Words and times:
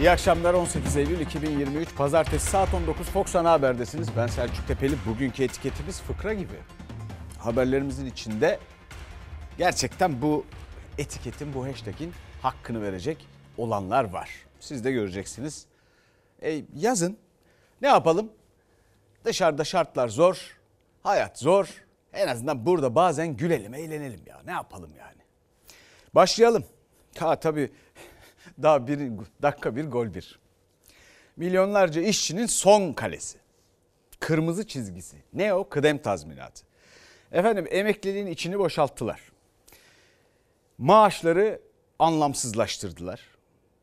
İyi 0.00 0.10
akşamlar 0.10 0.54
18 0.54 0.96
Eylül 0.96 1.20
2023 1.20 1.96
Pazartesi 1.96 2.50
saat 2.50 2.74
19 2.74 3.06
Fox 3.06 3.36
Ana 3.36 3.50
Haber'desiniz. 3.52 4.08
Ben 4.16 4.26
Selçuk 4.26 4.68
Tepeli. 4.68 4.96
Bugünkü 5.06 5.44
etiketimiz 5.44 6.00
fıkra 6.00 6.32
gibi. 6.34 6.54
Haberlerimizin 7.38 8.06
içinde 8.06 8.58
gerçekten 9.58 10.22
bu 10.22 10.46
etiketin, 10.98 11.54
bu 11.54 11.66
hashtag'in 11.66 12.12
hakkını 12.42 12.82
verecek 12.82 13.26
olanlar 13.58 14.04
var. 14.04 14.30
Siz 14.60 14.84
de 14.84 14.92
göreceksiniz. 14.92 15.66
E, 16.42 16.62
yazın 16.76 17.18
ne 17.82 17.88
yapalım? 17.88 18.32
Dışarıda 19.24 19.64
şartlar 19.64 20.08
zor, 20.08 20.58
hayat 21.02 21.38
zor. 21.38 21.84
En 22.12 22.28
azından 22.28 22.66
burada 22.66 22.94
bazen 22.94 23.36
gülelim, 23.36 23.74
eğlenelim 23.74 24.20
ya. 24.26 24.40
Ne 24.46 24.52
yapalım 24.52 24.90
yani? 24.98 25.20
Başlayalım. 26.14 26.64
Ha 27.18 27.40
tabii 27.40 27.72
daha 28.62 28.86
bir 28.86 29.10
dakika 29.42 29.76
bir 29.76 29.84
gol 29.84 30.14
bir. 30.14 30.38
Milyonlarca 31.36 32.02
işçinin 32.02 32.46
son 32.46 32.92
kalesi. 32.92 33.38
Kırmızı 34.20 34.66
çizgisi. 34.66 35.16
Ne 35.32 35.54
o? 35.54 35.68
Kıdem 35.68 35.98
tazminatı. 35.98 36.64
Efendim 37.32 37.66
emekliliğin 37.70 38.26
içini 38.26 38.58
boşalttılar. 38.58 39.20
Maaşları 40.78 41.60
anlamsızlaştırdılar. 41.98 43.20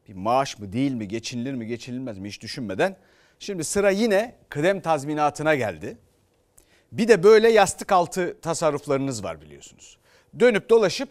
Bir 0.08 0.14
maaş 0.14 0.60
mı 0.60 0.74
değil 0.74 0.92
mi, 0.92 1.08
geçinilir 1.08 1.54
mi, 1.54 1.68
geçinilmez 1.68 2.18
mi 2.18 2.28
hiç 2.28 2.42
düşünmeden. 2.42 2.98
Şimdi 3.40 3.64
sıra 3.64 3.90
yine 3.90 4.36
kıdem 4.50 4.82
tazminatına 4.82 5.56
geldi. 5.56 5.98
Bir 6.92 7.08
de 7.08 7.24
böyle 7.24 7.50
yastık 7.50 7.92
altı 7.92 8.42
tasarruflarınız 8.42 9.24
var 9.24 9.42
biliyorsunuz. 9.42 9.98
Dönüp 10.40 10.70
dolaşıp 10.70 11.10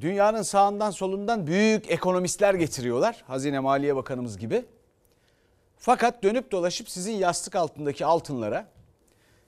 dünyanın 0.00 0.42
sağından 0.42 0.90
solundan 0.90 1.46
büyük 1.46 1.90
ekonomistler 1.90 2.54
getiriyorlar. 2.54 3.24
Hazine 3.26 3.60
Maliye 3.60 3.96
Bakanımız 3.96 4.38
gibi. 4.38 4.64
Fakat 5.76 6.22
dönüp 6.22 6.50
dolaşıp 6.50 6.88
sizin 6.90 7.12
yastık 7.12 7.56
altındaki 7.56 8.06
altınlara 8.06 8.68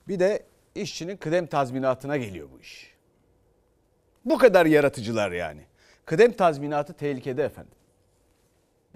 bir 0.08 0.18
de 0.18 0.42
işçinin 0.74 1.16
kıdem 1.16 1.46
tazminatına 1.46 2.16
geliyor 2.16 2.48
bu 2.54 2.60
iş. 2.60 2.94
Bu 4.24 4.38
kadar 4.38 4.66
yaratıcılar 4.66 5.32
yani. 5.32 5.60
Kıdem 6.04 6.32
tazminatı 6.32 6.92
tehlikede 6.92 7.44
efendim. 7.44 7.77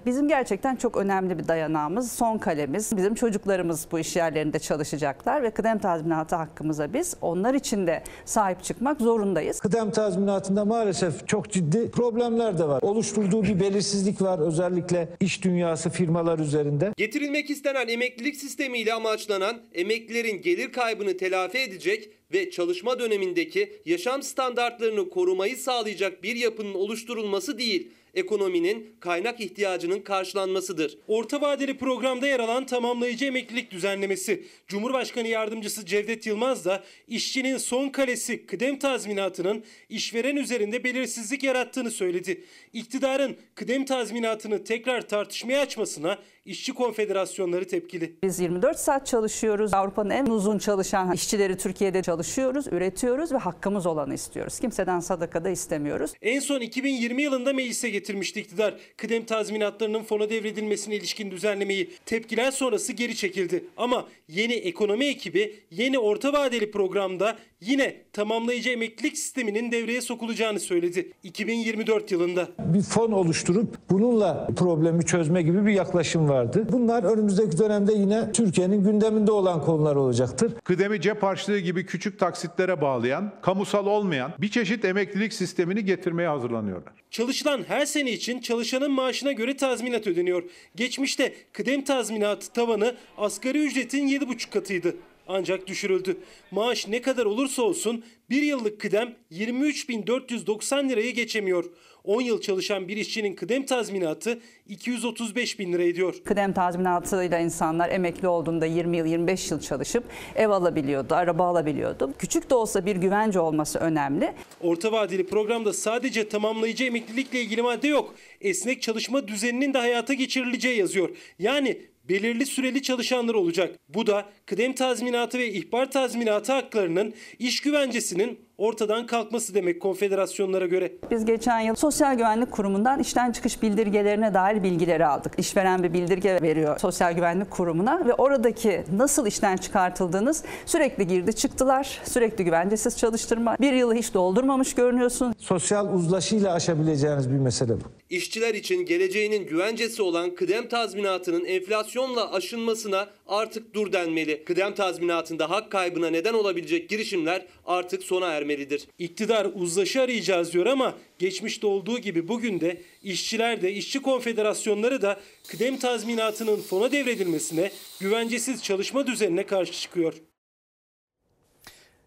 Bizim 0.07 0.29
gerçekten 0.29 0.77
çok 0.77 0.97
önemli 0.97 1.39
bir 1.39 1.49
dayanağımız, 1.49 2.13
son 2.13 2.39
kalemiz. 2.39 2.97
Bizim 2.97 3.15
çocuklarımız 3.15 3.87
bu 3.93 3.99
iş 3.99 4.17
yerlerinde 4.17 4.59
çalışacaklar 4.59 5.43
ve 5.43 5.51
kıdem 5.51 5.79
tazminatı 5.79 6.37
hakkımıza 6.37 6.93
biz 6.93 7.17
onlar 7.21 7.55
için 7.55 7.87
de 7.87 8.03
sahip 8.25 8.65
çıkmak 8.65 9.01
zorundayız. 9.01 9.61
Kıdem 9.61 9.91
tazminatında 9.91 10.65
maalesef 10.65 11.29
çok 11.29 11.51
ciddi 11.51 11.91
problemler 11.91 12.59
de 12.59 12.65
var. 12.65 12.83
Oluşturduğu 12.83 13.43
bir 13.43 13.61
belirsizlik 13.61 14.23
var 14.23 14.39
özellikle 14.39 15.09
iş 15.21 15.45
dünyası 15.45 15.91
firmalar 15.91 16.39
üzerinde. 16.39 16.93
Getirilmek 16.97 17.51
istenen 17.51 17.89
emeklilik 17.89 18.37
sistemiyle 18.37 18.95
amaçlanan 18.95 19.57
emeklilerin 19.75 20.43
gelir 20.43 20.73
kaybını 20.73 21.17
telafi 21.17 21.59
edecek 21.59 22.11
ve 22.33 22.51
çalışma 22.51 22.99
dönemindeki 22.99 23.81
yaşam 23.85 24.23
standartlarını 24.23 25.11
korumayı 25.11 25.57
sağlayacak 25.57 26.23
bir 26.23 26.37
yapının 26.37 26.75
oluşturulması 26.75 27.59
değil, 27.59 27.93
ekonominin 28.15 28.97
kaynak 29.01 29.41
ihtiyacının 29.41 30.01
karşılanmasıdır. 30.01 30.99
Orta 31.07 31.41
vadeli 31.41 31.79
programda 31.79 32.27
yer 32.27 32.41
alan 32.41 32.67
tamamlayıcı 32.67 33.25
emeklilik 33.25 33.71
düzenlemesi. 33.71 34.45
Cumhurbaşkanı 34.67 35.29
Yardımcısı 35.29 35.87
Cevdet 35.87 36.27
Yılmaz 36.27 36.65
da 36.65 36.85
işçinin 37.09 37.59
son 37.59 37.89
kalesi 37.89 38.47
kıdem 38.47 38.79
tazminatının 38.79 39.65
işveren 39.89 40.37
üzerinde 40.37 40.85
belirsizlik 40.85 41.43
yarattığını 41.43 41.91
söyledi. 41.91 42.45
İktidarın 42.73 43.37
kıdem 43.55 43.85
tazminatını 43.85 44.65
tekrar 44.65 45.09
tartışmaya 45.09 45.61
açmasına 45.61 46.19
İşçi 46.45 46.75
konfederasyonları 46.75 47.69
tepkili. 47.69 48.17
Biz 48.23 48.41
24 48.41 48.79
saat 48.79 49.07
çalışıyoruz. 49.07 49.75
Avrupa'nın 49.75 50.11
en 50.11 50.27
uzun 50.27 50.59
çalışan 50.59 51.13
işçileri 51.13 51.57
Türkiye'de 51.57 52.03
çalışıyoruz, 52.03 52.67
üretiyoruz 52.67 53.33
ve 53.33 53.37
hakkımız 53.37 53.87
olanı 53.87 54.15
istiyoruz. 54.15 54.59
Kimseden 54.59 55.01
sadaka 55.01 55.45
da 55.45 55.51
istemiyoruz. 55.51 56.13
En 56.23 56.41
son 56.41 56.61
2020 56.61 57.23
yılında 57.23 57.53
meclise 57.53 57.91
getirmişti 57.91 58.41
iktidar. 58.41 58.75
Kıdem 58.97 59.25
tazminatlarının 59.25 60.03
fona 60.03 60.31
devredilmesine 60.31 60.97
ilişkin 60.97 61.31
düzenlemeyi. 61.31 61.91
Tepkiler 62.07 62.51
sonrası 62.51 62.93
geri 62.93 63.17
çekildi. 63.17 63.65
Ama 63.77 64.09
yeni 64.29 64.55
ekonomi 64.55 65.05
ekibi 65.05 65.57
yeni 65.71 65.99
orta 65.99 66.33
vadeli 66.33 66.71
programda 66.71 67.39
yine 67.67 67.97
tamamlayıcı 68.13 68.71
emeklilik 68.71 69.19
sisteminin 69.19 69.73
devreye 69.73 70.01
sokulacağını 70.01 70.61
söyledi. 70.61 71.13
2024 71.23 72.13
yılında. 72.13 72.49
Bir 72.59 72.83
fon 72.83 73.13
oluşturup 73.13 73.77
bununla 73.91 74.49
problemi 74.57 75.07
çözme 75.07 75.43
gibi 75.43 75.67
bir 75.67 75.73
yaklaşım 75.73 76.29
vardı. 76.29 76.67
Bunlar 76.73 77.05
önümüzdeki 77.05 77.59
dönemde 77.59 77.93
yine 77.93 78.33
Türkiye'nin 78.33 78.85
gündeminde 78.85 79.33
olan 79.33 79.63
konular 79.63 79.97
olacaktır. 79.97 80.53
Kıdemi 80.65 81.01
cep 81.01 81.23
harçlığı 81.23 81.59
gibi 81.59 81.87
küçük 81.87 82.19
taksitlere 82.19 82.81
bağlayan, 82.81 83.33
kamusal 83.43 83.87
olmayan 83.87 84.33
bir 84.39 84.49
çeşit 84.49 84.85
emeklilik 84.85 85.33
sistemini 85.33 85.85
getirmeye 85.85 86.29
hazırlanıyorlar. 86.29 86.93
Çalışılan 87.11 87.65
her 87.69 87.87
sene 87.87 88.11
için 88.11 88.41
çalışanın 88.41 88.93
maaşına 88.93 89.33
göre 89.33 89.57
tazminat 89.57 90.07
ödeniyor. 90.07 90.43
Geçmişte 90.77 91.35
kıdem 91.53 91.85
tazminatı 91.85 92.53
tavanı 92.53 92.95
asgari 93.19 93.59
ücretin 93.59 94.09
7,5 94.09 94.51
katıydı 94.51 94.95
ancak 95.29 95.67
düşürüldü. 95.67 96.17
Maaş 96.51 96.89
ne 96.89 97.03
kadar 97.03 97.25
olursa 97.25 97.63
olsun 97.63 98.05
bir 98.31 98.43
yıllık 98.43 98.81
kıdem 98.81 99.15
23.490 99.33 100.89
lirayı 100.89 101.15
geçemiyor. 101.15 101.65
10 102.05 102.21
yıl 102.21 102.41
çalışan 102.41 102.89
bir 102.89 102.97
işçinin 102.97 103.35
kıdem 103.35 103.67
tazminatı 103.67 104.41
235 104.69 105.59
bin 105.59 105.73
lira 105.73 105.83
ediyor. 105.83 106.15
Kıdem 106.25 106.53
tazminatıyla 106.53 107.39
insanlar 107.39 107.91
emekli 107.91 108.29
olduğunda 108.29 108.67
20 108.67 108.97
yıl 108.97 109.07
25 109.07 109.51
yıl 109.51 109.61
çalışıp 109.61 110.05
ev 110.37 110.49
alabiliyordu, 110.49 111.15
araba 111.15 111.47
alabiliyordu. 111.47 112.13
Küçük 112.19 112.51
de 112.51 112.55
olsa 112.55 112.87
bir 112.87 112.97
güvence 112.97 113.41
olması 113.41 113.79
önemli. 113.79 114.33
Orta 114.61 114.93
vadeli 114.93 115.27
programda 115.27 115.73
sadece 115.73 116.29
tamamlayıcı 116.29 116.85
emeklilikle 116.85 117.41
ilgili 117.41 117.63
madde 117.63 117.89
yok. 117.89 118.15
Esnek 118.41 118.83
çalışma 118.83 119.29
düzeninin 119.29 119.75
de 119.75 119.79
hayata 119.79 120.15
geçirileceği 120.15 120.79
yazıyor. 120.79 121.11
Yani 121.39 121.79
belirli 122.09 122.47
süreli 122.47 122.83
çalışanlar 122.83 123.35
olacak. 123.35 123.79
Bu 123.89 124.07
da 124.07 124.31
kıdem 124.47 124.73
tazminatı 124.73 125.39
ve 125.39 125.53
ihbar 125.53 125.91
tazminatı 125.91 126.53
haklarının 126.53 127.15
iş 127.39 127.61
güvencesinin 127.61 128.41
ortadan 128.59 129.07
kalkması 129.07 129.55
demek 129.55 129.83
konfederasyonlara 129.83 130.67
göre. 130.67 130.93
Biz 131.11 131.25
geçen 131.25 131.61
yıl 131.61 131.75
Sosyal 131.75 132.15
Güvenlik 132.15 132.51
Kurumu'ndan 132.51 133.01
işten 133.01 133.33
çıkış 133.33 133.63
bildirgelerine 133.63 134.35
dair 134.35 134.63
bilgileri 134.63 135.07
aldık. 135.07 135.33
İşveren 135.39 135.83
bir 135.83 135.93
bildirge 135.93 136.39
veriyor 136.43 136.79
Sosyal 136.79 137.13
Güvenlik 137.13 137.51
Kurumu'na 137.51 138.07
ve 138.07 138.15
oradaki 138.15 138.85
nasıl 138.97 139.27
işten 139.27 139.57
çıkartıldığınız 139.57 140.45
sürekli 140.67 141.07
girdi 141.07 141.33
çıktılar, 141.33 142.01
sürekli 142.05 142.45
güvencesiz 142.45 142.99
çalıştırma, 142.99 143.57
bir 143.61 143.73
yılı 143.73 143.95
hiç 143.95 144.15
doldurmamış 144.15 144.75
görünüyorsun. 144.75 145.35
Sosyal 145.39 145.95
uzlaşıyla 145.95 146.53
aşabileceğiniz 146.53 147.31
bir 147.31 147.39
mesele 147.39 147.73
bu. 147.73 147.85
İşçiler 148.11 148.55
için 148.55 148.87
geleceğinin 148.87 149.47
güvencesi 149.47 150.03
olan 150.03 150.35
kıdem 150.35 150.69
tazminatının 150.69 151.45
enflasyonla 151.45 152.33
aşınmasına 152.33 153.07
artık 153.27 153.75
dur 153.75 153.93
denmeli. 153.93 154.45
Kıdem 154.45 154.75
tazminatında 154.75 155.51
hak 155.51 155.73
kaybına 155.73 156.11
neden 156.11 156.35
olabilecek 156.35 156.89
girişimler 156.89 157.47
artık 157.67 158.03
sona 158.03 158.27
ermelidir. 158.27 158.89
İktidar 158.99 159.49
uzlaşı 159.55 160.03
arayacağız 160.03 160.53
diyor 160.53 160.67
ama 160.67 160.95
geçmişte 161.19 161.67
olduğu 161.67 161.99
gibi 161.99 162.29
bugün 162.29 162.61
de 162.61 162.83
işçiler 163.03 163.63
de 163.63 163.73
işçi 163.73 164.03
konfederasyonları 164.03 165.03
da 165.03 165.21
kıdem 165.49 165.79
tazminatının 165.79 166.57
fona 166.57 166.93
devredilmesine, 166.93 167.71
güvencesiz 168.01 168.63
çalışma 168.63 169.07
düzenine 169.07 169.47
karşı 169.47 169.73
çıkıyor. 169.73 170.15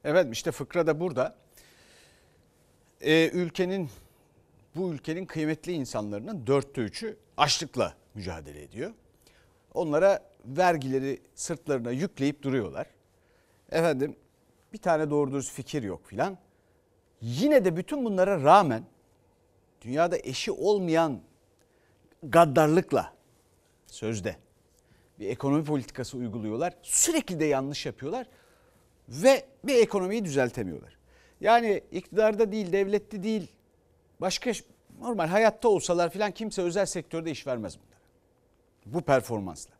Evet 0.03 0.27
işte 0.33 0.51
fıkra 0.51 0.87
da 0.87 0.99
burada. 0.99 1.35
Ee, 3.01 3.29
ülkenin 3.33 3.89
bu 4.75 4.93
ülkenin 4.93 5.25
kıymetli 5.25 5.71
insanlarının 5.71 6.47
dörtte 6.47 6.81
üçü 6.81 7.17
açlıkla 7.37 7.95
mücadele 8.15 8.63
ediyor. 8.63 8.91
Onlara 9.73 10.34
vergileri 10.45 11.21
sırtlarına 11.35 11.91
yükleyip 11.91 12.43
duruyorlar. 12.43 12.87
Efendim 13.71 14.15
bir 14.73 14.77
tane 14.77 15.09
doğru 15.09 15.31
dürüst 15.31 15.51
fikir 15.51 15.83
yok 15.83 16.05
filan. 16.05 16.37
Yine 17.21 17.65
de 17.65 17.77
bütün 17.77 18.05
bunlara 18.05 18.43
rağmen 18.43 18.83
dünyada 19.81 20.17
eşi 20.17 20.51
olmayan 20.51 21.21
gaddarlıkla 22.23 23.13
sözde 23.87 24.35
bir 25.19 25.29
ekonomi 25.29 25.63
politikası 25.63 26.17
uyguluyorlar. 26.17 26.73
Sürekli 26.81 27.39
de 27.39 27.45
yanlış 27.45 27.85
yapıyorlar 27.85 28.27
ve 29.09 29.45
bir 29.63 29.75
ekonomiyi 29.75 30.25
düzeltemiyorlar. 30.25 30.97
Yani 31.41 31.83
iktidarda 31.91 32.51
değil, 32.51 32.71
devlette 32.71 33.23
değil, 33.23 33.51
başka 34.21 34.51
normal 34.99 35.27
hayatta 35.27 35.69
olsalar 35.69 36.09
filan 36.09 36.31
kimse 36.31 36.61
özel 36.61 36.85
sektörde 36.85 37.31
iş 37.31 37.47
vermez 37.47 37.77
bunlara. 37.77 37.99
Bu 38.85 39.01
performansla. 39.01 39.74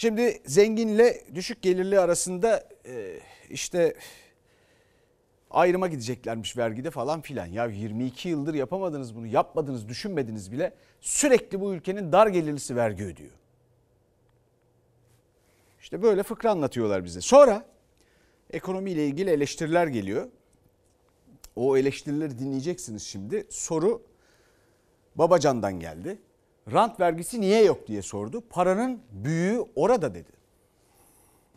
Şimdi 0.00 0.42
zenginle 0.46 1.24
düşük 1.34 1.62
gelirli 1.62 2.00
arasında 2.00 2.68
e, 2.86 3.20
işte 3.50 3.94
ayrıma 5.50 5.88
gideceklermiş 5.88 6.56
vergide 6.56 6.90
falan 6.90 7.20
filan. 7.20 7.46
Ya 7.46 7.66
22 7.66 8.28
yıldır 8.28 8.54
yapamadınız 8.54 9.16
bunu, 9.16 9.26
yapmadınız, 9.26 9.88
düşünmediniz 9.88 10.52
bile. 10.52 10.74
Sürekli 11.00 11.60
bu 11.60 11.74
ülkenin 11.74 12.12
dar 12.12 12.26
gelirlisi 12.26 12.76
vergi 12.76 13.04
ödüyor. 13.04 13.30
İşte 15.80 16.02
böyle 16.02 16.22
fıkra 16.22 16.50
anlatıyorlar 16.50 17.04
bize. 17.04 17.20
Sonra 17.20 17.66
ekonomiyle 18.50 19.06
ilgili 19.06 19.30
eleştiriler 19.30 19.86
geliyor. 19.86 20.28
O 21.56 21.76
eleştirileri 21.76 22.38
dinleyeceksiniz 22.38 23.02
şimdi. 23.02 23.46
Soru 23.50 24.02
Babacan'dan 25.16 25.80
geldi. 25.80 26.18
Rant 26.72 27.00
vergisi 27.00 27.40
niye 27.40 27.64
yok 27.64 27.86
diye 27.86 28.02
sordu. 28.02 28.42
Paranın 28.50 28.98
büyüğü 29.12 29.64
orada 29.76 30.14
dedi. 30.14 30.40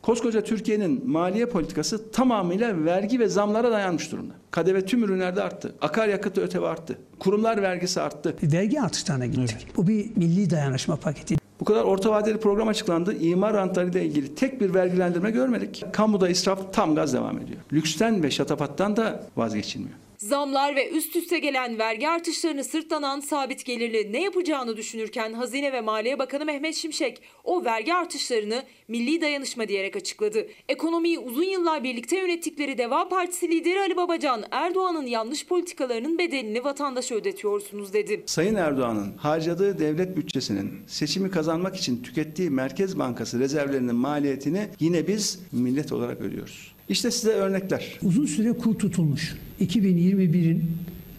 Koskoca 0.01 0.43
Türkiye'nin 0.43 1.09
maliye 1.09 1.45
politikası 1.45 2.11
tamamıyla 2.11 2.85
vergi 2.85 3.19
ve 3.19 3.27
zamlara 3.27 3.71
dayanmış 3.71 4.11
durumda. 4.11 4.33
KDV 4.51 4.85
tüm 4.85 5.03
ürünlerde 5.03 5.43
arttı. 5.43 5.75
Akaryakıt 5.81 6.37
öteve 6.37 6.67
arttı. 6.67 6.97
Kurumlar 7.19 7.61
vergisi 7.61 8.01
arttı. 8.01 8.35
vergi 8.43 8.81
artışlarına 8.81 9.25
gittik. 9.25 9.67
Bu 9.77 9.87
bir 9.87 10.17
milli 10.17 10.49
dayanışma 10.49 10.95
paketi. 10.95 11.35
Bu 11.59 11.65
kadar 11.65 11.83
orta 11.83 12.11
vadeli 12.11 12.39
program 12.39 12.67
açıklandı. 12.67 13.17
İmar 13.17 13.53
rantlarıyla 13.53 13.99
ilgili 14.01 14.35
tek 14.35 14.61
bir 14.61 14.73
vergilendirme 14.73 15.31
görmedik. 15.31 15.85
Kamuda 15.93 16.29
israf 16.29 16.73
tam 16.73 16.95
gaz 16.95 17.13
devam 17.13 17.39
ediyor. 17.39 17.59
Lüksten 17.73 18.23
ve 18.23 18.31
şatafattan 18.31 18.97
da 18.97 19.23
vazgeçilmiyor. 19.37 19.95
Zamlar 20.23 20.75
ve 20.75 20.89
üst 20.89 21.15
üste 21.15 21.39
gelen 21.39 21.79
vergi 21.79 22.09
artışlarını 22.09 22.63
sırtlanan 22.63 23.19
sabit 23.19 23.65
gelirli 23.65 24.13
ne 24.13 24.21
yapacağını 24.21 24.77
düşünürken 24.77 25.33
Hazine 25.33 25.73
ve 25.73 25.81
Maliye 25.81 26.19
Bakanı 26.19 26.45
Mehmet 26.45 26.75
Şimşek 26.75 27.21
o 27.43 27.65
vergi 27.65 27.93
artışlarını 27.93 28.63
milli 28.87 29.21
dayanışma 29.21 29.67
diyerek 29.67 29.95
açıkladı. 29.95 30.47
Ekonomiyi 30.69 31.19
uzun 31.19 31.43
yıllar 31.43 31.83
birlikte 31.83 32.17
yönettikleri 32.17 32.77
Deva 32.77 33.09
Partisi 33.09 33.49
lideri 33.49 33.79
Ali 33.79 33.97
Babacan 33.97 34.43
Erdoğan'ın 34.51 35.05
yanlış 35.05 35.47
politikalarının 35.47 36.17
bedelini 36.17 36.63
vatandaşa 36.63 37.15
ödetiyorsunuz 37.15 37.93
dedi. 37.93 38.23
Sayın 38.25 38.55
Erdoğan'ın 38.55 39.17
harcadığı 39.17 39.79
devlet 39.79 40.17
bütçesinin 40.17 40.71
seçimi 40.87 41.31
kazanmak 41.31 41.75
için 41.75 42.03
tükettiği 42.03 42.49
Merkez 42.49 42.99
Bankası 42.99 43.39
rezervlerinin 43.39 43.95
maliyetini 43.95 44.67
yine 44.79 45.07
biz 45.07 45.39
millet 45.51 45.91
olarak 45.91 46.21
ödüyoruz. 46.21 46.73
İşte 46.89 47.11
size 47.11 47.31
örnekler. 47.31 47.99
Uzun 48.03 48.25
süre 48.25 48.53
kur 48.53 48.79
tutulmuş. 48.79 49.35
2021'in 49.61 50.71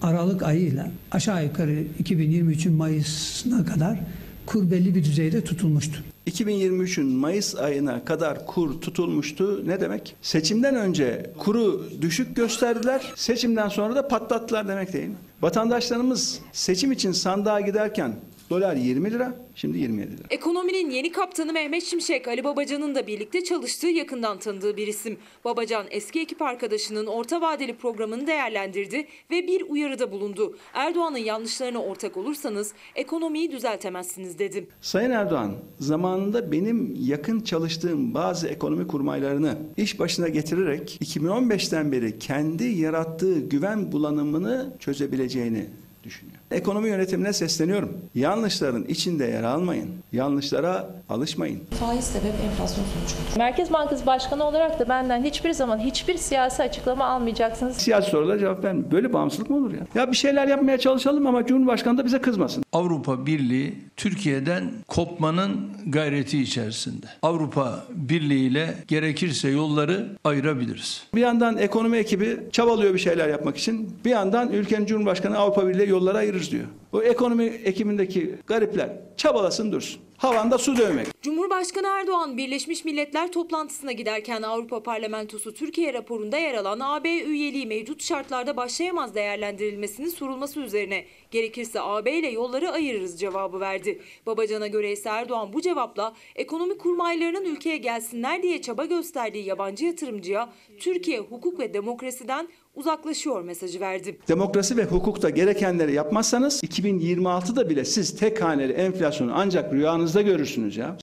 Aralık 0.03 0.43
ayıyla 0.43 0.91
aşağı 1.11 1.45
yukarı 1.45 1.85
2023'ün 2.03 2.75
Mayıs'ına 2.75 3.65
kadar 3.65 3.99
kur 4.47 4.71
belli 4.71 4.95
bir 4.95 5.05
düzeyde 5.05 5.45
tutulmuştu. 5.45 6.03
2023'ün 6.27 7.07
Mayıs 7.07 7.55
ayına 7.57 8.05
kadar 8.05 8.47
kur 8.47 8.81
tutulmuştu. 8.81 9.69
Ne 9.69 9.81
demek? 9.81 10.17
Seçimden 10.23 10.75
önce 10.75 11.31
kuru 11.39 11.89
düşük 12.01 12.37
gösterdiler. 12.37 13.13
Seçimden 13.17 13.69
sonra 13.69 13.97
da 13.97 14.09
patlattılar 14.09 14.69
demek 14.69 14.93
değil 14.93 15.09
mi? 15.09 15.15
Vatandaşlarımız 15.43 16.39
seçim 16.53 16.93
için 16.93 17.13
sandığa 17.13 17.61
giderken 17.61 18.17
dolar 18.51 18.77
20 18.77 19.11
lira, 19.11 19.35
şimdi 19.55 19.79
27 19.79 20.13
lira. 20.13 20.27
Ekonominin 20.31 20.91
yeni 20.91 21.13
kaptanı 21.13 21.53
Mehmet 21.53 21.83
Şimşek, 21.83 22.29
Ali 22.29 22.45
Babacan'ın 22.45 22.95
da 22.95 23.07
birlikte 23.07 23.45
çalıştığı 23.45 23.87
yakından 23.87 24.39
tanıdığı 24.39 24.77
bir 24.77 24.87
isim. 24.87 25.17
Babacan 25.45 25.87
eski 25.91 26.21
ekip 26.21 26.43
arkadaşının 26.43 27.07
orta 27.07 27.41
vadeli 27.41 27.77
programını 27.77 28.27
değerlendirdi 28.27 29.07
ve 29.31 29.47
bir 29.47 29.63
uyarıda 29.69 30.13
bulundu. 30.13 30.57
Erdoğan'ın 30.75 31.19
yanlışlarına 31.19 31.79
ortak 31.79 32.17
olursanız 32.17 32.73
ekonomiyi 32.95 33.53
düzeltemezsiniz 33.53 34.39
dedi. 34.39 34.67
Sayın 34.81 35.11
Erdoğan 35.11 35.53
zamanında 35.81 36.53
benim 36.53 36.97
yakın 37.01 37.41
çalıştığım 37.41 38.15
bazı 38.15 38.49
ekonomi 38.49 38.87
kurmaylarını 38.87 39.59
iş 39.77 39.99
başına 39.99 40.29
getirerek 40.29 40.99
2015'ten 41.03 41.93
beri 41.93 42.19
kendi 42.19 42.65
yarattığı 42.65 43.41
güven 43.41 43.93
bulanımını 43.93 44.73
çözebileceğini 44.79 45.67
düşünüyor. 46.05 46.39
Ekonomi 46.51 46.89
yönetimine 46.89 47.33
sesleniyorum. 47.33 47.93
Yanlışların 48.15 48.85
içinde 48.85 49.25
yer 49.25 49.43
almayın. 49.43 49.89
Yanlışlara 50.13 50.87
alışmayın. 51.09 51.61
Faiz 51.81 52.05
sebep 52.05 52.33
enflasyon 52.45 52.85
sonuç. 52.85 53.37
Merkez 53.37 53.73
Bankası 53.73 54.07
Başkanı 54.07 54.45
olarak 54.45 54.81
da 54.81 54.89
benden 54.89 55.23
hiçbir 55.25 55.53
zaman 55.53 55.79
hiçbir 55.79 56.17
siyasi 56.17 56.63
açıklama 56.63 57.05
almayacaksınız. 57.05 57.77
Siyasi 57.77 58.11
sorulara 58.11 58.39
cevap 58.39 58.65
vermiyor. 58.65 58.91
Böyle 58.91 59.13
bağımsızlık 59.13 59.51
mı 59.51 59.57
olur 59.57 59.73
ya? 59.73 59.81
Ya 59.95 60.11
bir 60.11 60.17
şeyler 60.17 60.49
yapmaya 60.49 60.79
çalışalım 60.79 61.27
ama 61.27 61.47
Cumhurbaşkanı 61.47 61.99
da 61.99 62.05
bize 62.05 62.21
kızmasın. 62.21 62.65
Avrupa 62.73 63.27
Birliği 63.27 63.75
Türkiye'den 63.97 64.71
kopmanın 64.89 65.57
gayreti 65.87 66.43
içerisinde. 66.43 67.07
Avrupa 67.23 67.85
Birliği 67.91 68.47
ile 68.51 68.75
gerekirse 68.89 69.49
yolları 69.49 70.07
ayırabiliriz. 70.25 71.03
Bir 71.15 71.21
yandan 71.21 71.59
ekonomi 71.59 71.97
ekibi 71.97 72.39
çabalıyor 72.53 72.95
bir 72.95 72.99
şeyler 72.99 73.29
yapmak 73.29 73.57
için. 73.57 73.91
Bir 74.05 74.11
yandan 74.11 74.53
ülkenin 74.53 74.87
Cumhurbaşkanı 74.87 75.39
Avrupa 75.39 75.69
Birliği 75.69 75.89
yolları 75.91 76.19
ayırırız 76.35 76.53
diyor. 76.53 76.65
Bu 76.93 77.03
ekonomi 77.03 77.45
ekibindeki 77.45 78.35
garipler 78.47 78.91
çabalasın 79.17 79.73
dursun. 79.73 80.01
Havanda 80.17 80.59
su 80.59 80.77
dövmek. 80.77 81.23
Cumhurbaşkanı 81.23 81.87
Erdoğan 81.87 82.37
Birleşmiş 82.37 82.85
Milletler 82.85 83.33
toplantısına 83.33 83.93
giderken 83.93 84.43
Avrupa 84.43 84.83
Parlamentosu 84.83 85.55
Türkiye 85.55 85.93
raporunda 85.93 86.39
yer 86.39 86.55
alan 86.55 86.81
AB 86.81 87.09
üyeliği 87.09 87.67
mevcut 87.67 88.03
şartlarda 88.03 88.57
başlayamaz 88.57 89.15
değerlendirilmesinin 89.15 90.09
sorulması 90.09 90.61
üzerine 90.61 91.05
gerekirse 91.31 91.81
AB 91.81 92.19
ile 92.19 92.29
yolları 92.29 92.71
ayırırız 92.71 93.21
cevabı 93.21 93.61
verdi. 93.61 94.01
Babacan'a 94.27 94.67
göre 94.67 94.93
ise 94.93 95.09
Erdoğan 95.09 95.53
bu 95.53 95.61
cevapla 95.61 96.15
ekonomi 96.37 96.79
kurmaylarının 96.79 97.45
ülkeye 97.45 97.77
gelsinler 97.77 98.43
diye 98.43 98.63
çaba 98.63 98.85
gösterdiği 98.85 99.45
yabancı 99.45 99.85
yatırımcıya 99.85 100.53
Türkiye 100.79 101.19
hukuk 101.19 101.59
ve 101.59 101.75
demokrasiden 101.75 102.49
uzaklaşıyor 102.75 103.43
mesajı 103.43 103.81
verdi. 103.81 104.19
Demokrasi 104.29 104.77
ve 104.77 104.85
hukukta 104.85 105.31
gerekenleri 105.31 105.93
yapmazsanız 105.93 106.65
2026'da 106.65 107.71
bile 107.71 107.85
siz 107.85 108.17
tek 108.17 108.43
haneli 108.43 108.73
enflasyonu 108.73 109.33
ancak 109.35 109.73
rüyanızda 109.73 110.23
görürsünüz 110.23 110.77
ya. 110.77 110.99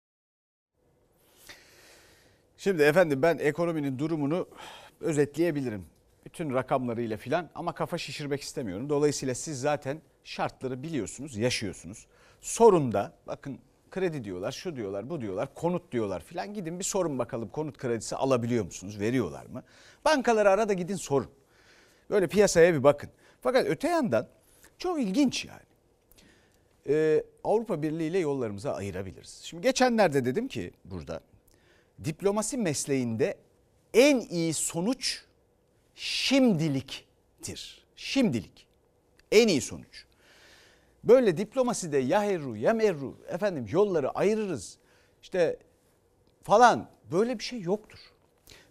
Şimdi 2.58 2.84
efendim 2.84 3.22
ben 3.22 3.38
ekonominin 3.38 4.00
durumunu 4.00 4.48
özetleyebilirim. 5.00 5.86
Bütün 6.26 6.54
rakamlarıyla 6.54 7.18
filan 7.18 7.50
ama 7.56 7.74
kafa 7.74 7.98
şişirmek 7.98 8.42
istemiyorum. 8.42 8.90
Dolayısıyla 8.90 9.36
siz 9.36 9.62
zaten 9.62 10.02
şartları 10.24 10.84
biliyorsunuz, 10.84 11.38
yaşıyorsunuz. 11.38 12.08
Sorun 12.42 12.92
da 12.92 13.14
bakın 13.28 13.60
kredi 13.92 14.24
diyorlar, 14.24 14.52
şu 14.52 14.76
diyorlar, 14.76 15.10
bu 15.10 15.22
diyorlar, 15.22 15.54
konut 15.54 15.92
diyorlar 15.92 16.24
filan. 16.24 16.54
Gidin 16.54 16.80
bir 16.80 16.84
sorun 16.84 17.20
bakalım 17.20 17.50
konut 17.50 17.78
kredisi 17.78 18.16
alabiliyor 18.16 18.66
musunuz, 18.66 19.00
veriyorlar 19.00 19.46
mı? 19.46 19.64
Bankaları 20.06 20.50
arada 20.50 20.74
gidin 20.74 20.96
sorun. 20.96 21.28
Böyle 22.12 22.28
piyasaya 22.28 22.74
bir 22.74 22.84
bakın. 22.84 23.10
Fakat 23.42 23.68
öte 23.68 23.88
yandan 23.88 24.28
çok 24.78 25.02
ilginç 25.02 25.46
yani. 25.46 25.62
Ee, 26.88 27.24
Avrupa 27.44 27.82
Birliği 27.82 28.08
ile 28.08 28.20
yollarımızı 28.20 28.74
ayırabiliriz. 28.74 29.42
Şimdi 29.44 29.64
geçenlerde 29.64 30.26
dedim 30.26 30.48
ki 30.48 30.72
burada 30.86 31.22
diplomasi 32.04 32.58
mesleğinde 32.58 33.38
en 33.94 34.20
iyi 34.20 34.54
sonuç 34.54 35.24
şimdiliktir. 35.96 37.86
Şimdilik. 37.96 38.68
En 39.32 39.48
iyi 39.48 39.62
sonuç. 39.62 40.06
Böyle 41.04 41.38
diplomaside 41.38 41.98
ya 41.98 42.24
herru 42.24 42.58
ya 42.58 42.74
merru 42.74 43.18
efendim 43.28 43.66
yolları 43.72 44.10
ayırırız 44.10 44.78
işte 45.22 45.58
falan 46.44 46.90
böyle 47.12 47.40
bir 47.40 47.44
şey 47.44 47.62
yoktur. 47.62 48.00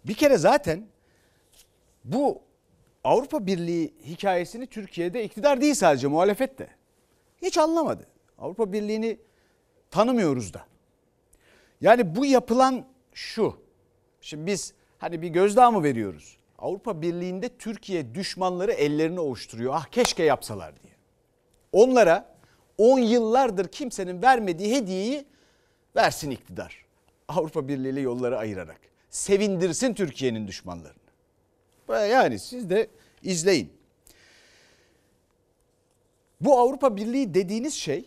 Bir 0.05 0.13
kere 0.13 0.37
zaten 0.37 0.87
bu 2.03 2.41
Avrupa 3.03 3.45
Birliği 3.45 3.93
hikayesini 4.05 4.67
Türkiye'de 4.67 5.23
iktidar 5.23 5.61
değil 5.61 5.73
sadece 5.73 6.07
muhalefet 6.07 6.59
de 6.59 6.67
hiç 7.41 7.57
anlamadı. 7.57 8.07
Avrupa 8.37 8.73
Birliği'ni 8.73 9.17
tanımıyoruz 9.91 10.53
da. 10.53 10.65
Yani 11.81 12.15
bu 12.15 12.25
yapılan 12.25 12.85
şu. 13.13 13.55
Şimdi 14.21 14.45
biz 14.45 14.73
hani 14.97 15.21
bir 15.21 15.27
gözdağı 15.27 15.71
mı 15.71 15.83
veriyoruz? 15.83 16.37
Avrupa 16.57 17.01
Birliği'nde 17.01 17.49
Türkiye 17.57 18.15
düşmanları 18.15 18.71
ellerini 18.71 19.19
ovuşturuyor. 19.19 19.73
Ah 19.75 19.85
keşke 19.85 20.23
yapsalar 20.23 20.83
diye. 20.83 20.93
Onlara 21.71 22.35
10 22.77 22.99
yıllardır 22.99 23.67
kimsenin 23.67 24.21
vermediği 24.21 24.75
hediyeyi 24.75 25.25
versin 25.95 26.31
iktidar. 26.31 26.85
Avrupa 27.27 27.67
Birliği 27.67 27.89
ile 27.89 28.01
yolları 28.01 28.37
ayırarak. 28.37 28.79
Sevindirsin 29.09 29.93
Türkiye'nin 29.93 30.47
düşmanlarını. 30.47 31.00
Yani 31.99 32.39
siz 32.39 32.69
de 32.69 32.87
izleyin. 33.23 33.73
Bu 36.41 36.59
Avrupa 36.59 36.95
Birliği 36.95 37.33
dediğiniz 37.33 37.73
şey 37.73 38.05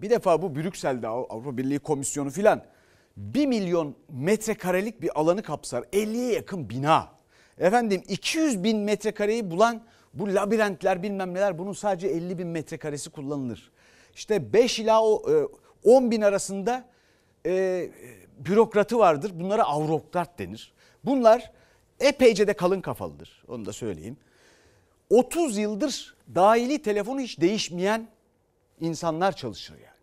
bir 0.00 0.10
defa 0.10 0.42
bu 0.42 0.56
Brüksel'de 0.56 1.08
Avrupa 1.08 1.56
Birliği 1.56 1.78
Komisyonu 1.78 2.30
filan 2.30 2.64
1 3.16 3.46
milyon 3.46 3.94
metrekarelik 4.08 5.02
bir 5.02 5.20
alanı 5.20 5.42
kapsar. 5.42 5.82
50'ye 5.82 6.32
yakın 6.32 6.70
bina. 6.70 7.08
Efendim 7.58 8.02
200 8.08 8.64
bin 8.64 8.78
metrekareyi 8.78 9.50
bulan 9.50 9.82
bu 10.14 10.34
labirentler 10.34 11.02
bilmem 11.02 11.34
neler 11.34 11.58
bunun 11.58 11.72
sadece 11.72 12.08
50 12.08 12.38
bin 12.38 12.48
metrekaresi 12.48 13.10
kullanılır. 13.10 13.70
İşte 14.14 14.52
5 14.52 14.78
ila 14.78 15.02
10 15.84 16.10
bin 16.10 16.20
arasında 16.20 16.84
e, 17.46 17.88
bürokratı 18.38 18.98
vardır. 18.98 19.32
Bunlara 19.34 19.64
avrokrat 19.64 20.38
denir. 20.38 20.72
Bunlar 21.04 21.52
epeyce 22.00 22.46
de 22.46 22.52
kalın 22.52 22.80
kafalıdır. 22.80 23.44
Onu 23.48 23.64
da 23.64 23.72
söyleyeyim. 23.72 24.16
30 25.10 25.58
yıldır 25.58 26.14
dahili 26.34 26.82
telefonu 26.82 27.20
hiç 27.20 27.40
değişmeyen 27.40 28.08
insanlar 28.80 29.36
çalışır 29.36 29.74
yani. 29.74 30.00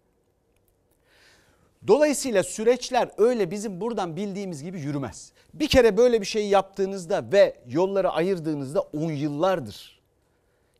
Dolayısıyla 1.88 2.44
süreçler 2.44 3.10
öyle 3.18 3.52
bizim 3.52 3.82
buradan 3.82 4.16
bildiğimiz 4.16 4.64
gibi 4.64 4.80
yürümez. 4.80 5.32
Bir 5.54 5.68
kere 5.68 5.98
böyle 5.98 6.22
bir 6.22 6.26
şey 6.26 6.48
yaptığınızda 6.48 7.32
ve 7.32 7.58
yolları 7.68 8.10
ayırdığınızda 8.10 8.82
10 8.82 9.12
yıllardır. 9.12 10.02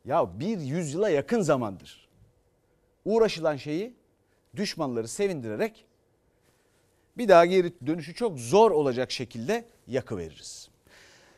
Ya 0.04 0.40
bir 0.40 0.60
yüzyıla 0.60 1.10
yakın 1.10 1.40
zamandır. 1.40 2.08
Uğraşılan 3.04 3.56
şeyi 3.56 3.94
düşmanları 4.56 5.08
sevindirerek 5.08 5.84
bir 7.18 7.28
daha 7.28 7.46
geri 7.46 7.72
dönüşü 7.86 8.14
çok 8.14 8.38
zor 8.38 8.70
olacak 8.70 9.10
şekilde 9.10 9.64
yakıveririz. 9.86 10.67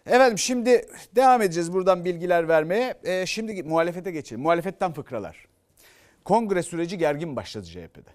Efendim 0.07 0.39
şimdi 0.39 0.89
devam 1.17 1.43
edeceğiz 1.43 1.73
buradan 1.73 2.05
bilgiler 2.05 2.49
vermeye. 2.49 2.95
Ee, 3.05 3.27
şimdi 3.27 3.63
muhalefete 3.63 4.11
geçelim. 4.11 4.43
Muhalefetten 4.43 4.93
fıkralar. 4.93 5.47
Kongre 6.25 6.63
süreci 6.63 6.99
gergin 6.99 7.37
başladı 7.37 7.67
CHP'de. 7.67 8.11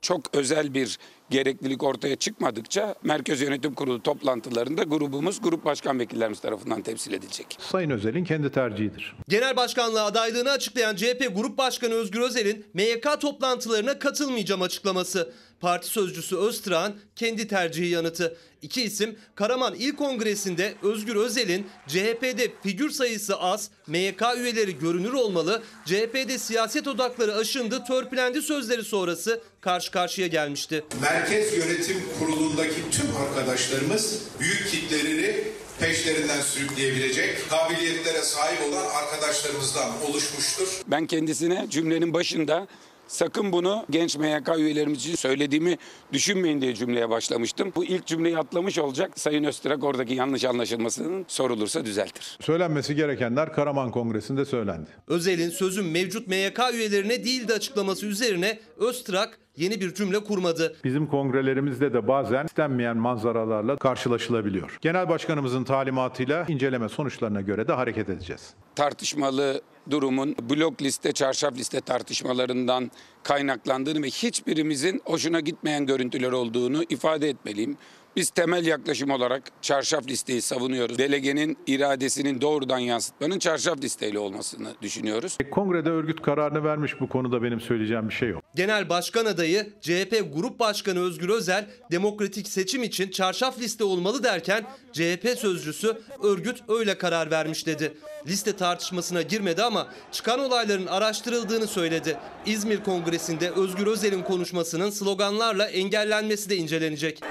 çok 0.00 0.34
özel 0.34 0.74
bir 0.74 0.98
gereklilik 1.30 1.82
ortaya 1.82 2.16
çıkmadıkça 2.16 2.94
Merkez 3.02 3.40
Yönetim 3.40 3.74
Kurulu 3.74 4.02
toplantılarında 4.02 4.82
grubumuz 4.82 5.42
grup 5.42 5.64
başkan 5.64 5.98
vekillerimiz 5.98 6.40
tarafından 6.40 6.82
temsil 6.82 7.12
edilecek. 7.12 7.58
Sayın 7.60 7.90
Özel'in 7.90 8.24
kendi 8.24 8.52
tercihidir. 8.52 9.14
Genel 9.28 9.56
başkanlığa 9.56 10.04
adaylığını 10.04 10.50
açıklayan 10.50 10.96
CHP 10.96 11.30
Grup 11.36 11.58
Başkanı 11.58 11.94
Özgür 11.94 12.20
Özel'in 12.20 12.64
MYK 12.74 13.20
toplantılarına 13.20 13.98
katılmayacağım 13.98 14.62
açıklaması. 14.62 15.32
Parti 15.60 15.88
sözcüsü 15.88 16.36
Öztürk'ün 16.36 16.94
kendi 17.16 17.48
tercihi 17.48 17.88
yanıtı. 17.88 18.36
İki 18.62 18.82
isim 18.82 19.18
Karaman 19.34 19.74
İl 19.74 19.92
Kongresi'nde 19.92 20.74
Özgür 20.82 21.16
Özel'in 21.16 21.66
CHP'de 21.86 22.52
figür 22.62 22.90
sayısı 22.90 23.36
az, 23.36 23.70
MYK 23.86 24.22
üyeleri 24.36 24.78
görünür 24.78 25.12
olmalı, 25.12 25.62
CHP'de 25.84 26.38
siyaset 26.38 26.88
odakları 26.88 27.34
aşındı, 27.34 27.84
törpülendi 27.84 28.42
sözleri 28.42 28.84
sonrası 28.84 29.40
karşı 29.60 29.90
karşıya 29.90 30.26
gelmişti. 30.26 30.84
Merkez 31.16 31.58
Yönetim 31.58 31.96
Kurulu'ndaki 32.18 32.90
tüm 32.90 33.06
arkadaşlarımız 33.16 34.22
büyük 34.40 34.68
kitleleri 34.70 35.44
peşlerinden 35.80 36.40
sürükleyebilecek 36.40 37.50
kabiliyetlere 37.50 38.22
sahip 38.22 38.58
olan 38.68 38.84
arkadaşlarımızdan 38.86 39.90
oluşmuştur. 40.10 40.82
Ben 40.86 41.06
kendisine 41.06 41.66
cümlenin 41.70 42.14
başında 42.14 42.66
sakın 43.08 43.52
bunu 43.52 43.86
genç 43.90 44.16
MYK 44.16 44.48
üyelerimiz 44.58 44.98
için 44.98 45.14
söylediğimi 45.14 45.78
düşünmeyin 46.12 46.60
diye 46.60 46.74
cümleye 46.74 47.10
başlamıştım. 47.10 47.72
Bu 47.76 47.84
ilk 47.84 48.06
cümleyi 48.06 48.38
atlamış 48.38 48.78
olacak. 48.78 49.18
Sayın 49.18 49.44
Öztürk 49.44 49.84
oradaki 49.84 50.14
yanlış 50.14 50.44
anlaşılmasının 50.44 51.24
sorulursa 51.28 51.84
düzeltir. 51.84 52.38
Söylenmesi 52.40 52.94
gerekenler 52.94 53.52
Karaman 53.52 53.90
Kongresi'nde 53.90 54.44
söylendi. 54.44 54.90
Özel'in 55.06 55.50
sözün 55.50 55.84
mevcut 55.84 56.28
MYK 56.28 56.60
üyelerine 56.72 57.24
değildi 57.24 57.52
açıklaması 57.52 58.06
üzerine 58.06 58.58
Öztürk 58.76 59.45
yeni 59.56 59.80
bir 59.80 59.94
cümle 59.94 60.24
kurmadı. 60.24 60.76
Bizim 60.84 61.06
kongrelerimizde 61.06 61.92
de 61.92 62.08
bazen 62.08 62.44
istenmeyen 62.44 62.96
manzaralarla 62.96 63.76
karşılaşılabiliyor. 63.76 64.78
Genel 64.80 65.08
Başkanımızın 65.08 65.64
talimatıyla 65.64 66.44
inceleme 66.48 66.88
sonuçlarına 66.88 67.40
göre 67.40 67.68
de 67.68 67.72
hareket 67.72 68.08
edeceğiz. 68.08 68.54
Tartışmalı 68.74 69.60
durumun 69.90 70.36
blok 70.50 70.82
liste, 70.82 71.12
çarşaf 71.12 71.54
liste 71.56 71.80
tartışmalarından 71.80 72.90
kaynaklandığını 73.22 74.02
ve 74.02 74.06
hiçbirimizin 74.06 75.02
hoşuna 75.04 75.40
gitmeyen 75.40 75.86
görüntüler 75.86 76.32
olduğunu 76.32 76.84
ifade 76.88 77.28
etmeliyim. 77.28 77.76
Biz 78.16 78.30
temel 78.30 78.66
yaklaşım 78.66 79.10
olarak 79.10 79.42
çarşaf 79.62 80.08
listeyi 80.08 80.42
savunuyoruz. 80.42 80.98
Delegenin 80.98 81.58
iradesinin 81.66 82.40
doğrudan 82.40 82.78
yansıtmanın 82.78 83.38
çarşaf 83.38 83.82
listeyle 83.82 84.18
olmasını 84.18 84.68
düşünüyoruz. 84.82 85.38
Kongrede 85.50 85.90
örgüt 85.90 86.22
kararını 86.22 86.64
vermiş 86.64 87.00
bu 87.00 87.08
konuda 87.08 87.42
benim 87.42 87.60
söyleyeceğim 87.60 88.08
bir 88.08 88.14
şey 88.14 88.28
yok. 88.28 88.42
Genel 88.54 88.88
Başkan 88.88 89.24
adayı 89.24 89.72
CHP 89.80 90.34
Grup 90.34 90.60
Başkanı 90.60 91.00
Özgür 91.00 91.28
Özel 91.28 91.66
demokratik 91.90 92.48
seçim 92.48 92.82
için 92.82 93.10
çarşaf 93.10 93.58
liste 93.60 93.84
olmalı 93.84 94.24
derken 94.24 94.64
CHP 94.92 95.38
sözcüsü 95.38 95.96
örgüt 96.22 96.62
öyle 96.68 96.98
karar 96.98 97.30
vermiş 97.30 97.66
dedi. 97.66 97.92
Liste 98.26 98.56
tartışmasına 98.56 99.22
girmedi 99.22 99.62
ama 99.62 99.88
çıkan 100.12 100.40
olayların 100.40 100.86
araştırıldığını 100.86 101.66
söyledi. 101.66 102.18
İzmir 102.46 102.84
Kongresi'nde 102.84 103.50
Özgür 103.50 103.86
Özel'in 103.86 104.22
konuşmasının 104.22 104.90
sloganlarla 104.90 105.66
engellenmesi 105.66 106.50
de 106.50 106.56
incelenecek. 106.56 107.22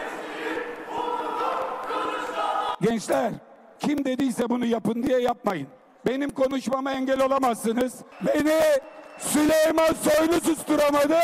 Gençler 2.89 3.31
kim 3.79 4.05
dediyse 4.05 4.49
bunu 4.49 4.65
yapın 4.65 5.03
diye 5.03 5.19
yapmayın. 5.19 5.67
Benim 6.07 6.29
konuşmama 6.29 6.91
engel 6.91 7.21
olamazsınız. 7.21 7.93
Beni 8.27 8.61
Süleyman 9.17 9.93
Soylu 9.93 10.41
susturamadı. 10.41 11.19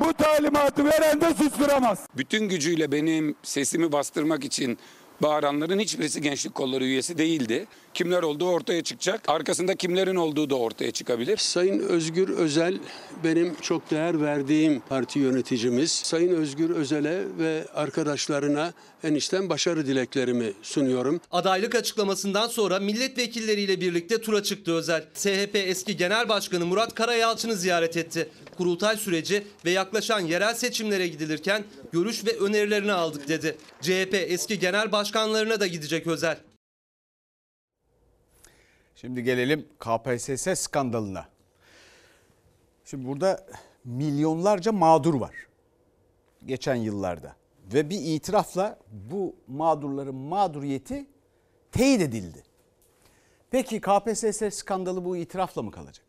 Bu 0.00 0.12
talimatı 0.12 0.84
veren 0.84 1.20
de 1.20 1.34
susturamaz. 1.34 2.06
Bütün 2.16 2.48
gücüyle 2.48 2.92
benim 2.92 3.34
sesimi 3.42 3.92
bastırmak 3.92 4.44
için 4.44 4.78
bağıranların 5.22 5.78
hiçbirisi 5.78 6.20
gençlik 6.20 6.54
kolları 6.54 6.84
üyesi 6.84 7.18
değildi. 7.18 7.66
Kimler 7.94 8.22
olduğu 8.22 8.48
ortaya 8.48 8.82
çıkacak. 8.82 9.28
Arkasında 9.28 9.74
kimlerin 9.74 10.16
olduğu 10.16 10.50
da 10.50 10.54
ortaya 10.54 10.90
çıkabilir. 10.90 11.36
Sayın 11.36 11.78
Özgür 11.78 12.28
Özel 12.28 12.78
benim 13.24 13.54
çok 13.60 13.90
değer 13.90 14.20
verdiğim 14.20 14.80
parti 14.80 15.18
yöneticimiz. 15.18 15.90
Sayın 15.90 16.36
Özgür 16.36 16.70
Özel'e 16.70 17.22
ve 17.38 17.66
arkadaşlarına 17.74 18.72
enişten 19.04 19.48
başarı 19.48 19.86
dileklerimi 19.86 20.52
sunuyorum. 20.62 21.20
Adaylık 21.30 21.74
açıklamasından 21.74 22.48
sonra 22.48 22.78
milletvekilleriyle 22.78 23.80
birlikte 23.80 24.20
tura 24.20 24.42
çıktı 24.42 24.72
Özel. 24.72 25.04
SHP 25.14 25.54
eski 25.54 25.96
Genel 25.96 26.28
Başkanı 26.28 26.66
Murat 26.66 26.94
Karayalçın'ı 26.94 27.56
ziyaret 27.56 27.96
etti. 27.96 28.28
Kurultay 28.56 28.96
süreci 28.96 29.44
ve 29.64 29.70
yaklaşan 29.70 30.20
yerel 30.20 30.54
seçimlere 30.54 31.08
gidilirken 31.08 31.64
görüş 31.92 32.26
ve 32.26 32.38
önerilerini 32.38 32.92
aldık 32.92 33.28
dedi. 33.28 33.56
CHP 33.80 34.14
eski 34.14 34.58
genel 34.58 34.92
başkanlarına 34.92 35.60
da 35.60 35.66
gidecek 35.66 36.06
Özel. 36.06 36.51
Şimdi 39.02 39.22
gelelim 39.22 39.66
KPSS 39.78 40.60
skandalına. 40.60 41.26
Şimdi 42.84 43.08
burada 43.08 43.46
milyonlarca 43.84 44.72
mağdur 44.72 45.14
var. 45.14 45.34
Geçen 46.46 46.74
yıllarda. 46.74 47.36
Ve 47.74 47.90
bir 47.90 48.00
itirafla 48.00 48.78
bu 49.10 49.34
mağdurların 49.48 50.14
mağduriyeti 50.14 51.06
teyit 51.72 52.02
edildi. 52.02 52.42
Peki 53.50 53.80
KPSS 53.80 54.54
skandalı 54.54 55.04
bu 55.04 55.16
itirafla 55.16 55.62
mı 55.62 55.70
kalacak? 55.70 56.06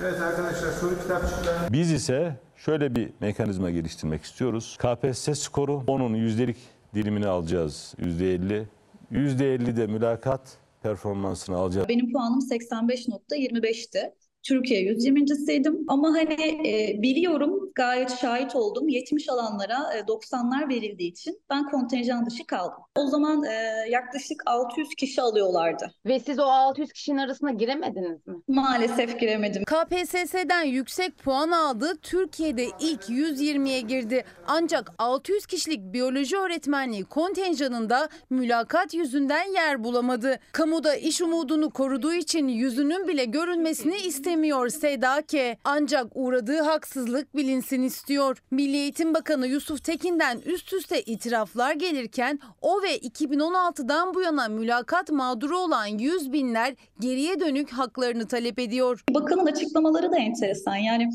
Evet 0.00 0.20
arkadaşlar 0.20 0.72
soru 0.72 0.98
kitapçıklarını 1.02 1.72
Biz 1.72 1.92
ise 1.92 2.36
şöyle 2.56 2.94
bir 2.94 3.10
mekanizma 3.20 3.70
geliştirmek 3.70 4.22
istiyoruz. 4.22 4.78
KPSS 4.80 5.38
skoru 5.38 5.82
onun 5.86 6.14
yüzdelik 6.14 6.56
dilimini 6.94 7.26
alacağız. 7.26 7.94
Yüzde 7.98 8.34
elli. 8.34 8.68
Yüzde 9.10 9.54
elli 9.54 9.76
de 9.76 9.86
mülakat 9.86 10.63
performansını 10.84 11.56
alacağız. 11.56 11.88
Benim 11.88 12.12
puanım 12.12 12.38
85.25'ti. 12.38 14.14
Türkiye 14.44 14.82
120.siydim 14.82 15.84
ama 15.88 16.08
hani 16.08 16.68
e, 16.68 17.02
biliyorum 17.02 17.70
gayet 17.74 18.18
şahit 18.20 18.56
oldum 18.56 18.88
70 18.88 19.28
alanlara 19.28 19.94
e, 19.94 20.00
90'lar 20.00 20.68
verildiği 20.68 21.10
için 21.10 21.40
ben 21.50 21.70
kontenjan 21.70 22.26
dışı 22.26 22.46
kaldım. 22.46 22.78
O 22.96 23.06
zaman 23.06 23.44
e, 23.44 23.52
yaklaşık 23.90 24.42
600 24.46 24.88
kişi 24.94 25.22
alıyorlardı. 25.22 25.90
Ve 26.06 26.20
siz 26.20 26.38
o 26.38 26.42
600 26.42 26.92
kişinin 26.92 27.18
arasına 27.18 27.50
giremediniz 27.50 28.26
mi? 28.26 28.34
Maalesef 28.48 29.20
giremedim. 29.20 29.64
KPSS'den 29.64 30.62
yüksek 30.62 31.18
puan 31.18 31.50
aldı. 31.50 31.96
Türkiye'de 32.02 32.66
ilk 32.80 33.08
120'ye 33.08 33.80
girdi. 33.80 34.24
Ancak 34.46 34.92
600 34.98 35.46
kişilik 35.46 35.92
biyoloji 35.92 36.36
öğretmenliği 36.36 37.04
kontenjanında 37.04 38.08
mülakat 38.30 38.94
yüzünden 38.94 39.52
yer 39.54 39.84
bulamadı. 39.84 40.38
Kamuda 40.52 40.96
iş 40.96 41.20
umudunu 41.20 41.70
koruduğu 41.70 42.14
için 42.14 42.48
yüzünün 42.48 43.08
bile 43.08 43.24
görünmesini 43.24 43.96
istemiyor 44.34 44.68
Seda 44.68 45.22
K. 45.22 45.56
Ancak 45.64 46.06
uğradığı 46.14 46.60
haksızlık 46.60 47.36
bilinsin 47.36 47.82
istiyor. 47.82 48.42
Milli 48.50 48.76
Eğitim 48.76 49.14
Bakanı 49.14 49.46
Yusuf 49.46 49.84
Tekin'den 49.84 50.38
üst 50.44 50.72
üste 50.72 51.02
itiraflar 51.02 51.72
gelirken 51.72 52.40
o 52.60 52.82
ve 52.82 52.98
2016'dan 52.98 54.14
bu 54.14 54.22
yana 54.22 54.48
mülakat 54.48 55.10
mağduru 55.10 55.58
olan 55.58 55.86
yüz 55.86 56.32
binler 56.32 56.74
geriye 57.00 57.40
dönük 57.40 57.72
haklarını 57.72 58.26
talep 58.28 58.58
ediyor. 58.58 59.04
Bakanın 59.10 59.46
açıklamaları 59.46 60.12
da 60.12 60.18
enteresan 60.18 60.76
yani 60.76 61.10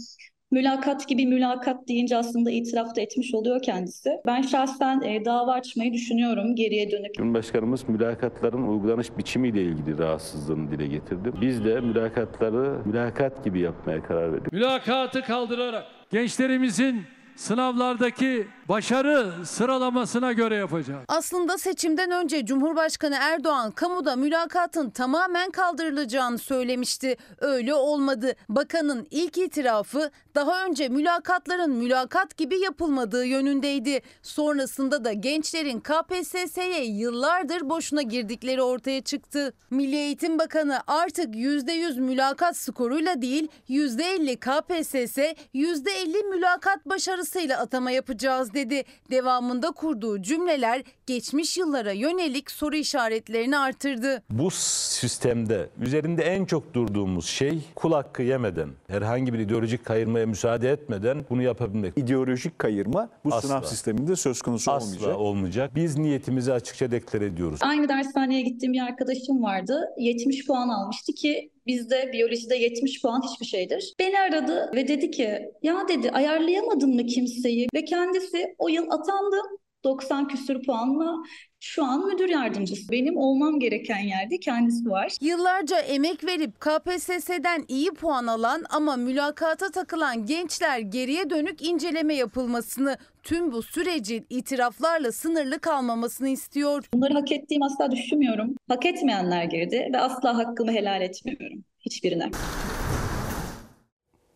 mülakat 0.51 1.07
gibi 1.07 1.25
mülakat 1.25 1.87
deyince 1.87 2.17
aslında 2.17 2.51
itiraf 2.51 2.95
da 2.95 3.01
etmiş 3.01 3.33
oluyor 3.33 3.61
kendisi. 3.61 4.09
Ben 4.25 4.41
şahsen 4.41 5.01
e, 5.01 5.25
dava 5.25 5.53
açmayı 5.53 5.93
düşünüyorum 5.93 6.55
geriye 6.55 6.91
dönük. 6.91 7.13
Cumhurbaşkanımız 7.15 7.89
mülakatların 7.89 8.67
uygulanış 8.67 9.17
biçimiyle 9.17 9.61
ilgili 9.63 9.97
rahatsızlığını 9.97 10.71
dile 10.71 10.87
getirdi. 10.87 11.31
Biz 11.41 11.65
de 11.65 11.81
mülakatları 11.81 12.79
mülakat 12.85 13.43
gibi 13.43 13.59
yapmaya 13.59 14.03
karar 14.03 14.33
verdik. 14.33 14.53
Mülakatı 14.53 15.21
kaldırarak 15.21 15.85
gençlerimizin 16.11 17.01
sınavlardaki 17.39 18.47
başarı 18.69 19.45
sıralamasına 19.45 20.33
göre 20.33 20.55
yapacağız. 20.55 21.05
Aslında 21.07 21.57
seçimden 21.57 22.11
önce 22.11 22.45
Cumhurbaşkanı 22.45 23.17
Erdoğan 23.19 23.71
kamuda 23.71 24.15
mülakatın 24.15 24.89
tamamen 24.89 25.51
kaldırılacağını 25.51 26.37
söylemişti. 26.37 27.17
Öyle 27.37 27.73
olmadı. 27.73 28.35
Bakanın 28.49 29.07
ilk 29.11 29.37
itirafı 29.37 30.11
daha 30.35 30.65
önce 30.65 30.89
mülakatların 30.89 31.71
mülakat 31.71 32.37
gibi 32.37 32.59
yapılmadığı 32.59 33.25
yönündeydi. 33.25 34.01
Sonrasında 34.21 35.05
da 35.05 35.13
gençlerin 35.13 35.79
KPSS'ye 35.79 36.85
yıllardır 36.85 37.69
boşuna 37.69 38.01
girdikleri 38.01 38.61
ortaya 38.61 39.01
çıktı. 39.01 39.53
Milli 39.69 39.95
Eğitim 39.95 40.39
Bakanı 40.39 40.79
artık 40.87 41.35
%100 41.35 41.99
mülakat 42.01 42.57
skoruyla 42.57 43.21
değil 43.21 43.47
%50 43.69 44.35
KPSS, 44.35 45.17
%50 45.53 46.29
mülakat 46.29 46.85
başarısıyla 47.29 47.59
atama 47.59 47.91
yapacağız 47.91 48.53
dedi. 48.53 48.83
Devamında 49.11 49.71
kurduğu 49.71 50.21
cümleler 50.21 50.83
geçmiş 51.07 51.57
yıllara 51.57 51.91
yönelik 51.91 52.51
soru 52.51 52.75
işaretlerini 52.75 53.57
artırdı. 53.57 54.23
Bu 54.29 54.51
sistemde 54.51 55.69
üzerinde 55.81 56.23
en 56.23 56.45
çok 56.45 56.73
durduğumuz 56.73 57.25
şey 57.25 57.59
kul 57.75 57.91
hakkı 57.93 58.23
yemeden, 58.23 58.69
herhangi 58.87 59.33
bir 59.33 59.39
ideolojik 59.39 59.85
kayırmaya 59.85 60.25
müsaade 60.25 60.71
etmeden 60.71 61.25
bunu 61.29 61.41
yapabilmek. 61.41 61.97
İdeolojik 61.97 62.59
kayırma 62.59 63.09
bu 63.25 63.33
Asla. 63.33 63.47
sınav 63.47 63.63
sisteminde 63.63 64.15
söz 64.15 64.41
konusu 64.41 64.71
Asla 64.71 64.85
olmayacak. 64.85 65.17
olmayacak. 65.19 65.75
Biz 65.75 65.97
niyetimizi 65.97 66.53
açıkça 66.53 66.91
deklar 66.91 67.21
ediyoruz. 67.21 67.59
Aynı 67.63 67.89
dershaneye 67.89 68.41
gittiğim 68.41 68.73
bir 68.73 68.81
arkadaşım 68.81 69.43
vardı. 69.43 69.81
70 69.97 70.47
puan 70.47 70.69
almıştı 70.69 71.13
ki 71.13 71.51
bizde 71.69 72.09
biyolojide 72.13 72.55
70 72.55 73.01
puan 73.01 73.21
hiçbir 73.21 73.45
şeydir. 73.45 73.93
Beni 73.99 74.19
aradı 74.19 74.71
ve 74.75 74.87
dedi 74.87 75.11
ki 75.11 75.51
ya 75.63 75.87
dedi 75.87 76.11
ayarlayamadın 76.11 76.95
mı 76.95 77.05
kimseyi? 77.05 77.67
Ve 77.75 77.85
kendisi 77.85 78.55
o 78.57 78.69
yıl 78.69 78.91
atandı 78.91 79.35
90 79.83 80.27
küsür 80.27 80.63
puanla 80.63 81.15
şu 81.59 81.83
an 81.83 82.07
müdür 82.07 82.29
yardımcısı. 82.29 82.91
Benim 82.91 83.17
olmam 83.17 83.59
gereken 83.59 83.99
yerde 83.99 84.39
kendisi 84.39 84.89
var. 84.89 85.17
Yıllarca 85.21 85.79
emek 85.79 86.25
verip 86.25 86.59
KPSS'den 86.59 87.65
iyi 87.67 87.91
puan 87.91 88.27
alan 88.27 88.63
ama 88.69 88.95
mülakata 88.95 89.71
takılan 89.71 90.25
gençler 90.25 90.79
geriye 90.79 91.29
dönük 91.29 91.61
inceleme 91.61 92.15
yapılmasını, 92.15 92.97
tüm 93.29 93.51
bu 93.51 93.63
sürecin 93.63 94.25
itiraflarla 94.29 95.11
sınırlı 95.11 95.59
kalmamasını 95.59 96.29
istiyor. 96.29 96.85
Bunları 96.93 97.13
hak 97.13 97.31
ettiğimi 97.31 97.65
asla 97.65 97.91
düşünmüyorum. 97.91 98.55
Hak 98.67 98.85
etmeyenler 98.85 99.43
girdi 99.43 99.89
ve 99.93 99.99
asla 99.99 100.37
hakkımı 100.37 100.71
helal 100.71 101.01
etmiyorum 101.01 101.63
hiçbirine. 101.79 102.31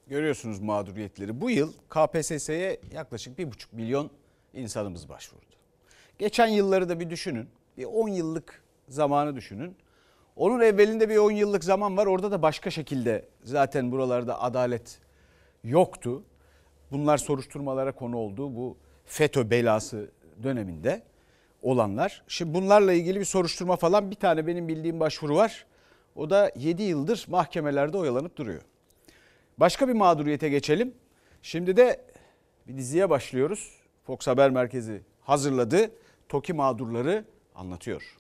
Görüyorsunuz 0.07 0.59
mağduriyetleri. 0.59 1.41
Bu 1.41 1.50
yıl 1.50 1.73
KPSS'ye 1.89 2.79
yaklaşık 2.93 3.39
1,5 3.39 3.51
milyon 3.71 4.09
insanımız 4.53 5.09
başvurdu. 5.09 5.55
Geçen 6.19 6.47
yılları 6.47 6.89
da 6.89 7.00
bir 7.00 7.09
düşünün. 7.09 7.47
Bir 7.77 7.85
10 7.85 8.07
yıllık 8.07 8.63
zamanı 8.88 9.35
düşünün. 9.35 9.75
Onun 10.35 10.59
evvelinde 10.59 11.09
bir 11.09 11.17
10 11.17 11.31
yıllık 11.31 11.63
zaman 11.63 11.97
var. 11.97 12.05
Orada 12.05 12.31
da 12.31 12.41
başka 12.41 12.71
şekilde 12.71 13.25
zaten 13.43 13.91
buralarda 13.91 14.41
adalet 14.41 15.00
yoktu. 15.63 16.23
Bunlar 16.91 17.17
soruşturmalara 17.17 17.91
konu 17.91 18.17
oldu. 18.17 18.55
Bu 18.55 18.77
FETÖ 19.05 19.50
belası 19.50 20.12
döneminde 20.43 21.03
olanlar. 21.62 22.24
Şimdi 22.27 22.53
bunlarla 22.53 22.93
ilgili 22.93 23.19
bir 23.19 23.25
soruşturma 23.25 23.75
falan 23.75 24.12
bir 24.12 24.15
tane 24.15 24.48
benim 24.48 24.67
bildiğim 24.67 25.00
başvuru 25.00 25.36
var. 25.36 25.65
O 26.15 26.29
da 26.29 26.51
7 26.55 26.83
yıldır 26.83 27.25
mahkemelerde 27.29 27.98
oyalanıp 27.98 28.36
duruyor. 28.38 28.62
Başka 29.57 29.88
bir 29.88 29.93
mağduriyete 29.93 30.50
geçelim. 30.50 30.93
Şimdi 31.41 31.77
de 31.77 32.01
bir 32.67 32.77
diziye 32.77 33.10
başlıyoruz. 33.10 33.72
Fox 34.07 34.27
Haber 34.27 34.50
Merkezi 34.50 35.01
hazırladı. 35.22 35.91
TOKİ 36.29 36.53
mağdurları 36.53 37.25
anlatıyor. 37.55 38.17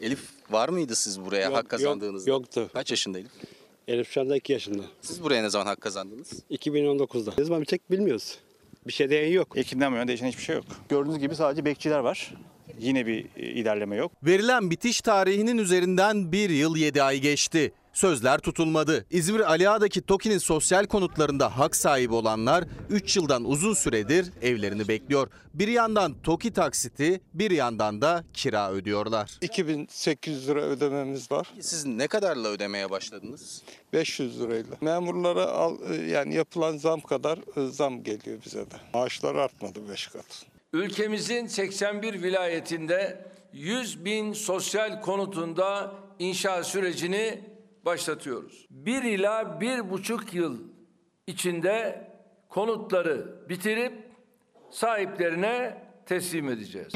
Elif 0.00 0.30
var 0.50 0.68
mıydı 0.68 0.96
siz 0.96 1.20
buraya 1.24 1.44
Yok, 1.44 1.56
hak 1.56 1.68
kazandığınızda? 1.68 2.30
yok- 2.30 2.40
yoktu. 2.40 2.70
Kaç 2.72 2.90
yaşında 2.90 3.18
Elif? 3.18 3.30
Elif 3.90 4.10
şu 4.10 4.20
anda 4.20 4.36
2 4.36 4.52
yaşında. 4.52 4.82
Siz 5.00 5.22
buraya 5.22 5.42
ne 5.42 5.50
zaman 5.50 5.66
hak 5.66 5.80
kazandınız? 5.80 6.32
2019'da. 6.50 7.32
Ne 7.38 7.44
zaman 7.44 7.60
bir 7.60 7.66
tek 7.66 7.90
bilmiyoruz. 7.90 8.38
Bir 8.86 8.92
şey 8.92 9.10
diyen 9.10 9.32
yok. 9.32 9.52
Ekim'den 9.56 9.92
bu 9.92 9.96
yana 9.96 10.08
değişen 10.08 10.26
hiçbir 10.26 10.42
şey 10.42 10.56
yok. 10.56 10.64
Gördüğünüz 10.88 11.18
gibi 11.18 11.36
sadece 11.36 11.64
bekçiler 11.64 11.98
var. 11.98 12.34
Yine 12.78 13.06
bir 13.06 13.26
e, 13.36 13.42
ilerleme 13.42 13.96
yok. 13.96 14.12
Verilen 14.22 14.70
bitiş 14.70 15.00
tarihinin 15.00 15.58
üzerinden 15.58 16.32
bir 16.32 16.50
yıl 16.50 16.76
7 16.76 17.02
ay 17.02 17.18
geçti. 17.20 17.72
Sözler 17.92 18.38
tutulmadı. 18.38 19.06
İzmir 19.10 19.40
Aliağa'daki 19.40 20.02
TOKİ'nin 20.02 20.38
sosyal 20.38 20.86
konutlarında 20.86 21.58
hak 21.58 21.76
sahibi 21.76 22.14
olanlar 22.14 22.64
3 22.90 23.16
yıldan 23.16 23.44
uzun 23.44 23.74
süredir 23.74 24.30
evlerini 24.42 24.88
bekliyor. 24.88 25.28
Bir 25.54 25.68
yandan 25.68 26.14
TOKİ 26.22 26.52
taksiti, 26.52 27.20
bir 27.34 27.50
yandan 27.50 28.02
da 28.02 28.24
kira 28.34 28.72
ödüyorlar. 28.72 29.38
2800 29.40 30.48
lira 30.48 30.60
ödememiz 30.60 31.30
var. 31.30 31.48
Siz 31.60 31.86
ne 31.86 32.06
kadarla 32.08 32.48
ödemeye 32.48 32.90
başladınız? 32.90 33.62
500 33.92 34.40
lirayla. 34.40 34.76
Memurlara 34.80 35.46
al, 35.46 35.76
yani 36.08 36.34
yapılan 36.34 36.76
zam 36.76 37.00
kadar 37.00 37.38
e, 37.38 37.70
zam 37.70 38.02
geliyor 38.02 38.38
bize 38.46 38.60
de. 38.60 38.74
Maaşlar 38.94 39.34
artmadı 39.34 39.88
5 39.90 40.06
kat. 40.06 40.46
Ülkemizin 40.72 41.46
81 41.46 42.22
vilayetinde 42.22 43.24
100 43.52 44.04
bin 44.04 44.32
sosyal 44.32 45.00
konutunda 45.00 45.92
inşa 46.18 46.64
sürecini 46.64 47.49
başlatıyoruz. 47.84 48.66
Bir 48.70 49.02
ila 49.02 49.60
bir 49.60 49.90
buçuk 49.90 50.34
yıl 50.34 50.58
içinde 51.26 52.10
konutları 52.48 53.48
bitirip 53.48 53.92
sahiplerine 54.70 55.82
teslim 56.06 56.48
edeceğiz. 56.48 56.92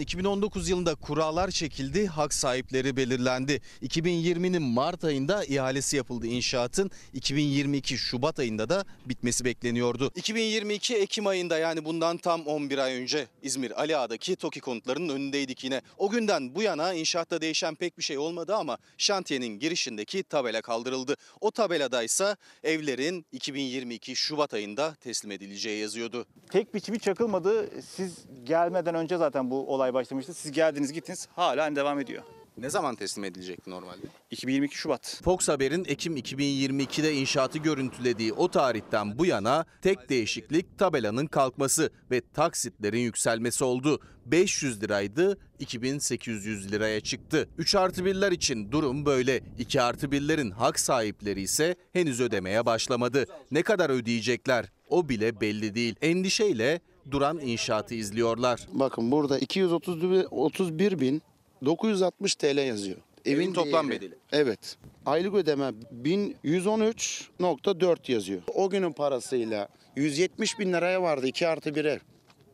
2019 0.00 0.68
yılında 0.68 0.94
kurallar 0.94 1.50
çekildi, 1.50 2.06
hak 2.06 2.34
sahipleri 2.34 2.96
belirlendi. 2.96 3.60
2020'nin 3.82 4.62
Mart 4.62 5.04
ayında 5.04 5.44
ihalesi 5.44 5.96
yapıldı 5.96 6.26
inşaatın. 6.26 6.90
2022 7.14 7.98
Şubat 7.98 8.38
ayında 8.38 8.68
da 8.68 8.84
bitmesi 9.06 9.44
bekleniyordu. 9.44 10.12
2022 10.14 10.96
Ekim 10.96 11.26
ayında 11.26 11.58
yani 11.58 11.84
bundan 11.84 12.16
tam 12.16 12.46
11 12.46 12.78
ay 12.78 12.94
önce 12.94 13.26
İzmir 13.42 13.80
Aliağa'daki 13.80 14.36
TOKİ 14.36 14.60
konutlarının 14.60 15.08
önündeydik 15.08 15.64
yine. 15.64 15.82
O 15.98 16.10
günden 16.10 16.54
bu 16.54 16.62
yana 16.62 16.94
inşaatta 16.94 17.40
değişen 17.40 17.74
pek 17.74 17.98
bir 17.98 18.02
şey 18.02 18.18
olmadı 18.18 18.54
ama 18.54 18.78
şantiyenin 18.98 19.58
girişindeki 19.58 20.22
tabela 20.22 20.62
kaldırıldı. 20.62 21.16
O 21.40 21.50
tabelada 21.50 22.02
ise 22.02 22.36
evlerin 22.64 23.26
2022 23.32 24.16
Şubat 24.16 24.54
ayında 24.54 24.94
teslim 24.94 25.32
edileceği 25.32 25.80
yazıyordu. 25.80 26.26
Tek 26.50 26.74
bir 26.74 26.80
çivi 26.80 27.00
çakılmadı. 27.00 27.82
Siz 27.82 28.18
gelmeden 28.44 28.94
önce 28.94 29.16
zaten 29.16 29.50
bu 29.50 29.74
olay 29.74 29.89
başlamıştı. 29.94 30.34
Siz 30.34 30.52
geldiniz 30.52 30.92
gittiniz 30.92 31.28
hala 31.36 31.76
devam 31.76 32.00
ediyor. 32.00 32.22
Ne 32.60 32.70
zaman 32.70 32.96
teslim 32.96 33.24
edilecekti 33.24 33.70
normalde? 33.70 34.06
2022 34.30 34.76
Şubat. 34.76 35.20
Fox 35.24 35.48
Haber'in 35.48 35.84
Ekim 35.84 36.16
2022'de 36.16 37.14
inşaatı 37.14 37.58
görüntülediği 37.58 38.32
o 38.32 38.50
tarihten 38.50 39.18
bu 39.18 39.26
yana 39.26 39.64
tek 39.82 40.08
değişiklik 40.08 40.78
tabelanın 40.78 41.26
kalkması 41.26 41.90
ve 42.10 42.22
taksitlerin 42.34 42.98
yükselmesi 42.98 43.64
oldu. 43.64 44.00
500 44.26 44.82
liraydı 44.82 45.38
2800 45.58 46.72
liraya 46.72 47.00
çıktı. 47.00 47.48
3 47.58 47.74
artı 47.74 48.02
1'ler 48.02 48.34
için 48.34 48.72
durum 48.72 49.06
böyle. 49.06 49.40
2 49.58 49.82
artı 49.82 50.06
1'lerin 50.06 50.50
hak 50.52 50.80
sahipleri 50.80 51.40
ise 51.40 51.76
henüz 51.92 52.20
ödemeye 52.20 52.66
başlamadı. 52.66 53.26
Ne 53.50 53.62
kadar 53.62 53.90
ödeyecekler 53.90 54.72
o 54.88 55.08
bile 55.08 55.40
belli 55.40 55.74
değil. 55.74 55.96
Endişeyle 56.00 56.80
duran 57.10 57.40
inşaatı 57.40 57.94
izliyorlar. 57.94 58.68
Bakın 58.72 59.10
burada 59.10 59.38
231 59.38 61.00
bin 61.00 61.22
960 61.64 62.34
TL 62.34 62.66
yazıyor. 62.66 62.96
Evin 63.24 63.52
toplam 63.52 63.88
değeri. 63.88 64.00
bedeli. 64.00 64.18
Evet. 64.32 64.76
Aylık 65.06 65.34
ödeme 65.34 65.72
1113.4 66.04 68.12
yazıyor. 68.12 68.42
O 68.54 68.70
günün 68.70 68.92
parasıyla 68.92 69.68
170 69.96 70.58
bin 70.58 70.72
liraya 70.72 71.02
vardı 71.02 71.26
2 71.26 71.48
artı 71.48 71.74
bir 71.74 71.84
ev. 71.84 71.98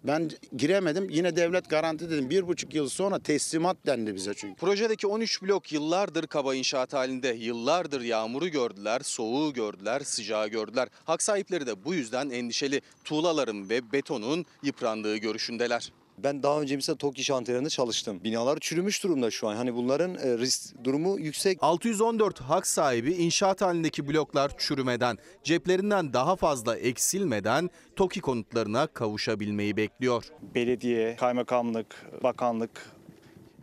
Ben 0.06 0.30
giremedim. 0.56 1.10
Yine 1.10 1.36
devlet 1.36 1.70
garanti 1.70 2.10
dedim. 2.10 2.30
Bir 2.30 2.48
buçuk 2.48 2.74
yıl 2.74 2.88
sonra 2.88 3.18
teslimat 3.18 3.76
dendi 3.86 4.14
bize 4.14 4.34
çünkü. 4.34 4.54
Projedeki 4.54 5.06
13 5.06 5.42
blok 5.42 5.72
yıllardır 5.72 6.26
kaba 6.26 6.54
inşaat 6.54 6.92
halinde. 6.92 7.28
Yıllardır 7.28 8.00
yağmuru 8.00 8.48
gördüler, 8.48 9.00
soğuğu 9.00 9.52
gördüler, 9.52 10.00
sıcağı 10.00 10.48
gördüler. 10.48 10.88
Hak 11.04 11.22
sahipleri 11.22 11.66
de 11.66 11.84
bu 11.84 11.94
yüzden 11.94 12.30
endişeli. 12.30 12.80
Tuğlaların 13.04 13.70
ve 13.70 13.92
betonun 13.92 14.46
yıprandığı 14.62 15.16
görüşündeler. 15.16 15.92
Ben 16.18 16.42
daha 16.42 16.60
önce 16.60 16.76
mesela 16.76 16.96
TOKİ 16.96 17.24
şantiyelerinde 17.24 17.68
çalıştım. 17.70 18.20
Binalar 18.24 18.58
çürümüş 18.60 19.04
durumda 19.04 19.30
şu 19.30 19.48
an. 19.48 19.56
Hani 19.56 19.74
bunların 19.74 20.14
e, 20.14 20.38
risk 20.38 20.84
durumu 20.84 21.20
yüksek. 21.20 21.58
614 21.60 22.40
hak 22.40 22.66
sahibi 22.66 23.12
inşaat 23.12 23.60
halindeki 23.60 24.08
bloklar 24.08 24.58
çürümeden, 24.58 25.18
ceplerinden 25.44 26.12
daha 26.12 26.36
fazla 26.36 26.76
eksilmeden 26.76 27.70
TOKİ 27.96 28.20
konutlarına 28.20 28.86
kavuşabilmeyi 28.86 29.76
bekliyor. 29.76 30.24
Belediye, 30.54 31.16
kaymakamlık, 31.16 32.06
bakanlık 32.22 32.96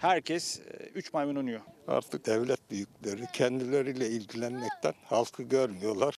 Herkes 0.04 0.60
3 0.96 1.14
maymun 1.14 1.36
oynuyor. 1.36 1.62
Artık 1.88 2.26
devlet 2.26 2.72
büyükleri 2.72 3.22
kendileriyle 3.34 4.10
ilgilenmekten 4.10 4.94
halkı 5.06 5.44
görmüyorlar. 5.44 6.16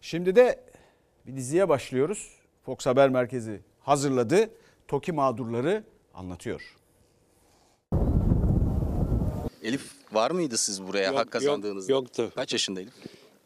Şimdi 0.00 0.36
de 0.36 0.64
bir 1.26 1.36
diziye 1.36 1.68
başlıyoruz. 1.68 2.30
Fox 2.62 2.86
Haber 2.86 3.08
Merkezi 3.08 3.60
hazırladı. 3.80 4.50
TOKİ 4.88 5.12
mağdurları 5.12 5.84
anlatıyor. 6.14 6.76
Elif 9.62 9.82
var 10.12 10.30
mıydı 10.30 10.56
siz 10.56 10.82
buraya 10.82 11.06
Yok, 11.06 11.16
hak 11.18 11.30
kazandığınızda? 11.30 11.92
yok- 11.92 12.02
yoktu. 12.04 12.32
Kaç 12.34 12.52
yaşında 12.52 12.80
Elif? 12.80 12.92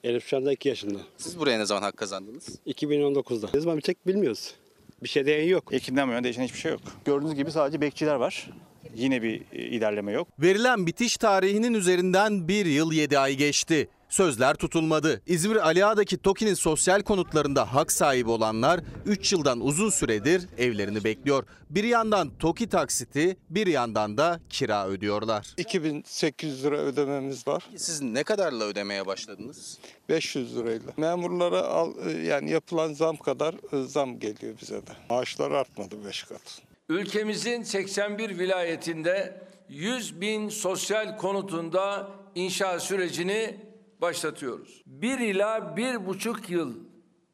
Elif 0.05 0.27
şu 0.27 0.37
anda 0.37 0.53
2 0.53 0.69
yaşında. 0.69 0.99
Siz 1.17 1.39
buraya 1.39 1.59
ne 1.59 1.67
zaman 1.67 1.83
hak 1.83 1.97
kazandınız? 1.97 2.49
2019'da. 2.67 3.49
Ne 3.55 3.61
zaman 3.61 3.77
bir 3.77 3.83
tek 3.83 4.07
bilmiyoruz. 4.07 4.55
Bir 5.03 5.09
şey 5.09 5.27
diyen 5.27 5.45
yok. 5.49 5.73
Ekim'den 5.73 6.09
bu 6.09 6.13
yana 6.13 6.25
değişen 6.25 6.43
hiçbir 6.45 6.59
şey 6.59 6.73
yok. 6.73 6.81
Gördüğünüz 7.05 7.35
gibi 7.35 7.53
sadece 7.53 7.81
bekçiler 7.81 8.15
var. 8.15 8.51
Yine 8.95 9.23
bir 9.23 9.43
e, 9.53 9.59
ilerleme 9.63 10.13
yok. 10.13 10.29
Verilen 10.39 10.87
bitiş 10.87 11.17
tarihinin 11.17 11.75
üzerinden 11.75 12.49
bir 12.49 12.67
yıl 12.67 12.93
7 12.93 13.19
ay 13.19 13.35
geçti. 13.35 13.89
Sözler 14.11 14.55
tutulmadı. 14.55 15.23
İzmir 15.27 15.57
Aliağa'daki 15.57 16.19
TOKİ'nin 16.19 16.55
sosyal 16.55 17.03
konutlarında 17.03 17.75
hak 17.75 17.93
sahibi 17.93 18.31
olanlar 18.31 18.81
3 19.07 19.33
yıldan 19.33 19.61
uzun 19.61 19.91
süredir 19.91 20.47
evlerini 20.59 21.05
bekliyor. 21.05 21.45
Bir 21.71 21.85
yandan 21.85 22.31
TOKİ 22.39 22.69
taksiti, 22.69 23.37
bir 23.51 23.67
yandan 23.67 24.19
da 24.19 24.41
kira 24.49 24.89
ödüyorlar. 24.89 25.55
2800 25.57 26.65
lira 26.65 26.77
ödememiz 26.77 27.47
var. 27.47 27.65
Siz 27.77 28.03
ne 28.03 28.25
kadarla 28.25 28.65
ödemeye 28.65 29.07
başladınız? 29.07 29.79
500 30.09 30.57
lirayla. 30.57 30.93
Memurlara 30.97 31.61
al, 31.61 31.93
e, 32.07 32.11
yani 32.11 32.51
yapılan 32.51 32.93
zam 32.93 33.17
kadar 33.17 33.55
e, 33.55 33.87
zam 33.87 34.19
geliyor 34.19 34.55
bize 34.63 34.77
de. 34.77 34.91
Maaşlar 35.11 35.51
artmadı 35.51 36.05
5 36.05 36.23
kat. 36.23 36.63
Ülkemizin 36.89 37.63
81 37.63 38.39
vilayetinde 38.39 39.43
100 39.69 40.21
bin 40.21 40.49
sosyal 40.49 41.17
konutunda 41.17 42.11
inşa 42.35 42.81
sürecini 42.81 43.70
başlatıyoruz. 44.01 44.83
1 44.87 45.19
ila 45.19 45.59
1,5 45.59 46.53
yıl 46.53 46.75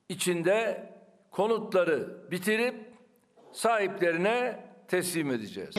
içinde 0.09 0.91
konutları 1.31 2.31
bitirip 2.31 2.75
sahiplerine 3.53 4.67
teslim 4.89 5.31
edeceğiz. 5.31 5.75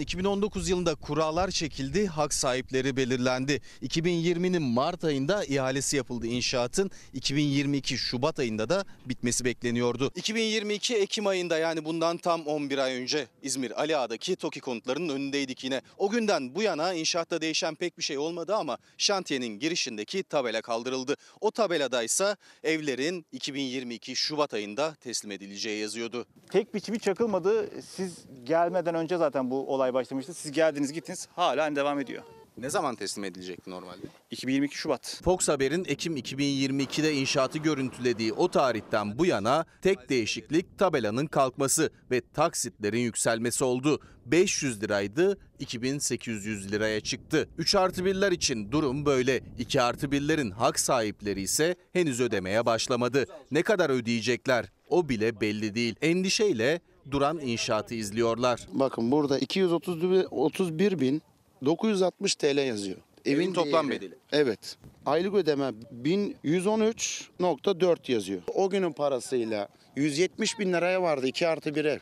2019 0.00 0.68
yılında 0.68 0.94
kurallar 0.94 1.50
çekildi, 1.50 2.06
hak 2.06 2.34
sahipleri 2.34 2.96
belirlendi. 2.96 3.60
2020'nin 3.82 4.62
Mart 4.62 5.04
ayında 5.04 5.44
ihalesi 5.44 5.96
yapıldı 5.96 6.26
inşaatın. 6.26 6.90
2022 7.12 7.98
Şubat 7.98 8.38
ayında 8.38 8.68
da 8.68 8.84
bitmesi 9.06 9.44
bekleniyordu. 9.44 10.10
2022 10.16 10.96
Ekim 10.96 11.26
ayında 11.26 11.58
yani 11.58 11.84
bundan 11.84 12.16
tam 12.16 12.46
11 12.46 12.78
ay 12.78 12.94
önce 12.94 13.26
İzmir 13.42 13.80
Aliağa'daki 13.80 14.36
TOKİ 14.36 14.60
konutlarının 14.60 15.08
önündeydik 15.08 15.64
yine. 15.64 15.82
O 15.98 16.10
günden 16.10 16.54
bu 16.54 16.62
yana 16.62 16.94
inşaatta 16.94 17.40
değişen 17.40 17.74
pek 17.74 17.98
bir 17.98 18.02
şey 18.02 18.18
olmadı 18.18 18.54
ama 18.54 18.78
şantiyenin 18.98 19.58
girişindeki 19.58 20.22
tabela 20.22 20.62
kaldırıldı. 20.62 21.16
O 21.40 21.50
tabelada 21.50 22.02
ise 22.02 22.36
evlerin 22.64 23.26
2022 23.32 24.16
Şubat 24.16 24.54
ayında 24.54 24.94
teslim 24.94 25.30
edileceği 25.32 25.80
yazıyordu. 25.80 26.26
Tek 26.50 26.74
bir 26.74 26.80
çivi 26.80 26.98
çakılmadı. 26.98 27.82
Siz 27.82 28.24
gelmeden 28.44 28.94
önce 28.94 29.16
zaten 29.16 29.50
bu 29.50 29.74
olay 29.74 29.83
başlamıştı. 29.92 30.34
Siz 30.34 30.52
geldiniz 30.52 30.92
gittiniz 30.92 31.28
hala 31.36 31.62
aynı 31.62 31.76
devam 31.76 32.00
ediyor. 32.00 32.22
Ne 32.58 32.70
zaman 32.70 32.94
teslim 32.94 33.24
edilecekti 33.24 33.70
normalde? 33.70 34.06
2022 34.30 34.76
Şubat. 34.76 35.20
Fox 35.24 35.48
Haber'in 35.48 35.84
Ekim 35.84 36.16
2022'de 36.16 37.12
inşaatı 37.12 37.58
görüntülediği 37.58 38.32
o 38.32 38.48
tarihten 38.48 39.18
bu 39.18 39.26
yana 39.26 39.64
tek 39.82 40.10
değişiklik 40.10 40.78
tabelanın 40.78 41.26
kalkması 41.26 41.90
ve 42.10 42.20
taksitlerin 42.34 42.98
yükselmesi 42.98 43.64
oldu. 43.64 44.00
500 44.26 44.82
liraydı 44.82 45.38
2800 45.58 46.72
liraya 46.72 47.00
çıktı. 47.00 47.48
3 47.58 47.74
artı 47.74 48.02
1'ler 48.02 48.34
için 48.34 48.72
durum 48.72 49.06
böyle. 49.06 49.40
2 49.58 49.82
artı 49.82 50.06
1'lerin 50.06 50.50
hak 50.50 50.80
sahipleri 50.80 51.40
ise 51.40 51.76
henüz 51.92 52.20
ödemeye 52.20 52.66
başlamadı. 52.66 53.26
Ne 53.50 53.62
kadar 53.62 53.90
ödeyecekler 53.90 54.72
o 54.88 55.08
bile 55.08 55.40
belli 55.40 55.74
değil. 55.74 55.96
Endişeyle 56.02 56.80
duran 57.10 57.40
inşaatı 57.40 57.94
izliyorlar. 57.94 58.60
Bakın 58.72 59.10
burada 59.10 59.38
231 59.38 61.00
bin 61.00 61.22
960 61.64 62.34
TL 62.34 62.66
yazıyor. 62.66 62.98
Evin 63.24 63.52
toplam 63.52 63.88
değeri. 63.88 64.02
bedeli. 64.02 64.14
Evet. 64.32 64.76
Aylık 65.06 65.34
ödeme 65.34 65.72
1113.4 66.02 68.12
yazıyor. 68.12 68.42
O 68.54 68.70
günün 68.70 68.92
parasıyla 68.92 69.68
170 69.96 70.58
bin 70.58 70.72
liraya 70.72 71.02
vardı 71.02 71.26
2 71.26 71.48
artı 71.48 71.74
bir 71.74 71.84
ev. 71.84 71.98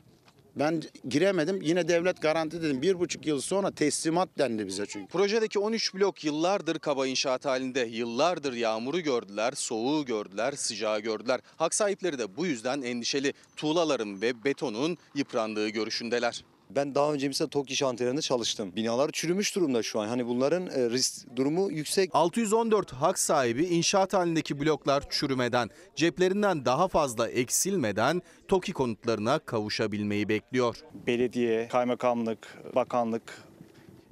Ben 0.56 0.82
giremedim 1.08 1.62
yine 1.62 1.88
devlet 1.88 2.22
garanti 2.22 2.62
dedim. 2.62 2.82
Bir 2.82 3.00
buçuk 3.00 3.26
yıl 3.26 3.40
sonra 3.40 3.70
teslimat 3.70 4.28
dendi 4.38 4.66
bize 4.66 4.86
çünkü. 4.86 5.12
Projedeki 5.12 5.58
13 5.58 5.94
blok 5.94 6.24
yıllardır 6.24 6.78
kaba 6.78 7.06
inşaat 7.06 7.44
halinde. 7.44 7.80
Yıllardır 7.80 8.52
yağmuru 8.52 9.00
gördüler, 9.00 9.52
soğuğu 9.56 10.04
gördüler, 10.04 10.52
sıcağı 10.52 11.00
gördüler. 11.00 11.40
Hak 11.56 11.74
sahipleri 11.74 12.18
de 12.18 12.36
bu 12.36 12.46
yüzden 12.46 12.82
endişeli. 12.82 13.32
Tuğlaların 13.56 14.22
ve 14.22 14.44
betonun 14.44 14.98
yıprandığı 15.14 15.68
görüşündeler. 15.68 16.44
Ben 16.76 16.94
daha 16.94 17.12
önce 17.12 17.28
mesela 17.28 17.48
TOKİ 17.48 17.76
şantiyelerinde 17.76 18.22
çalıştım. 18.22 18.76
Binalar 18.76 19.10
çürümüş 19.12 19.56
durumda 19.56 19.82
şu 19.82 20.00
an. 20.00 20.08
Hani 20.08 20.26
bunların 20.26 20.66
e, 20.66 20.90
risk 20.90 21.36
durumu 21.36 21.70
yüksek. 21.70 22.10
614 22.12 22.92
hak 22.92 23.18
sahibi 23.18 23.64
inşaat 23.64 24.12
halindeki 24.12 24.60
bloklar 24.60 25.10
çürümeden, 25.10 25.70
ceplerinden 25.96 26.64
daha 26.64 26.88
fazla 26.88 27.28
eksilmeden 27.28 28.22
TOKİ 28.48 28.72
konutlarına 28.72 29.38
kavuşabilmeyi 29.38 30.28
bekliyor. 30.28 30.76
Belediye, 31.06 31.68
kaymakamlık, 31.68 32.58
bakanlık 32.74 33.42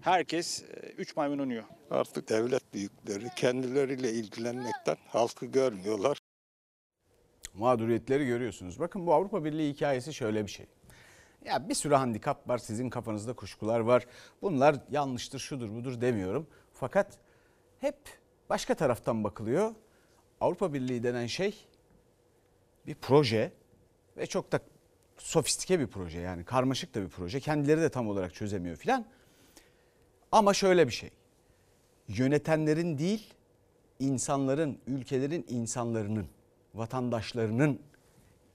herkes 0.01 0.65
3 0.99 1.17
maymun 1.17 1.39
oynuyor. 1.39 1.65
Artık 1.91 2.29
devlet 2.29 2.75
büyükleri 2.75 3.29
kendileriyle 3.37 4.13
ilgilenmekten 4.13 4.97
halkı 5.09 5.47
görmüyorlar. 5.47 6.19
Mağduriyetleri 7.55 8.27
görüyorsunuz. 8.27 8.81
Bakın 8.81 9.07
bu 9.07 9.15
Avrupa 9.15 9.45
Birliği 9.45 9.73
hikayesi 9.73 10.15
şöyle 10.15 10.47
bir 10.47 10.51
şey. 10.51 10.67
Ya 11.45 11.69
bir 11.69 11.75
sürü 11.75 11.95
handikap 11.95 12.49
var, 12.49 12.59
sizin 12.59 12.91
kafanızda 12.91 13.33
kuşkular 13.33 13.81
var. 13.81 14.07
Bunlar 14.43 14.77
yanlıştır, 14.91 15.39
şudur, 15.39 15.75
budur 15.75 16.01
demiyorum. 16.01 16.47
Fakat 16.73 17.19
hep 17.79 17.97
başka 18.51 18.75
taraftan 18.75 19.25
bakılıyor. 19.25 19.75
Avrupa 20.41 20.73
Birliği 20.73 21.03
denen 21.03 21.27
şey 21.27 21.67
bir 22.87 22.95
proje 22.95 23.53
ve 24.17 24.27
çok 24.27 24.53
da 24.53 24.61
sofistike 25.19 25.81
bir 25.81 25.87
proje 25.87 26.21
yani 26.21 26.45
karmaşık 26.45 26.95
da 26.95 27.03
bir 27.03 27.09
proje. 27.09 27.41
Kendileri 27.41 27.81
de 27.81 27.89
tam 27.89 28.09
olarak 28.09 28.35
çözemiyor 28.35 28.77
filan. 28.77 29.07
Ama 30.33 30.55
şöyle 30.55 30.87
bir 30.87 30.93
şey. 30.93 31.11
Yönetenlerin 32.09 32.99
değil, 32.99 33.35
insanların, 33.99 34.79
ülkelerin 34.87 35.47
insanlarının, 35.49 36.27
vatandaşlarının 36.75 37.81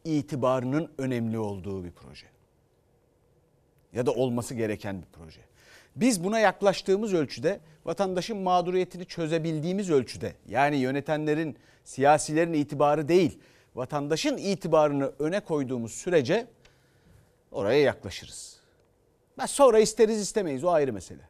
itibarının 0.04 0.92
önemli 0.98 1.40
olduğu 1.40 1.84
bir 1.84 1.92
proje. 1.92 2.35
Ya 3.96 4.06
da 4.06 4.12
olması 4.12 4.54
gereken 4.56 5.02
bir 5.02 5.08
proje. 5.14 5.42
Biz 5.96 6.24
buna 6.24 6.40
yaklaştığımız 6.40 7.14
ölçüde 7.14 7.60
vatandaşın 7.86 8.38
mağduriyetini 8.38 9.06
çözebildiğimiz 9.06 9.90
ölçüde 9.90 10.34
yani 10.50 10.78
yönetenlerin, 10.78 11.58
siyasilerin 11.84 12.54
itibarı 12.54 13.08
değil, 13.08 13.40
vatandaşın 13.76 14.38
itibarını 14.38 15.12
öne 15.20 15.40
koyduğumuz 15.40 15.92
sürece 15.92 16.48
oraya 17.52 17.80
yaklaşırız. 17.82 18.60
Ben 19.38 19.46
sonra 19.46 19.80
isteriz 19.80 20.20
istemeyiz 20.20 20.64
o 20.64 20.70
ayrı 20.70 20.94
mesele. 20.94 21.30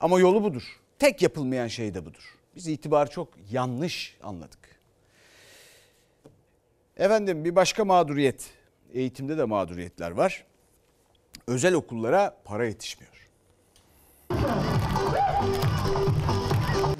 Ama 0.00 0.20
yolu 0.20 0.42
budur. 0.42 0.80
Tek 0.98 1.22
yapılmayan 1.22 1.68
şey 1.68 1.94
de 1.94 2.06
budur. 2.06 2.38
Biz 2.56 2.68
itibarı 2.68 3.10
çok 3.10 3.28
yanlış 3.50 4.16
anladık. 4.22 4.58
Efendim 6.96 7.44
bir 7.44 7.56
başka 7.56 7.84
mağduriyet. 7.84 8.50
Eğitimde 8.92 9.38
de 9.38 9.44
mağduriyetler 9.44 10.10
var. 10.10 10.44
Özel 11.48 11.74
okullara 11.74 12.36
para 12.44 12.66
yetişmiyor. 12.66 13.12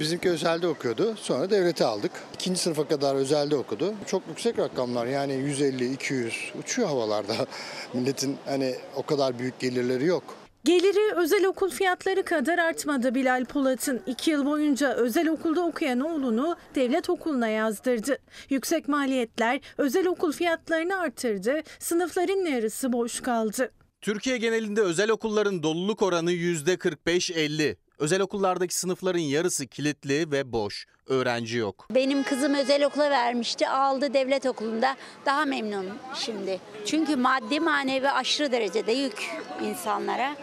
Bizimki 0.00 0.30
özelde 0.30 0.68
okuyordu. 0.68 1.16
Sonra 1.16 1.50
devlete 1.50 1.84
aldık. 1.84 2.12
İkinci 2.34 2.60
sınıfa 2.60 2.88
kadar 2.88 3.14
özelde 3.14 3.56
okudu. 3.56 3.94
Çok 4.06 4.22
yüksek 4.28 4.58
rakamlar 4.58 5.06
yani 5.06 5.34
150, 5.34 5.92
200 5.92 6.52
uçuyor 6.60 6.88
havalarda. 6.88 7.34
Milletin 7.94 8.36
hani 8.44 8.74
o 8.96 9.02
kadar 9.02 9.38
büyük 9.38 9.60
gelirleri 9.60 10.06
yok. 10.06 10.24
Geliri 10.64 11.14
özel 11.14 11.46
okul 11.46 11.70
fiyatları 11.70 12.22
kadar 12.22 12.58
artmadı 12.58 13.14
Bilal 13.14 13.44
Polat'ın. 13.44 14.00
iki 14.06 14.30
yıl 14.30 14.46
boyunca 14.46 14.94
özel 14.94 15.28
okulda 15.28 15.60
okuyan 15.60 16.00
oğlunu 16.00 16.56
devlet 16.74 17.10
okuluna 17.10 17.48
yazdırdı. 17.48 18.18
Yüksek 18.50 18.88
maliyetler 18.88 19.60
özel 19.78 20.06
okul 20.06 20.32
fiyatlarını 20.32 20.98
arttırdı. 20.98 21.62
Sınıfların 21.78 22.46
yarısı 22.46 22.92
boş 22.92 23.20
kaldı. 23.20 23.70
Türkiye 24.00 24.36
genelinde 24.36 24.80
özel 24.80 25.10
okulların 25.10 25.62
doluluk 25.62 26.02
oranı 26.02 26.32
%45-50. 26.32 27.76
Özel 27.98 28.20
okullardaki 28.20 28.74
sınıfların 28.74 29.18
yarısı 29.18 29.66
kilitli 29.66 30.30
ve 30.30 30.52
boş. 30.52 30.86
Öğrenci 31.06 31.56
yok. 31.58 31.86
Benim 31.90 32.22
kızım 32.22 32.54
özel 32.54 32.84
okula 32.84 33.10
vermişti. 33.10 33.68
Aldı 33.68 34.14
devlet 34.14 34.46
okulunda. 34.46 34.96
Daha 35.26 35.44
memnunum 35.44 35.98
şimdi. 36.14 36.60
Çünkü 36.86 37.16
maddi 37.16 37.60
manevi 37.60 38.10
aşırı 38.10 38.52
derecede 38.52 38.92
yük 38.92 39.30
insanlara. 39.64 40.36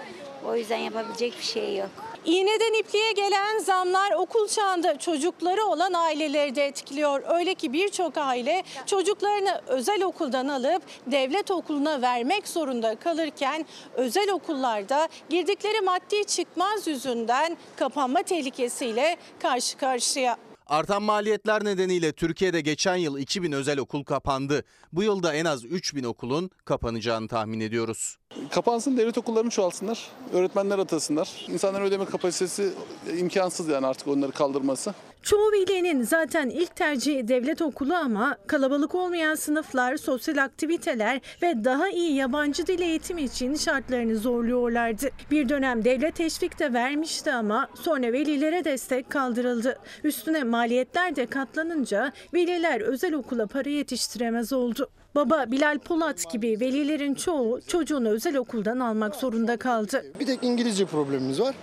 O 0.46 0.56
yüzden 0.56 0.78
yapabilecek 0.78 1.38
bir 1.40 1.44
şey 1.44 1.78
yok. 1.78 1.90
İğneden 2.26 2.80
ipliğe 2.80 3.12
gelen 3.12 3.60
zamlar 3.60 4.12
okul 4.12 4.48
çağında 4.48 5.00
çocukları 5.00 5.66
olan 5.66 5.94
aileleri 5.94 6.56
de 6.56 6.66
etkiliyor. 6.66 7.24
Öyle 7.28 7.56
ki 7.56 7.74
birçok 7.74 8.18
aile 8.18 8.64
çocuklarını 8.86 9.62
özel 9.68 10.04
okuldan 10.04 10.48
alıp 10.48 10.84
devlet 11.08 11.52
okuluna 11.52 12.02
vermek 12.02 12.48
zorunda 12.48 12.96
kalırken 12.96 13.66
özel 13.94 14.32
okullarda 14.32 15.08
girdikleri 15.30 15.82
maddi 15.82 16.26
çıkmaz 16.26 16.88
yüzünden 16.88 17.58
kapanma 17.76 18.24
tehlikesiyle 18.24 19.18
karşı 19.42 19.78
karşıya. 19.78 20.38
Artan 20.68 21.04
maliyetler 21.04 21.66
nedeniyle 21.66 22.12
Türkiye'de 22.12 22.62
geçen 22.62 22.96
yıl 22.96 23.18
2000 23.18 23.52
özel 23.52 23.80
okul 23.80 24.04
kapandı. 24.04 24.64
Bu 24.94 25.04
yılda 25.04 25.34
en 25.34 25.46
az 25.46 25.66
3000 25.66 26.04
okulun 26.04 26.50
kapanacağını 26.66 27.28
tahmin 27.28 27.60
ediyoruz. 27.60 28.18
Kapansın 28.52 28.98
devlet 28.98 29.18
okullarını 29.18 29.50
çoğalsınlar. 29.50 30.10
Öğretmenler 30.34 30.80
atasınlar. 30.80 31.46
İnsanların 31.48 31.86
ödeme 31.86 32.06
kapasitesi 32.06 32.70
imkansız 33.18 33.68
yani 33.68 33.88
artık 33.88 34.08
onları 34.08 34.32
kaldırması. 34.32 34.94
Çoğu 35.26 35.52
velinin 35.52 36.04
zaten 36.04 36.50
ilk 36.50 36.76
tercihi 36.76 37.28
devlet 37.28 37.62
okulu 37.62 37.94
ama 37.94 38.38
kalabalık 38.48 38.96
olmayan 38.96 39.36
sınıflar, 39.36 39.98
sosyal 39.98 40.38
aktiviteler 40.38 41.22
ve 41.42 41.64
daha 41.64 41.90
iyi 41.90 42.16
yabancı 42.16 42.68
dil 42.68 42.82
eğitimi 42.82 43.22
için 43.22 43.56
şartlarını 43.56 44.18
zorluyorlardı. 44.18 45.10
Bir 45.32 45.50
dönem 45.50 45.84
devlet 45.86 46.16
teşvik 46.16 46.60
de 46.60 46.74
vermişti 46.74 47.32
ama 47.32 47.68
sonra 47.76 48.14
velilere 48.14 48.66
destek 48.66 49.10
kaldırıldı. 49.10 49.80
Üstüne 50.04 50.44
maliyetler 50.44 51.16
de 51.16 51.26
katlanınca 51.26 52.12
veliler 52.34 52.82
özel 52.82 53.14
okula 53.14 53.48
para 53.48 53.70
yetiştiremez 53.70 54.54
oldu. 54.54 54.90
Baba 55.16 55.52
Bilal 55.52 55.80
Polat 55.80 56.32
gibi 56.32 56.58
velilerin 56.60 57.14
çoğu 57.16 57.62
çocuğunu 57.68 58.10
özel 58.10 58.36
okuldan 58.38 58.80
almak 58.80 59.16
zorunda 59.16 59.58
kaldı. 59.58 60.06
Bir 60.20 60.26
tek 60.26 60.44
İngilizce 60.44 60.86
problemimiz 60.86 61.42
var. 61.42 61.56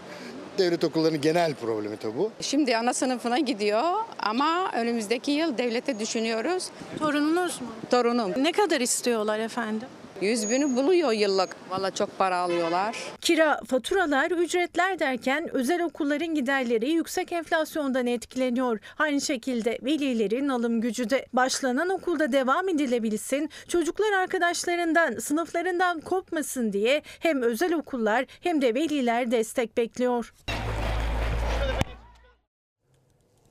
Devlet 0.58 0.84
okullarının 0.84 1.20
genel 1.20 1.54
problemi 1.54 1.96
tabii 1.96 2.18
bu. 2.18 2.30
Şimdi 2.40 2.76
ana 2.76 2.94
sınıfına 2.94 3.38
gidiyor 3.38 3.82
ama 4.18 4.72
önümüzdeki 4.72 5.30
yıl 5.30 5.58
devlete 5.58 5.98
düşünüyoruz. 5.98 6.68
Torununuz 6.98 7.60
mu? 7.60 7.66
Torunum. 7.90 8.32
Ne 8.36 8.52
kadar 8.52 8.80
istiyorlar 8.80 9.38
efendim? 9.38 9.88
100 10.22 10.50
bini 10.50 10.76
buluyor 10.76 11.12
yıllık. 11.12 11.56
Valla 11.70 11.90
çok 11.90 12.18
para 12.18 12.36
alıyorlar. 12.36 12.96
Kira, 13.20 13.60
faturalar, 13.66 14.30
ücretler 14.30 14.98
derken 14.98 15.48
özel 15.52 15.82
okulların 15.84 16.34
giderleri 16.34 16.90
yüksek 16.90 17.32
enflasyondan 17.32 18.06
etkileniyor. 18.06 18.78
Aynı 18.98 19.20
şekilde 19.20 19.78
velilerin 19.82 20.48
alım 20.48 20.80
gücü 20.80 21.10
de. 21.10 21.26
Başlanan 21.32 21.88
okulda 21.88 22.32
devam 22.32 22.68
edilebilsin, 22.68 23.50
çocuklar 23.68 24.12
arkadaşlarından, 24.12 25.18
sınıflarından 25.18 26.00
kopmasın 26.00 26.72
diye 26.72 27.02
hem 27.04 27.42
özel 27.42 27.74
okullar 27.74 28.26
hem 28.40 28.62
de 28.62 28.74
veliler 28.74 29.30
destek 29.30 29.76
bekliyor. 29.76 30.34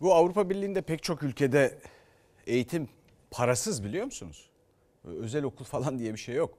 Bu 0.01 0.13
Avrupa 0.13 0.49
Birliği'nde 0.49 0.81
pek 0.81 1.03
çok 1.03 1.23
ülkede 1.23 1.79
eğitim 2.47 2.89
parasız 3.31 3.83
biliyor 3.83 4.05
musunuz? 4.05 4.49
Özel 5.03 5.43
okul 5.43 5.65
falan 5.65 5.99
diye 5.99 6.13
bir 6.13 6.19
şey 6.19 6.35
yok. 6.35 6.57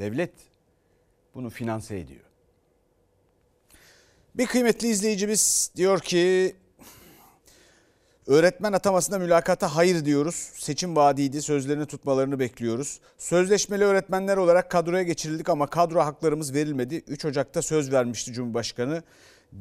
Devlet 0.00 0.30
bunu 1.34 1.50
finanse 1.50 1.98
ediyor. 1.98 2.24
Bir 4.34 4.46
kıymetli 4.46 4.88
izleyicimiz 4.88 5.72
diyor 5.76 6.00
ki 6.00 6.56
öğretmen 8.26 8.72
atamasında 8.72 9.18
mülakata 9.18 9.76
hayır 9.76 10.04
diyoruz. 10.04 10.34
Seçim 10.54 10.96
vaadiydi 10.96 11.42
sözlerini 11.42 11.86
tutmalarını 11.86 12.38
bekliyoruz. 12.38 13.00
Sözleşmeli 13.18 13.84
öğretmenler 13.84 14.36
olarak 14.36 14.70
kadroya 14.70 15.02
geçirildik 15.02 15.48
ama 15.48 15.66
kadro 15.66 16.00
haklarımız 16.00 16.54
verilmedi. 16.54 16.96
3 16.96 17.24
Ocak'ta 17.24 17.62
söz 17.62 17.92
vermişti 17.92 18.32
Cumhurbaşkanı 18.32 19.02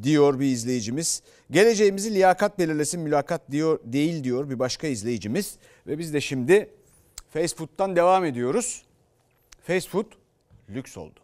diyor 0.04 0.40
bir 0.40 0.46
izleyicimiz. 0.46 1.24
Geleceğimizi 1.52 2.14
liyakat 2.14 2.60
belirlesin 2.60 3.02
mülakat 3.02 3.52
diyor 3.52 3.80
değil 3.84 4.24
diyor 4.24 4.50
bir 4.50 4.60
başka 4.60 4.88
izleyicimiz. 4.88 5.58
Ve 5.88 5.98
biz 6.00 6.14
de 6.14 6.22
şimdi 6.22 6.70
fast 7.30 7.58
food'dan 7.58 7.96
devam 7.96 8.26
ediyoruz. 8.26 8.84
Fast 9.64 9.90
food 9.90 10.06
lüks 10.70 10.98
oldu. 10.98 11.20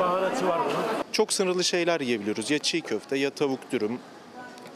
baharatı 0.00 0.48
var 0.48 0.60
bunun. 0.64 1.02
Çok 1.12 1.32
sınırlı 1.32 1.64
şeyler 1.64 2.00
yiyebiliyoruz. 2.00 2.50
Ya 2.50 2.58
çiğ 2.58 2.80
köfte 2.80 3.16
ya 3.18 3.30
tavuk 3.30 3.72
dürüm. 3.72 3.98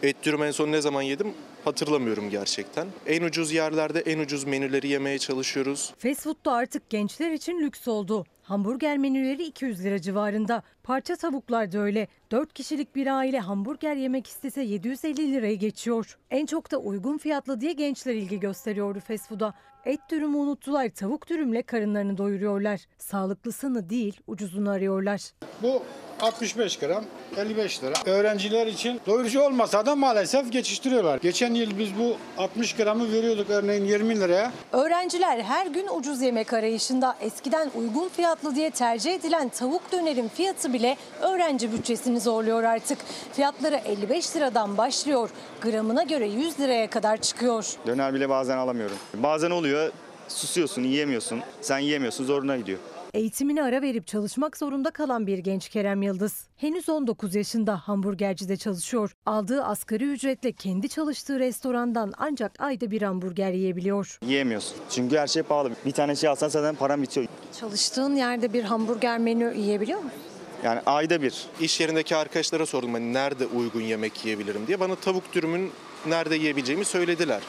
Et 0.03 0.16
dürüm 0.22 0.42
en 0.42 0.51
son 0.51 0.72
ne 0.72 0.81
zaman 0.81 1.03
yedim 1.03 1.35
hatırlamıyorum 1.64 2.31
gerçekten. 2.31 2.87
En 3.07 3.22
ucuz 3.22 3.53
yerlerde 3.53 4.01
en 4.01 4.18
ucuz 4.18 4.44
menüleri 4.44 4.88
yemeye 4.88 5.18
çalışıyoruz. 5.18 5.94
Fast 5.99 6.22
food 6.22 6.44
da 6.44 6.53
artık 6.53 6.90
gençler 6.90 7.31
için 7.31 7.61
lüks 7.61 7.88
oldu. 7.88 8.27
Hamburger 8.47 8.99
menüleri 8.99 9.45
200 9.45 9.85
lira 9.85 10.01
civarında. 10.01 10.63
Parça 10.83 11.17
tavuklar 11.17 11.73
da 11.73 11.79
öyle. 11.79 12.09
4 12.31 12.53
kişilik 12.53 12.97
bir 12.97 13.07
aile 13.07 13.41
hamburger 13.41 13.97
yemek 13.97 14.27
istese 14.27 14.63
750 14.63 15.33
lirayı 15.33 15.59
geçiyor. 15.59 16.19
En 16.31 16.47
çok 16.47 16.71
da 16.71 16.77
uygun 16.77 17.19
fiyatlı 17.19 17.61
diye 17.61 17.73
gençler 17.73 18.15
ilgi 18.15 18.41
gösteriyordu 18.41 19.01
fast 19.01 19.29
food'a. 19.29 19.55
Et 19.85 20.01
dürümü 20.11 20.37
unuttular, 20.37 20.89
tavuk 20.89 21.29
dürümle 21.29 21.63
karınlarını 21.63 22.19
doyuruyorlar. 22.19 22.81
Sağlıklısını 22.99 23.91
değil, 23.91 24.21
ucuzunu 24.27 24.71
arıyorlar. 24.71 25.21
Bu 25.63 25.83
65 26.21 26.79
gram 26.79 27.05
55 27.37 27.83
lira. 27.83 27.95
Öğrenciler 28.07 28.67
için 28.67 29.01
doyurucu 29.07 29.41
olmasa 29.41 29.87
da 29.87 29.97
maalesef 29.97 30.53
geçiştiriyorlar. 30.53 31.19
Geçen 31.21 31.55
yıl 31.55 31.79
biz 31.79 31.99
bu 31.99 32.17
60 32.39 32.77
gramı 32.77 33.13
veriyorduk 33.13 33.51
örneğin 33.51 33.85
20 33.85 34.21
liraya. 34.21 34.53
Öğrenciler 34.73 35.41
her 35.41 35.67
gün 35.67 35.89
ucuz 35.99 36.23
yemek 36.23 36.53
arayışında 36.53 37.17
eskiden 37.21 37.71
uygun 37.75 38.09
fiyatlı 38.37 38.57
diye 38.57 38.70
tercih 38.70 39.14
edilen 39.14 39.49
tavuk 39.49 39.92
dönerin 39.92 40.29
fiyatı 40.29 40.72
bile 40.72 40.96
öğrenci 41.20 41.72
bütçesini 41.72 42.20
zorluyor 42.20 42.62
artık. 42.62 42.99
Fiyatları 43.33 43.77
55 43.77 44.37
liradan 44.37 44.77
başlıyor. 44.77 45.31
Gramına 45.61 46.03
göre 46.03 46.27
100 46.27 46.61
liraya 46.61 46.90
kadar 46.90 47.16
çıkıyor. 47.16 47.66
Döner 47.87 48.14
bile 48.14 48.29
bazen 48.29 48.57
alamıyorum. 48.59 48.96
Bazen 49.14 49.51
oluyor 49.51 49.92
susuyorsun 50.29 50.83
yiyemiyorsun. 50.83 51.40
Sen 51.61 51.79
yiyemiyorsun 51.79 52.25
zoruna 52.25 52.57
gidiyor. 52.57 52.79
Eğitimini 53.17 53.63
ara 53.63 53.83
verip 53.83 54.07
çalışmak 54.07 54.57
zorunda 54.57 54.91
kalan 54.91 55.27
bir 55.27 55.39
genç 55.39 55.69
Kerem 55.69 56.03
Yıldız. 56.03 56.47
Henüz 56.57 56.89
19 56.89 57.35
yaşında 57.35 57.77
hamburgercide 57.77 58.57
çalışıyor. 58.57 59.13
Aldığı 59.27 59.65
asgari 59.65 60.05
ücretle 60.05 60.53
kendi 60.53 60.89
çalıştığı 60.89 61.39
restorandan 61.39 62.13
ancak 62.19 62.53
ayda 62.59 62.91
bir 62.91 63.03
hamburger 63.03 63.53
yiyebiliyor. 63.53 64.19
Yiyemiyorsun. 64.23 64.77
Çünkü 64.91 65.17
her 65.17 65.27
şey 65.27 65.43
pahalı. 65.43 65.71
Bir 65.87 65.93
tane 65.93 66.17
şey 66.17 66.31
alsan 66.31 66.49
zaten 66.49 66.75
param 66.75 67.03
bitiyor. 67.03 67.27
Çalıştığın 67.61 68.17
yerde 68.17 68.53
bir 68.53 68.65
hamburger 68.65 69.19
menü 69.19 69.55
yiyebiliyor 69.57 69.99
musun? 69.99 70.21
Yani 70.65 70.81
ayda 70.87 71.23
bir. 71.23 71.47
İş 71.61 71.81
yerindeki 71.81 72.17
arkadaşlara 72.17 72.67
sordum 72.67 72.95
hani 72.95 73.13
nerede 73.13 73.47
uygun 73.47 73.83
yemek 73.83 74.25
yiyebilirim 74.25 74.67
diye. 74.67 74.81
Bana 74.81 74.95
tavuk 74.95 75.33
dürümün 75.33 75.71
nerede 76.07 76.37
yiyebileceğimi 76.37 76.85
söylediler. 76.85 77.43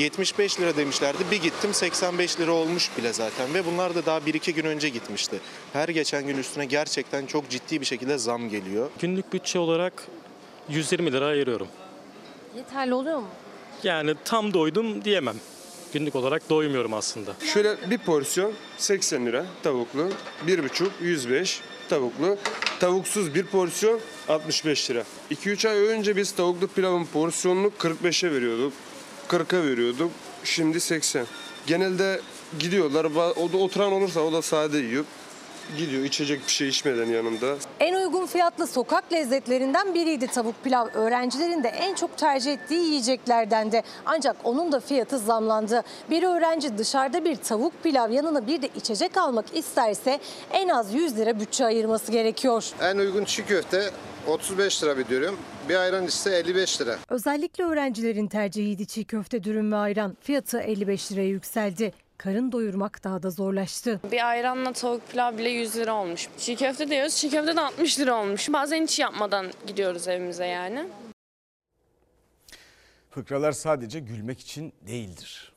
75 0.00 0.60
lira 0.60 0.76
demişlerdi. 0.76 1.18
Bir 1.30 1.42
gittim 1.42 1.74
85 1.74 2.40
lira 2.40 2.52
olmuş 2.52 2.90
bile 2.98 3.12
zaten 3.12 3.54
ve 3.54 3.66
bunlar 3.66 3.94
da 3.94 4.06
daha 4.06 4.18
1-2 4.18 4.50
gün 4.50 4.64
önce 4.64 4.88
gitmişti. 4.88 5.40
Her 5.72 5.88
geçen 5.88 6.26
gün 6.26 6.38
üstüne 6.38 6.64
gerçekten 6.64 7.26
çok 7.26 7.50
ciddi 7.50 7.80
bir 7.80 7.86
şekilde 7.86 8.18
zam 8.18 8.48
geliyor. 8.48 8.90
Günlük 9.00 9.32
bütçe 9.32 9.58
olarak 9.58 10.06
120 10.68 11.12
lira 11.12 11.26
ayırıyorum. 11.26 11.68
Yeterli 12.56 12.94
oluyor 12.94 13.18
mu? 13.18 13.28
Yani 13.82 14.14
tam 14.24 14.54
doydum 14.54 15.04
diyemem. 15.04 15.36
Günlük 15.92 16.14
olarak 16.14 16.50
doymuyorum 16.50 16.94
aslında. 16.94 17.32
Şöyle 17.52 17.90
bir 17.90 17.98
porsiyon 17.98 18.52
80 18.78 19.26
lira 19.26 19.46
tavuklu, 19.62 20.08
bir 20.46 20.64
buçuk 20.64 20.92
105 21.00 21.60
tavuklu, 21.88 22.36
tavuksuz 22.80 23.34
bir 23.34 23.46
porsiyon 23.46 24.00
65 24.28 24.90
lira. 24.90 25.04
2-3 25.30 25.68
ay 25.68 25.78
önce 25.78 26.16
biz 26.16 26.32
tavuklu 26.32 26.68
pilavın 26.68 27.04
porsiyonunu 27.04 27.66
45'e 27.78 28.32
veriyorduk, 28.32 28.72
40'a 29.30 29.62
veriyorduk, 29.64 30.10
şimdi 30.44 30.80
80. 30.80 31.26
Genelde 31.66 32.20
gidiyorlar, 32.58 33.04
o 33.36 33.52
da 33.52 33.56
oturan 33.56 33.92
olursa 33.92 34.20
o 34.20 34.32
da 34.32 34.42
sade 34.42 34.78
yiyor. 34.78 35.04
Gidiyor 35.78 36.04
içecek 36.04 36.46
bir 36.46 36.52
şey 36.52 36.68
içmeden 36.68 37.06
yanında. 37.06 37.56
En 37.80 37.94
uygun 37.94 38.26
fiyatlı 38.26 38.66
sokak 38.66 39.12
lezzetlerinden 39.12 39.94
biriydi 39.94 40.26
tavuk 40.26 40.64
pilav. 40.64 40.86
Öğrencilerin 40.94 41.62
de 41.62 41.68
en 41.68 41.94
çok 41.94 42.18
tercih 42.18 42.52
ettiği 42.52 42.80
yiyeceklerden 42.80 43.72
de. 43.72 43.82
Ancak 44.06 44.36
onun 44.44 44.72
da 44.72 44.80
fiyatı 44.80 45.18
zamlandı. 45.18 45.82
Bir 46.10 46.22
öğrenci 46.22 46.78
dışarıda 46.78 47.24
bir 47.24 47.36
tavuk 47.36 47.82
pilav 47.82 48.10
yanına 48.10 48.46
bir 48.46 48.62
de 48.62 48.68
içecek 48.76 49.16
almak 49.16 49.56
isterse 49.56 50.20
en 50.52 50.68
az 50.68 50.94
100 50.94 51.16
lira 51.16 51.40
bütçe 51.40 51.64
ayırması 51.64 52.12
gerekiyor. 52.12 52.64
En 52.82 52.96
uygun 52.96 53.24
çiğ 53.24 53.46
köfte 53.46 53.90
35 54.26 54.82
lira 54.82 54.98
bir 54.98 55.08
dürüm. 55.08 55.36
Bir 55.68 55.76
ayran 55.76 56.04
ise 56.06 56.36
55 56.36 56.80
lira. 56.80 56.98
Özellikle 57.08 57.64
öğrencilerin 57.64 58.26
tercihiydi 58.26 58.86
çiğ 58.86 59.04
köfte 59.04 59.44
dürüm 59.44 59.72
ve 59.72 59.76
ayran. 59.76 60.16
Fiyatı 60.20 60.60
55 60.60 61.12
liraya 61.12 61.28
yükseldi. 61.28 61.92
karın 62.18 62.52
doyurmak 62.52 63.04
daha 63.04 63.22
da 63.22 63.30
zorlaştı. 63.30 64.00
Bir 64.12 64.28
ayranla 64.28 64.72
tavuk 64.72 65.08
pilav 65.10 65.38
bile 65.38 65.48
100 65.50 65.76
lira 65.76 65.94
olmuş. 65.94 66.28
Çiğ 66.38 66.56
köfte 66.56 66.90
diyoruz. 66.90 67.16
Çiğ 67.16 67.30
köfte 67.30 67.56
de 67.56 67.60
60 67.60 68.00
lira 68.00 68.14
olmuş. 68.22 68.52
Bazen 68.52 68.82
hiç 68.82 68.98
yapmadan 68.98 69.50
gidiyoruz 69.66 70.08
evimize 70.08 70.46
yani. 70.46 70.86
Fıkralar 73.10 73.52
sadece 73.52 74.00
gülmek 74.00 74.40
için 74.40 74.72
değildir. 74.86 75.52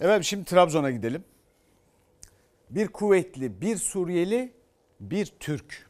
Evet 0.00 0.24
şimdi 0.24 0.44
Trabzon'a 0.44 0.90
gidelim. 0.90 1.24
Bir 2.70 2.88
kuvvetli, 2.88 3.60
bir 3.60 3.76
Suriyeli, 3.76 4.52
bir 5.00 5.26
Türk. 5.40 5.86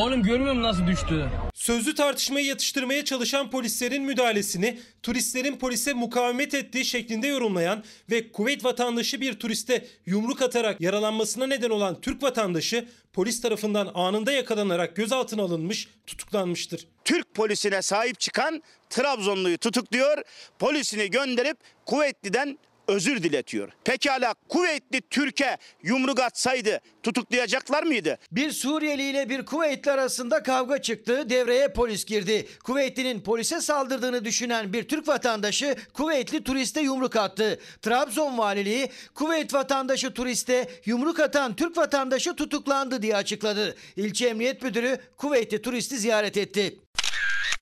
Oğlum 0.00 0.22
görmüyor 0.22 0.54
musun 0.54 0.68
nasıl 0.68 0.86
düştü? 0.86 1.28
Sözlü 1.54 1.94
tartışmayı 1.94 2.46
yatıştırmaya 2.46 3.04
çalışan 3.04 3.50
polislerin 3.50 4.02
müdahalesini 4.02 4.80
turistlerin 5.02 5.56
polise 5.56 5.92
mukavemet 5.92 6.54
ettiği 6.54 6.84
şeklinde 6.84 7.26
yorumlayan 7.26 7.84
ve 8.10 8.32
Kuveyt 8.32 8.64
vatandaşı 8.64 9.20
bir 9.20 9.34
turiste 9.34 9.86
yumruk 10.06 10.42
atarak 10.42 10.80
yaralanmasına 10.80 11.46
neden 11.46 11.70
olan 11.70 12.00
Türk 12.00 12.22
vatandaşı 12.22 12.88
polis 13.12 13.40
tarafından 13.40 13.90
anında 13.94 14.32
yakalanarak 14.32 14.96
gözaltına 14.96 15.42
alınmış, 15.42 15.88
tutuklanmıştır. 16.06 16.86
Türk 17.04 17.34
polisine 17.34 17.82
sahip 17.82 18.20
çıkan 18.20 18.62
Trabzonluyu 18.90 19.58
tutukluyor, 19.58 20.18
polisini 20.58 21.10
gönderip 21.10 21.58
Kuveytli'den 21.86 22.58
özür 22.90 23.22
diletiyor. 23.22 23.68
Pekala 23.84 24.34
Kuveytli 24.48 25.00
Türkiye 25.00 25.56
yumruk 25.82 26.20
atsaydı 26.20 26.80
tutuklayacaklar 27.02 27.82
mıydı? 27.82 28.18
Bir 28.32 28.50
Suriyeli 28.50 29.02
ile 29.02 29.28
bir 29.28 29.44
Kuveytli 29.44 29.90
arasında 29.90 30.42
kavga 30.42 30.82
çıktı. 30.82 31.30
Devreye 31.30 31.68
polis 31.68 32.04
girdi. 32.04 32.48
Kuveytli'nin 32.64 33.20
polise 33.20 33.60
saldırdığını 33.60 34.24
düşünen 34.24 34.72
bir 34.72 34.88
Türk 34.88 35.08
vatandaşı 35.08 35.76
Kuveytli 35.94 36.44
turiste 36.44 36.80
yumruk 36.80 37.16
attı. 37.16 37.60
Trabzon 37.82 38.38
valiliği 38.38 38.88
Kuveyt 39.14 39.54
vatandaşı 39.54 40.14
turiste 40.14 40.68
yumruk 40.84 41.20
atan 41.20 41.56
Türk 41.56 41.76
vatandaşı 41.76 42.34
tutuklandı 42.36 43.02
diye 43.02 43.16
açıkladı. 43.16 43.76
İlçe 43.96 44.26
Emniyet 44.26 44.62
Müdürü 44.62 44.98
Kuveytli 45.16 45.62
turisti 45.62 45.98
ziyaret 45.98 46.36
etti. 46.36 46.78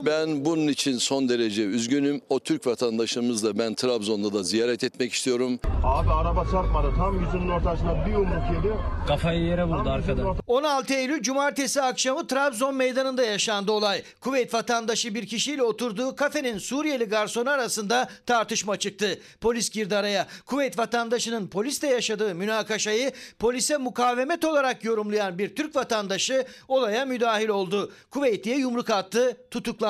Ben 0.07 0.45
bunun 0.45 0.69
için 0.69 0.99
son 0.99 1.29
derece 1.29 1.63
üzgünüm. 1.63 2.21
O 2.29 2.41
Türk 2.41 2.67
vatandaşımızı 2.67 3.47
da 3.47 3.59
ben 3.59 3.75
Trabzon'da 3.75 4.33
da 4.33 4.43
ziyaret 4.43 4.85
etmek 4.85 5.13
istiyorum. 5.13 5.61
Abi 5.85 6.11
araba 6.11 6.45
çarpmadı. 6.51 6.89
Tam 6.97 7.21
yüzünün 7.25 7.49
ortasına 7.49 8.07
bir 8.07 8.13
yumruk 8.13 8.43
yedi. 8.57 8.75
Kafayı 9.09 9.41
yere 9.41 9.65
vurdu 9.65 9.91
arkadan. 9.91 10.37
16 10.47 10.95
Eylül 10.95 11.23
Cumartesi 11.23 11.83
akşamı 11.83 12.27
Trabzon 12.27 12.75
meydanında 12.75 13.23
yaşandı 13.23 13.73
olay. 13.73 14.03
Kuveyt 14.21 14.55
vatandaşı 14.55 15.15
bir 15.15 15.27
kişiyle 15.27 15.63
oturduğu 15.63 16.17
kafenin 16.17 16.59
Suriyeli 16.59 17.05
garsonu 17.05 17.51
arasında 17.51 18.09
tartışma 18.27 18.77
çıktı. 18.77 19.19
Polis 19.41 19.71
girdi 19.71 19.97
araya. 19.97 20.27
Kuveyt 20.47 20.79
vatandaşının 20.79 21.49
polisle 21.49 21.89
yaşadığı 21.89 22.35
münakaşayı 22.35 23.13
polise 23.39 23.77
mukavemet 23.77 24.45
olarak 24.45 24.85
yorumlayan 24.85 25.39
bir 25.39 25.57
Türk 25.57 25.77
vatandaşı 25.77 26.45
olaya 26.69 27.05
müdahil 27.05 27.49
oldu. 27.49 27.93
Kuveytliye 28.11 28.57
yumruk 28.57 28.91
attı, 28.91 29.37
tutuklandı. 29.51 29.88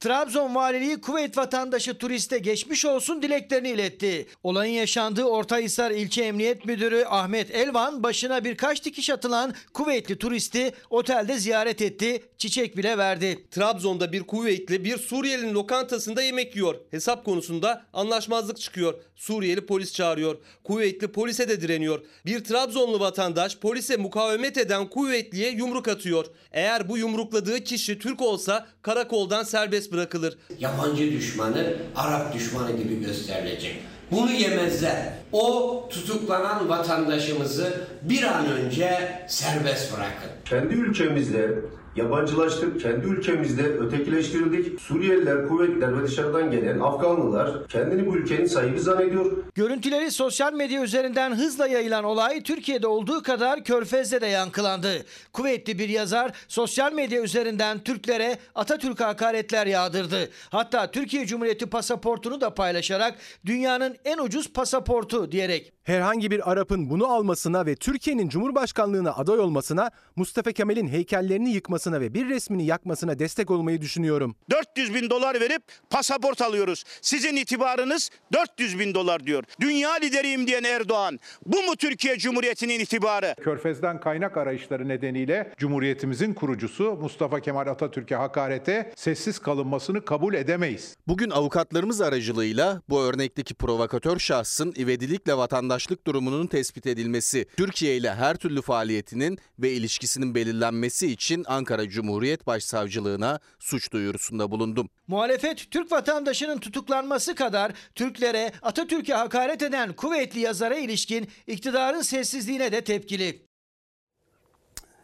Trabzon 0.00 0.54
valiliği 0.54 1.00
Kuveyt 1.00 1.36
vatandaşı 1.36 1.98
turiste 1.98 2.38
geçmiş 2.38 2.84
olsun 2.84 3.22
dileklerini 3.22 3.68
iletti. 3.68 4.26
Olayın 4.42 4.72
yaşandığı 4.72 5.24
Ortahisar 5.24 5.90
İlçe 5.90 6.22
Emniyet 6.22 6.64
Müdürü 6.64 7.04
Ahmet 7.04 7.50
Elvan 7.50 8.02
başına 8.02 8.44
birkaç 8.44 8.84
dikiş 8.84 9.10
atılan 9.10 9.54
Kuveytli 9.72 10.18
turisti 10.18 10.72
otelde 10.90 11.38
ziyaret 11.38 11.82
etti, 11.82 12.22
çiçek 12.38 12.76
bile 12.76 12.98
verdi. 12.98 13.46
Trabzon'da 13.50 14.12
bir 14.12 14.22
Kuveytli 14.22 14.84
bir 14.84 14.98
Suriyelinin 14.98 15.54
lokantasında 15.54 16.22
yemek 16.22 16.56
yiyor. 16.56 16.74
Hesap 16.90 17.24
konusunda 17.24 17.84
anlaşmazlık 17.92 18.60
çıkıyor. 18.60 18.94
Suriyeli 19.16 19.66
polis 19.66 19.92
çağırıyor. 19.92 20.38
Kuveytli 20.64 21.08
polise 21.08 21.48
de 21.48 21.60
direniyor. 21.60 22.00
Bir 22.26 22.44
Trabzonlu 22.44 23.00
vatandaş 23.00 23.56
polise 23.56 23.96
mukavemet 23.96 24.58
eden 24.58 24.90
Kuveytliye 24.90 25.50
yumruk 25.50 25.88
atıyor. 25.88 26.26
Eğer 26.52 26.88
bu 26.88 26.98
yumrukladığı 26.98 27.64
kişi 27.64 27.98
Türk 27.98 28.22
olsa 28.22 28.66
karakoldan 28.82 29.35
serbest 29.42 29.92
bırakılır. 29.92 30.38
Yabancı 30.58 31.12
düşmanı 31.12 31.74
Arap 31.96 32.34
düşmanı 32.34 32.72
gibi 32.76 33.00
gösterilecek. 33.00 33.76
Bunu 34.10 34.30
yemezler. 34.30 35.12
O 35.32 35.88
tutuklanan 35.90 36.68
vatandaşımızı 36.68 37.80
bir 38.02 38.22
an 38.22 38.46
önce 38.46 38.98
serbest 39.28 39.96
bırakın. 39.96 40.30
Kendi 40.44 40.74
ülkemizde 40.74 41.50
yabancılaştık, 41.96 42.80
kendi 42.80 43.06
ülkemizde 43.06 43.62
ötekileştirildik. 43.62 44.80
Suriyeliler, 44.80 45.48
kuvvetler 45.48 45.98
ve 45.98 46.06
dışarıdan 46.06 46.50
gelen 46.50 46.80
Afganlılar 46.80 47.68
kendini 47.68 48.06
bu 48.06 48.16
ülkenin 48.16 48.46
sahibi 48.46 48.80
zannediyor. 48.80 49.32
Görüntüleri 49.54 50.10
sosyal 50.10 50.52
medya 50.52 50.82
üzerinden 50.82 51.34
hızla 51.34 51.66
yayılan 51.66 52.04
olay 52.04 52.42
Türkiye'de 52.42 52.86
olduğu 52.86 53.22
kadar 53.22 53.64
Körfez'de 53.64 54.20
de 54.20 54.26
yankılandı. 54.26 55.04
Kuvvetli 55.32 55.78
bir 55.78 55.88
yazar 55.88 56.32
sosyal 56.48 56.92
medya 56.92 57.22
üzerinden 57.22 57.78
Türklere 57.78 58.38
Atatürk'e 58.54 59.04
hakaretler 59.04 59.66
yağdırdı. 59.66 60.30
Hatta 60.50 60.90
Türkiye 60.90 61.26
Cumhuriyeti 61.26 61.66
pasaportunu 61.66 62.40
da 62.40 62.54
paylaşarak 62.54 63.14
dünyanın 63.46 63.96
en 64.04 64.18
ucuz 64.18 64.52
pasaportu 64.52 65.32
diyerek 65.32 65.75
Herhangi 65.86 66.30
bir 66.30 66.50
Arap'ın 66.52 66.90
bunu 66.90 67.06
almasına 67.06 67.66
ve 67.66 67.76
Türkiye'nin 67.76 68.28
Cumhurbaşkanlığına 68.28 69.10
aday 69.12 69.38
olmasına, 69.38 69.90
Mustafa 70.16 70.52
Kemal'in 70.52 70.88
heykellerini 70.88 71.50
yıkmasına 71.50 72.00
ve 72.00 72.14
bir 72.14 72.28
resmini 72.28 72.66
yakmasına 72.66 73.18
destek 73.18 73.50
olmayı 73.50 73.80
düşünüyorum. 73.80 74.36
400 74.50 74.94
bin 74.94 75.10
dolar 75.10 75.40
verip 75.40 75.62
pasaport 75.90 76.42
alıyoruz. 76.42 76.84
Sizin 77.02 77.36
itibarınız 77.36 78.10
400 78.32 78.78
bin 78.78 78.94
dolar 78.94 79.26
diyor. 79.26 79.44
Dünya 79.60 79.92
lideriyim 79.94 80.46
diyen 80.46 80.64
Erdoğan. 80.64 81.18
Bu 81.46 81.62
mu 81.62 81.76
Türkiye 81.76 82.18
Cumhuriyeti'nin 82.18 82.80
itibarı? 82.80 83.34
Körfez'den 83.40 84.00
kaynak 84.00 84.36
arayışları 84.36 84.88
nedeniyle 84.88 85.52
Cumhuriyetimizin 85.56 86.34
kurucusu 86.34 86.98
Mustafa 87.00 87.40
Kemal 87.40 87.66
Atatürk'e 87.66 88.14
hakarete 88.14 88.92
sessiz 88.96 89.38
kalınmasını 89.38 90.04
kabul 90.04 90.34
edemeyiz. 90.34 90.96
Bugün 91.08 91.30
avukatlarımız 91.30 92.00
aracılığıyla 92.00 92.82
bu 92.88 93.02
örnekteki 93.02 93.54
provokatör 93.54 94.18
şahsın 94.18 94.74
ivedilikle 94.78 95.34
vatandaşlık 95.76 96.06
durumunun 96.06 96.46
tespit 96.46 96.86
edilmesi, 96.86 97.46
Türkiye 97.56 97.96
ile 97.96 98.14
her 98.14 98.36
türlü 98.36 98.62
faaliyetinin 98.62 99.38
ve 99.58 99.72
ilişkisinin 99.72 100.34
belirlenmesi 100.34 101.06
için 101.06 101.44
Ankara 101.48 101.88
Cumhuriyet 101.88 102.46
Başsavcılığına 102.46 103.40
suç 103.58 103.92
duyurusunda 103.92 104.50
bulundum. 104.50 104.88
Muhalefet 105.06 105.70
Türk 105.70 105.92
vatandaşının 105.92 106.58
tutuklanması 106.58 107.34
kadar 107.34 107.72
Türklere 107.94 108.52
Atatürk'e 108.62 109.14
hakaret 109.14 109.62
eden 109.62 109.92
kuvvetli 109.92 110.40
yazara 110.40 110.76
ilişkin 110.76 111.28
iktidarın 111.46 112.02
sessizliğine 112.02 112.72
de 112.72 112.84
tepkili. 112.84 113.42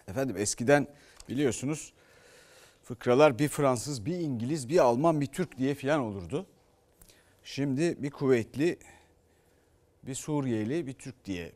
Efendim 0.09 0.37
eskiden 0.39 0.87
biliyorsunuz 1.29 1.93
fıkralar 2.83 3.39
bir 3.39 3.49
Fransız, 3.49 4.07
bir 4.07 4.17
İngiliz, 4.17 4.69
bir 4.69 4.79
Alman, 4.79 5.21
bir 5.21 5.27
Türk 5.27 5.59
diye 5.59 5.75
filan 5.75 6.01
olurdu. 6.01 6.47
Şimdi 7.45 8.03
bir 8.03 8.11
kuvvetli, 8.11 8.79
bir 10.03 10.15
Suriyeli, 10.15 10.87
bir 10.87 10.93
Türk 10.93 11.25
diye. 11.25 11.53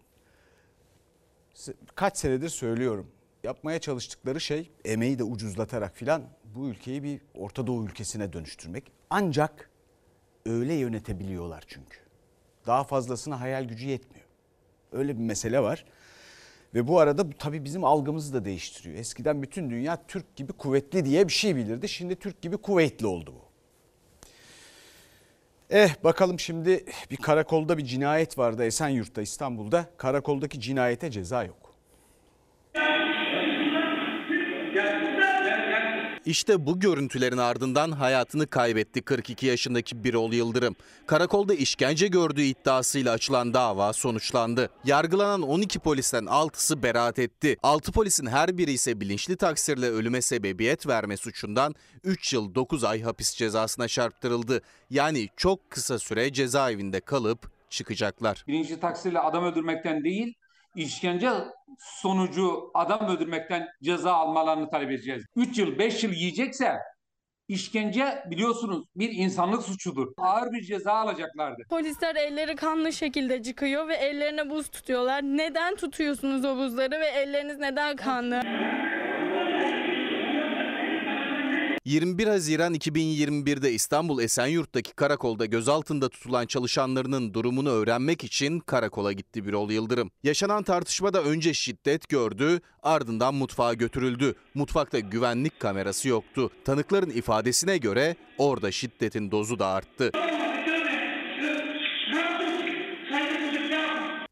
Kaç 1.95 2.19
senedir 2.19 2.49
söylüyorum. 2.49 3.11
Yapmaya 3.45 3.79
çalıştıkları 3.79 4.41
şey 4.41 4.71
emeği 4.85 5.19
de 5.19 5.25
ucuzlatarak 5.25 5.97
filan 5.97 6.23
bu 6.45 6.69
ülkeyi 6.69 7.03
bir 7.03 7.21
Orta 7.35 7.67
Doğu 7.67 7.85
ülkesine 7.85 8.33
dönüştürmek. 8.33 8.93
Ancak 9.11 9.71
öyle 10.47 10.75
yönetebiliyorlar 10.75 11.65
çünkü. 11.67 11.99
Daha 12.67 12.85
fazlasına 12.85 13.41
hayal 13.41 13.65
gücü 13.65 13.87
yetmiyor. 13.87 14.27
Öyle 14.93 15.19
bir 15.19 15.23
mesele 15.23 15.61
var. 15.61 15.85
Ve 16.75 16.89
bu 16.89 17.01
arada 17.01 17.29
bu 17.33 17.35
tabii 17.39 17.65
bizim 17.65 17.85
algımızı 17.85 18.35
da 18.35 18.45
değiştiriyor. 18.45 18.97
Eskiden 18.97 19.43
bütün 19.43 19.71
dünya 19.71 20.07
Türk 20.07 20.37
gibi 20.37 20.53
kuvvetli 20.53 21.05
diye 21.05 21.29
bir 21.29 21.33
şey 21.33 21.57
bilirdi. 21.57 21.89
Şimdi 21.89 22.17
Türk 22.17 22.43
gibi 22.43 22.57
kuvvetli 22.57 23.07
oldu 23.07 23.35
bu. 23.35 23.46
Eh 25.71 26.05
bakalım 26.05 26.41
şimdi 26.41 26.85
bir 27.11 27.17
karakolda 27.17 27.79
bir 27.79 27.85
cinayet 27.85 28.39
vardı 28.39 28.65
Esenyurt'ta 28.65 29.23
İstanbul'da. 29.23 29.87
Karakoldaki 29.97 30.61
cinayete 30.61 31.11
ceza 31.11 31.45
yok. 31.45 31.66
İşte 36.27 36.67
bu 36.67 36.81
görüntülerin 36.81 37.37
ardından 37.37 37.93
hayatını 37.93 38.47
kaybetti 38.47 39.03
42 39.03 39.47
yaşındaki 39.47 40.05
Birol 40.05 40.33
Yıldırım. 40.33 40.77
Karakolda 41.07 41.55
işkence 41.55 42.07
gördüğü 42.07 42.43
iddiasıyla 42.43 43.13
açılan 43.13 43.55
dava 43.55 43.93
sonuçlandı. 43.93 44.71
Yargılanan 44.85 45.43
12 45.43 45.79
polisten 45.79 46.25
6'sı 46.25 46.83
beraat 46.83 47.19
etti. 47.19 47.57
6 47.63 47.93
polisin 47.93 48.27
her 48.27 48.59
biri 48.59 48.73
ise 48.73 49.01
bilinçli 49.01 49.37
taksirle 49.37 49.91
ölüme 49.91 50.23
sebebiyet 50.23 50.87
verme 50.87 51.17
suçundan 51.17 51.75
3 52.05 52.33
yıl 52.33 52.55
9 52.55 52.85
ay 52.85 53.03
hapis 53.03 53.35
cezasına 53.35 53.89
çarptırıldı. 53.89 54.63
Yani 54.91 55.29
çok 55.37 55.71
kısa 55.71 55.99
süre 55.99 56.33
cezaevinde 56.33 57.01
kalıp 57.01 57.51
çıkacaklar. 57.71 58.45
Birinci 58.49 58.81
taksirle 58.81 59.19
adam 59.19 59.45
öldürmekten 59.45 60.05
değil, 60.05 60.35
işkence 60.77 61.31
sonucu 61.79 62.71
adam 62.75 63.09
öldürmekten 63.09 63.69
ceza 63.83 64.13
almalarını 64.13 64.71
talep 64.71 64.91
edeceğiz. 64.91 65.25
3 65.37 65.59
yıl 65.59 65.79
5 65.79 66.05
yıl 66.05 66.13
yiyecekse 66.13 66.79
İşkence 67.49 68.23
biliyorsunuz 68.31 68.85
bir 68.97 69.11
insanlık 69.13 69.63
suçudur. 69.63 70.13
Ağır 70.19 70.53
bir 70.53 70.63
ceza 70.63 70.93
alacaklardı. 70.93 71.63
Polisler 71.71 72.17
elleri 72.17 72.57
kanlı 72.57 72.93
şekilde 72.93 73.43
çıkıyor 73.43 73.89
ve 73.89 73.95
ellerine 73.95 74.51
buz 74.51 74.69
tutuyorlar. 74.69 75.23
Neden 75.23 75.77
tutuyorsunuz 75.77 76.45
o 76.45 76.57
buzları 76.57 77.01
ve 77.01 77.07
elleriniz 77.07 77.59
neden 77.59 77.97
kanlı? 77.97 78.43
21 81.87 82.27
Haziran 82.27 82.75
2021'de 82.75 83.73
İstanbul 83.73 84.23
Esenyurt'taki 84.23 84.93
karakolda 84.93 85.47
gözaltında 85.47 86.09
tutulan 86.09 86.47
çalışanlarının 86.47 87.35
durumunu 87.35 87.71
öğrenmek 87.71 88.25
için 88.25 88.61
karakola 88.61 89.13
gitti 89.13 89.47
Birol 89.47 89.71
Yıldırım. 89.71 90.11
Yaşanan 90.23 90.63
tartışmada 90.63 91.23
önce 91.23 91.55
şiddet 91.55 92.09
gördü, 92.09 92.61
ardından 92.83 93.35
mutfağa 93.35 93.75
götürüldü. 93.75 94.35
Mutfakta 94.55 94.99
güvenlik 94.99 95.61
kamerası 95.61 96.09
yoktu. 96.09 96.51
Tanıkların 96.65 97.11
ifadesine 97.11 97.79
göre 97.79 98.17
orada 98.39 98.73
şiddetin 98.73 99.31
dozu 99.31 99.59
da 99.59 99.67
arttı. 99.67 100.11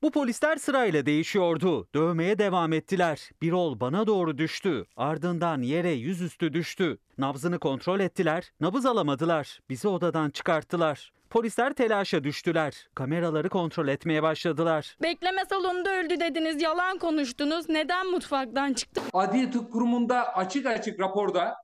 Bu 0.04 0.10
polisler 0.10 0.56
sırayla 0.56 1.06
değişiyordu. 1.06 1.88
Dövmeye 1.94 2.38
devam 2.38 2.72
ettiler. 2.72 3.30
Birol 3.42 3.80
bana 3.80 4.06
doğru 4.06 4.38
düştü. 4.38 4.86
Ardından 4.96 5.62
yere 5.62 5.90
yüzüstü 5.90 6.52
düştü. 6.52 6.98
Nabzını 7.18 7.58
kontrol 7.58 8.00
ettiler. 8.00 8.52
Nabız 8.60 8.86
alamadılar. 8.86 9.60
Bizi 9.70 9.88
odadan 9.88 10.30
çıkarttılar. 10.30 11.12
Polisler 11.30 11.72
telaşa 11.72 12.24
düştüler. 12.24 12.88
Kameraları 12.94 13.48
kontrol 13.48 13.88
etmeye 13.88 14.22
başladılar. 14.22 14.96
Bekleme 15.02 15.44
salonunda 15.44 15.90
öldü 15.90 16.20
dediniz, 16.20 16.62
yalan 16.62 16.98
konuştunuz. 16.98 17.68
Neden 17.68 18.10
mutfaktan 18.10 18.72
çıktı? 18.72 19.00
Adli 19.12 19.50
Tıp 19.50 19.72
Kurumu'nda 19.72 20.34
açık 20.34 20.66
açık 20.66 21.00
raporda 21.00 21.54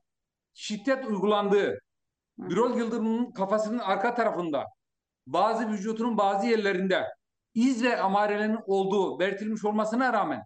şiddet 0.53 1.05
uygulandığı, 1.05 1.79
Birol 2.37 2.77
Yıldırım'ın 2.77 3.31
kafasının 3.31 3.79
arka 3.79 4.15
tarafında, 4.15 4.65
bazı 5.27 5.69
vücutunun 5.69 6.17
bazı 6.17 6.47
yerlerinde 6.47 7.03
iz 7.53 7.83
ve 7.83 8.01
amarelerin 8.01 8.59
olduğu 8.67 9.19
belirtilmiş 9.19 9.65
olmasına 9.65 10.13
rağmen 10.13 10.45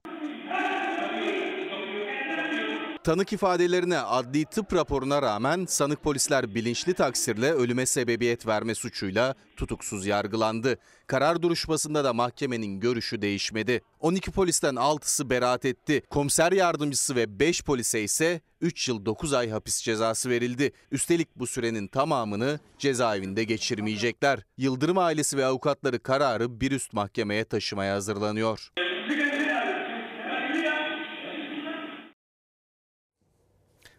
Tanık 3.05 3.33
ifadelerine 3.33 3.99
adli 3.99 4.45
tıp 4.45 4.73
raporuna 4.73 5.21
rağmen 5.21 5.65
sanık 5.69 6.03
polisler 6.03 6.55
bilinçli 6.55 6.93
taksirle 6.93 7.51
ölüme 7.51 7.85
sebebiyet 7.85 8.47
verme 8.47 8.75
suçuyla 8.75 9.35
tutuksuz 9.57 10.05
yargılandı. 10.05 10.77
Karar 11.07 11.41
duruşmasında 11.41 12.03
da 12.03 12.13
mahkemenin 12.13 12.79
görüşü 12.79 13.21
değişmedi. 13.21 13.81
12 13.99 14.31
polisten 14.31 14.75
6'sı 14.75 15.29
beraat 15.29 15.65
etti. 15.65 16.03
Komiser 16.09 16.51
yardımcısı 16.51 17.15
ve 17.15 17.39
5 17.39 17.63
polise 17.63 18.03
ise 18.03 18.41
3 18.61 18.89
yıl 18.89 19.05
9 19.05 19.33
ay 19.33 19.49
hapis 19.49 19.81
cezası 19.81 20.29
verildi. 20.29 20.71
Üstelik 20.91 21.35
bu 21.35 21.47
sürenin 21.47 21.87
tamamını 21.87 22.59
cezaevinde 22.79 23.43
geçirmeyecekler. 23.43 24.39
Yıldırım 24.57 24.97
ailesi 24.97 25.37
ve 25.37 25.45
avukatları 25.45 25.99
kararı 25.99 26.61
bir 26.61 26.71
üst 26.71 26.93
mahkemeye 26.93 27.45
taşımaya 27.45 27.95
hazırlanıyor. 27.95 28.71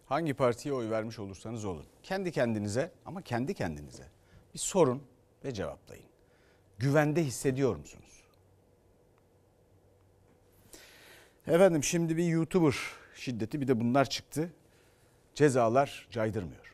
Hangi 0.07 0.35
partiye 0.35 0.75
oy 0.75 0.91
vermiş 0.91 1.19
olursanız 1.19 1.65
olun. 1.65 1.87
Kendi 2.03 2.33
kendinize 2.33 2.93
ama 3.07 3.23
kendi 3.23 3.55
kendinize 3.55 4.05
bir 4.55 4.59
sorun 4.59 5.03
ve 5.45 5.55
cevaplayın. 5.55 6.07
Güvende 6.79 7.25
hissediyor 7.25 7.77
musunuz? 7.77 8.23
Efendim 11.47 11.85
şimdi 11.85 12.17
bir 12.17 12.25
YouTuber 12.25 12.77
şiddeti 13.15 13.61
bir 13.61 13.69
de 13.69 13.81
bunlar 13.81 14.11
çıktı. 14.11 14.53
Cezalar 15.35 16.09
caydırmıyor. 16.11 16.66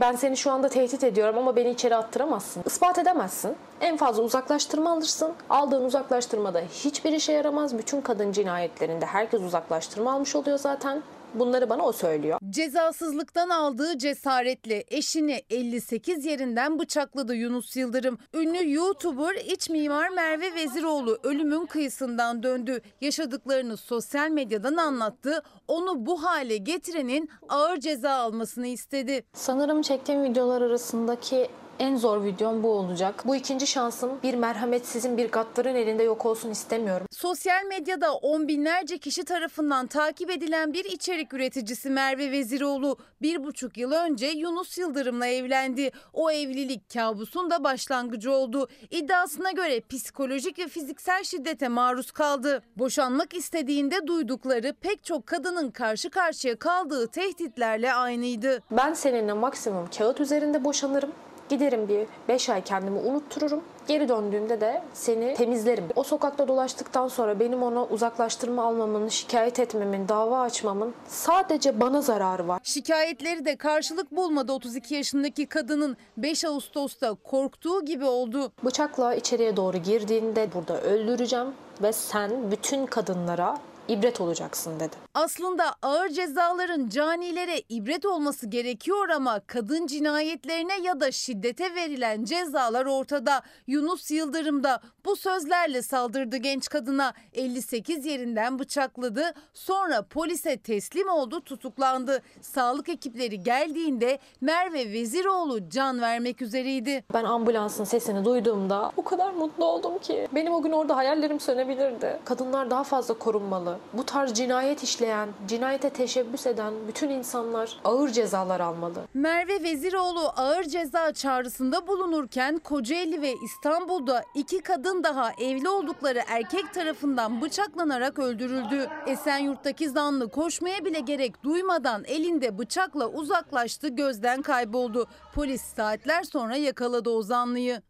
Ben 0.00 0.12
seni 0.16 0.36
şu 0.36 0.50
anda 0.50 0.68
tehdit 0.68 1.04
ediyorum 1.04 1.38
ama 1.38 1.56
beni 1.56 1.70
içeri 1.70 1.96
attıramazsın. 1.96 2.62
Ispat 2.66 2.98
edemezsin. 2.98 3.56
En 3.80 3.96
fazla 3.96 4.22
uzaklaştırma 4.22 4.92
alırsın. 4.92 5.32
Aldığın 5.50 5.84
uzaklaştırmada 5.84 6.60
hiçbir 6.60 7.12
işe 7.12 7.32
yaramaz. 7.32 7.78
Bütün 7.78 8.00
kadın 8.00 8.32
cinayetlerinde 8.32 9.06
herkes 9.06 9.40
uzaklaştırma 9.40 10.12
almış 10.12 10.36
oluyor 10.36 10.58
zaten. 10.58 11.02
Bunları 11.34 11.70
bana 11.70 11.82
o 11.84 11.92
söylüyor. 11.92 12.38
Cezasızlıktan 12.50 13.48
aldığı 13.48 13.98
cesaretle 13.98 14.84
eşini 14.88 15.42
58 15.50 16.24
yerinden 16.24 16.78
bıçakladı 16.78 17.34
Yunus 17.34 17.76
Yıldırım. 17.76 18.18
Ünlü 18.34 18.72
YouTuber 18.72 19.34
iç 19.34 19.70
mimar 19.70 20.08
Merve 20.08 20.54
Veziroğlu 20.54 21.18
ölümün 21.22 21.66
kıyısından 21.66 22.42
döndü. 22.42 22.80
Yaşadıklarını 23.00 23.76
sosyal 23.76 24.30
medyadan 24.30 24.76
anlattı. 24.76 25.42
Onu 25.68 26.06
bu 26.06 26.24
hale 26.24 26.56
getirenin 26.56 27.30
ağır 27.48 27.80
ceza 27.80 28.10
almasını 28.10 28.66
istedi. 28.66 29.24
Sanırım 29.32 29.82
çektiğim 29.82 30.24
videolar 30.24 30.62
arasındaki 30.62 31.48
en 31.78 31.96
zor 31.96 32.24
videom 32.24 32.62
bu 32.62 32.70
olacak. 32.70 33.22
Bu 33.26 33.36
ikinci 33.36 33.66
şansım 33.66 34.10
bir 34.22 34.34
merhametsizin 34.34 35.16
bir 35.16 35.30
gaddarın 35.30 35.74
elinde 35.74 36.02
yok 36.02 36.26
olsun 36.26 36.50
istemiyorum. 36.50 37.06
Sosyal 37.10 37.64
medyada 37.64 38.14
on 38.14 38.48
binlerce 38.48 38.98
kişi 38.98 39.24
tarafından 39.24 39.86
takip 39.86 40.30
edilen 40.30 40.72
bir 40.72 40.84
içerik 40.84 41.34
üreticisi 41.34 41.90
Merve 41.90 42.30
Veziroğlu 42.30 42.98
bir 43.22 43.44
buçuk 43.44 43.76
yıl 43.76 43.92
önce 43.92 44.26
Yunus 44.26 44.78
Yıldırım'la 44.78 45.26
evlendi. 45.26 45.90
O 46.12 46.30
evlilik 46.30 46.90
kabusun 46.94 47.50
da 47.50 47.64
başlangıcı 47.64 48.32
oldu. 48.32 48.68
İddiasına 48.90 49.50
göre 49.50 49.80
psikolojik 49.80 50.58
ve 50.58 50.68
fiziksel 50.68 51.24
şiddete 51.24 51.68
maruz 51.68 52.10
kaldı. 52.10 52.62
Boşanmak 52.76 53.34
istediğinde 53.34 54.06
duydukları 54.06 54.74
pek 54.80 55.04
çok 55.04 55.26
kadının 55.26 55.70
karşı 55.70 56.10
karşıya 56.10 56.58
kaldığı 56.58 57.06
tehditlerle 57.06 57.92
aynıydı. 57.92 58.62
Ben 58.70 58.92
seninle 58.92 59.32
maksimum 59.32 59.88
kağıt 59.98 60.20
üzerinde 60.20 60.64
boşanırım. 60.64 61.12
Giderim 61.48 61.88
bir 61.88 62.06
5 62.28 62.48
ay 62.50 62.62
kendimi 62.62 62.98
unuttururum. 62.98 63.62
Geri 63.86 64.08
döndüğümde 64.08 64.60
de 64.60 64.82
seni 64.94 65.34
temizlerim. 65.34 65.84
O 65.96 66.02
sokakta 66.02 66.48
dolaştıktan 66.48 67.08
sonra 67.08 67.40
benim 67.40 67.62
ona 67.62 67.84
uzaklaştırma 67.84 68.64
almamın, 68.64 69.08
şikayet 69.08 69.58
etmemin, 69.60 70.08
dava 70.08 70.40
açmamın 70.40 70.94
sadece 71.06 71.80
bana 71.80 72.00
zararı 72.00 72.48
var. 72.48 72.60
Şikayetleri 72.64 73.44
de 73.44 73.56
karşılık 73.56 74.16
bulmadı 74.16 74.52
32 74.52 74.94
yaşındaki 74.94 75.46
kadının 75.46 75.96
5 76.16 76.44
Ağustos'ta 76.44 77.14
korktuğu 77.14 77.84
gibi 77.84 78.04
oldu. 78.04 78.52
Bıçakla 78.64 79.14
içeriye 79.14 79.56
doğru 79.56 79.76
girdiğinde 79.76 80.48
burada 80.54 80.80
öldüreceğim 80.80 81.48
ve 81.82 81.92
sen 81.92 82.50
bütün 82.50 82.86
kadınlara 82.86 83.58
ibret 83.88 84.20
olacaksın 84.20 84.80
dedi. 84.80 84.96
Aslında 85.14 85.74
ağır 85.82 86.08
cezaların 86.08 86.88
canilere 86.88 87.62
ibret 87.68 88.06
olması 88.06 88.46
gerekiyor 88.46 89.08
ama 89.08 89.40
kadın 89.46 89.86
cinayetlerine 89.86 90.80
ya 90.82 91.00
da 91.00 91.12
şiddete 91.12 91.74
verilen 91.74 92.24
cezalar 92.24 92.86
ortada. 92.86 93.42
Yunus 93.66 94.10
Yıldırım 94.10 94.64
da 94.64 94.80
bu 95.04 95.16
sözlerle 95.16 95.82
saldırdı 95.82 96.36
genç 96.36 96.68
kadına. 96.68 97.14
58 97.32 98.06
yerinden 98.06 98.58
bıçakladı. 98.58 99.34
Sonra 99.54 100.02
polise 100.02 100.56
teslim 100.56 101.08
oldu, 101.08 101.40
tutuklandı. 101.40 102.22
Sağlık 102.40 102.88
ekipleri 102.88 103.42
geldiğinde 103.42 104.18
Merve 104.40 104.92
Veziroğlu 104.92 105.68
can 105.70 106.00
vermek 106.00 106.42
üzereydi. 106.42 107.04
Ben 107.14 107.24
ambulansın 107.24 107.84
sesini 107.84 108.24
duyduğumda 108.24 108.92
o 108.96 109.04
kadar 109.04 109.32
mutlu 109.32 109.64
oldum 109.64 109.98
ki. 109.98 110.28
Benim 110.34 110.54
o 110.54 110.62
gün 110.62 110.72
orada 110.72 110.96
hayallerim 110.96 111.40
sönebilirdi. 111.40 112.20
Kadınlar 112.24 112.70
daha 112.70 112.84
fazla 112.84 113.14
korunmalı. 113.14 113.77
Bu 113.92 114.06
tarz 114.06 114.34
cinayet 114.34 114.82
işleyen, 114.82 115.28
cinayete 115.48 115.90
teşebbüs 115.90 116.46
eden 116.46 116.74
bütün 116.88 117.10
insanlar 117.10 117.80
ağır 117.84 118.08
cezalar 118.08 118.60
almalı. 118.60 119.08
Merve 119.14 119.62
Veziroğlu 119.62 120.28
ağır 120.36 120.64
ceza 120.64 121.12
çağrısında 121.12 121.86
bulunurken 121.86 122.58
Kocaeli 122.58 123.22
ve 123.22 123.34
İstanbul'da 123.44 124.24
iki 124.34 124.60
kadın 124.60 125.04
daha 125.04 125.32
evli 125.40 125.68
oldukları 125.68 126.20
erkek 126.28 126.74
tarafından 126.74 127.42
bıçaklanarak 127.42 128.18
öldürüldü. 128.18 128.88
Esenyurt'taki 129.06 129.90
zanlı 129.90 130.30
koşmaya 130.30 130.84
bile 130.84 131.00
gerek 131.00 131.42
duymadan 131.44 132.04
elinde 132.04 132.58
bıçakla 132.58 133.08
uzaklaştı 133.08 133.88
gözden 133.88 134.42
kayboldu. 134.42 135.06
Polis 135.34 135.62
saatler 135.62 136.22
sonra 136.22 136.56
yakaladı 136.56 137.10
o 137.10 137.22
zanlıyı. 137.22 137.82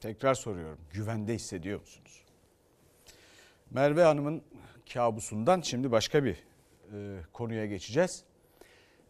Tekrar 0.00 0.34
soruyorum. 0.34 0.78
Güvende 0.92 1.34
hissediyor 1.34 1.80
musunuz? 1.80 2.05
Merve 3.76 4.02
Hanım'ın 4.02 4.42
kabusundan 4.92 5.60
şimdi 5.60 5.90
başka 5.90 6.24
bir 6.24 6.34
e, 6.92 7.20
konuya 7.32 7.66
geçeceğiz. 7.66 8.24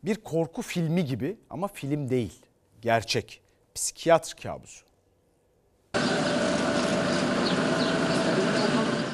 Bir 0.05 0.17
korku 0.17 0.63
filmi 0.63 1.05
gibi 1.05 1.37
ama 1.51 1.69
film 1.69 2.11
değil. 2.11 2.43
Gerçek. 2.83 3.43
Psikiyatr 3.75 4.43
kabusu. 4.43 4.87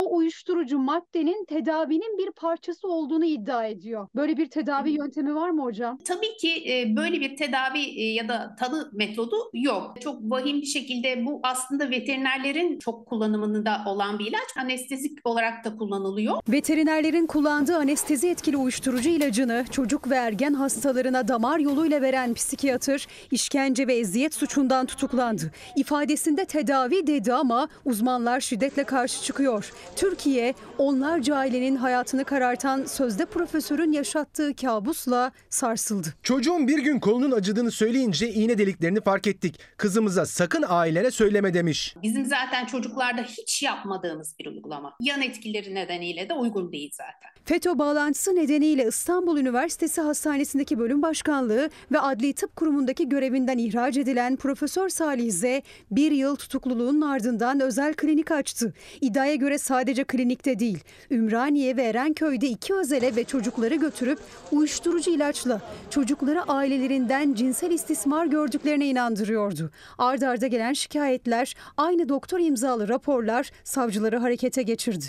O 0.01 0.23
uyuşturucu 0.43 0.79
maddenin 0.79 1.45
tedavinin 1.45 2.19
bir 2.19 2.31
parçası 2.31 2.89
olduğunu 2.89 3.25
iddia 3.25 3.67
ediyor. 3.67 4.09
Böyle 4.15 4.37
bir 4.37 4.47
tedavi 4.47 4.91
yöntemi 4.91 5.35
var 5.35 5.51
mı 5.51 5.63
hocam? 5.63 5.99
Tabii 6.05 6.37
ki 6.37 6.65
e, 6.73 6.97
böyle 6.97 7.21
bir 7.21 7.37
tedavi 7.37 7.79
e, 7.79 8.13
ya 8.13 8.29
da 8.29 8.57
tanı 8.59 8.91
metodu 8.93 9.37
yok. 9.55 10.01
Çok 10.01 10.23
vahim 10.23 10.61
bir 10.61 10.67
şekilde 10.67 11.27
bu 11.27 11.41
aslında 11.43 11.91
veterinerlerin 11.91 12.79
çok 12.79 13.07
kullanımında 13.07 13.83
olan 13.87 14.19
bir 14.19 14.27
ilaç. 14.27 14.57
Anestezik 14.59 15.19
olarak 15.25 15.65
da 15.65 15.77
kullanılıyor. 15.77 16.35
Veterinerlerin 16.49 17.27
kullandığı 17.27 17.77
anestezi 17.77 18.29
etkili 18.29 18.57
uyuşturucu 18.57 19.09
ilacını 19.09 19.65
çocuk 19.71 20.11
ve 20.11 20.15
ergen 20.15 20.55
hastalarına 20.55 21.29
damar 21.29 21.59
yoluyla 21.59 22.03
veren 22.03 22.35
psikiyatır 22.35 23.07
işkence 23.31 23.87
ve 23.87 23.95
eziyet 23.95 24.35
suçundan 24.35 24.87
tutuklandı. 24.87 25.51
İfadesinde 25.77 26.45
tedavi 26.45 27.07
dedi 27.07 27.35
ama 27.35 27.69
uzmanlar 27.85 28.41
şiddetle 28.41 28.85
karşı 28.85 29.23
çıkıyor. 29.23 29.73
Türkiye 29.97 30.32
onlarca 30.79 31.37
ailenin 31.37 31.77
hayatını 31.77 32.25
karartan 32.25 32.85
sözde 32.85 33.25
profesörün 33.27 33.93
yaşattığı 33.93 34.57
kabusla 34.57 35.33
sarsıldı. 35.51 36.09
Çocuğun 36.23 36.69
bir 36.69 36.79
gün 36.79 37.01
kolunun 37.01 37.33
acıdığını 37.33 37.71
söyleyince 37.71 38.33
iğne 38.33 38.59
deliklerini 38.59 39.01
fark 39.01 39.27
ettik. 39.27 39.59
Kızımıza 39.77 40.27
sakın 40.27 40.65
ailene 40.69 41.11
söyleme 41.11 41.55
demiş. 41.55 41.95
Bizim 42.03 42.25
zaten 42.27 42.67
çocuklarda 42.67 43.23
hiç 43.23 43.63
yapmadığımız 43.63 44.35
bir 44.39 44.47
uygulama. 44.47 44.97
Yan 45.01 45.23
etkileri 45.23 45.75
nedeniyle 45.75 46.29
de 46.29 46.35
uygun 46.35 46.73
değil 46.73 46.91
zaten. 46.95 47.32
FETÖ 47.45 47.79
bağlantısı 47.79 48.37
nedeniyle 48.37 48.89
İstanbul 48.89 49.39
Üniversitesi 49.39 50.01
Hastanesi'ndeki 50.01 50.79
bölüm 50.79 51.03
başkanlığı 51.03 51.71
ve 51.93 52.01
Adli 52.01 52.33
Tıp 52.33 52.57
Kurumu'ndaki 52.57 53.09
görevinden 53.09 53.59
ihraç 53.59 53.97
edilen 53.97 54.37
Profesör 54.37 54.89
Salih 54.89 55.33
Z 55.33 55.45
bir 55.91 56.13
yıl 56.13 56.37
tutukluluğunun 56.37 57.01
ardından 57.01 57.61
özel 57.61 57.95
klinik 57.95 58.31
açtı. 58.31 58.75
İddiaya 59.01 59.35
göre 59.35 59.59
sadece 59.59 60.05
klinikte 60.05 60.59
değil, 60.59 60.79
Ümraniye 61.11 61.77
ve 61.77 61.83
Erenköy'de 61.83 62.47
iki 62.47 62.75
özele 62.75 63.17
ve 63.17 63.25
çocukları 63.25 63.75
götürüp 63.75 64.19
uyuşturucu 64.53 65.11
ilaçla 65.11 65.61
çocukları 65.91 66.43
ailelerinden 66.43 67.35
cinsel 67.35 67.71
istismar 67.71 68.27
gördüklerine 68.27 68.87
inandırıyordu. 68.87 69.71
Arda 69.99 70.29
arda 70.29 70.47
gelen 70.47 70.73
şikayetler, 70.73 71.55
aynı 71.77 72.09
doktor 72.09 72.41
imzalı 72.41 72.89
raporlar 72.89 73.51
savcıları 73.65 74.19
harekete 74.19 74.63
geçirdi. 74.63 75.05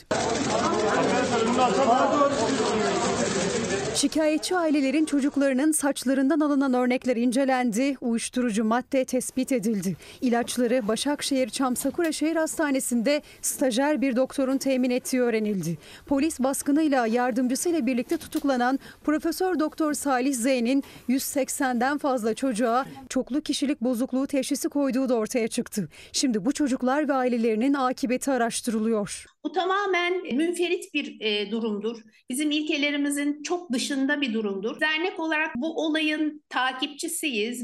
Şikayetçi 3.95 4.55
ailelerin 4.55 5.05
çocuklarının 5.05 5.71
saçlarından 5.71 6.39
alınan 6.39 6.73
örnekler 6.73 7.15
incelendi, 7.15 7.95
uyuşturucu 8.01 8.63
madde 8.63 9.05
tespit 9.05 9.51
edildi. 9.51 9.95
İlaçları 10.21 10.87
Başakşehir 10.87 11.49
Çamsakura 11.49 12.11
Şehir 12.11 12.35
Hastanesi'nde 12.35 13.21
stajyer 13.41 14.01
bir 14.01 14.15
doktorun 14.15 14.57
temin 14.57 14.89
ettiği 14.89 15.21
öğrenildi. 15.21 15.77
Polis 16.05 16.39
baskınıyla 16.39 17.07
yardımcısıyla 17.07 17.85
birlikte 17.85 18.17
tutuklanan 18.17 18.79
Profesör 19.03 19.59
Doktor 19.59 19.93
Salih 19.93 20.33
Z'nin 20.33 20.83
180'den 21.09 21.97
fazla 21.97 22.33
çocuğa 22.33 22.85
çoklu 23.09 23.41
kişilik 23.41 23.81
bozukluğu 23.81 24.27
teşhisi 24.27 24.69
koyduğu 24.69 25.09
da 25.09 25.15
ortaya 25.15 25.47
çıktı. 25.47 25.89
Şimdi 26.11 26.45
bu 26.45 26.51
çocuklar 26.51 27.07
ve 27.07 27.13
ailelerinin 27.13 27.73
akıbeti 27.73 28.31
araştırılıyor. 28.31 29.32
Bu 29.45 29.51
tamamen 29.51 30.35
münferit 30.35 30.93
bir 30.93 31.21
e, 31.21 31.51
durumdur. 31.51 32.01
Bizim 32.29 32.51
ilkelerimizin 32.51 33.43
çok 33.43 33.71
dışında 33.71 34.21
bir 34.21 34.33
durumdur. 34.33 34.79
Dernek 34.79 35.19
olarak 35.19 35.55
bu 35.55 35.85
olayın 35.85 36.43
takipçisiyiz. 36.49 37.63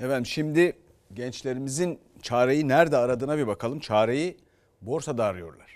Efendim 0.00 0.26
şimdi 0.26 0.76
gençlerimizin 1.14 1.98
çareyi 2.22 2.68
nerede 2.68 2.96
aradığına 2.96 3.38
bir 3.38 3.46
bakalım. 3.46 3.80
Çareyi 3.80 4.36
borsada 4.82 5.24
arıyorlar. 5.24 5.70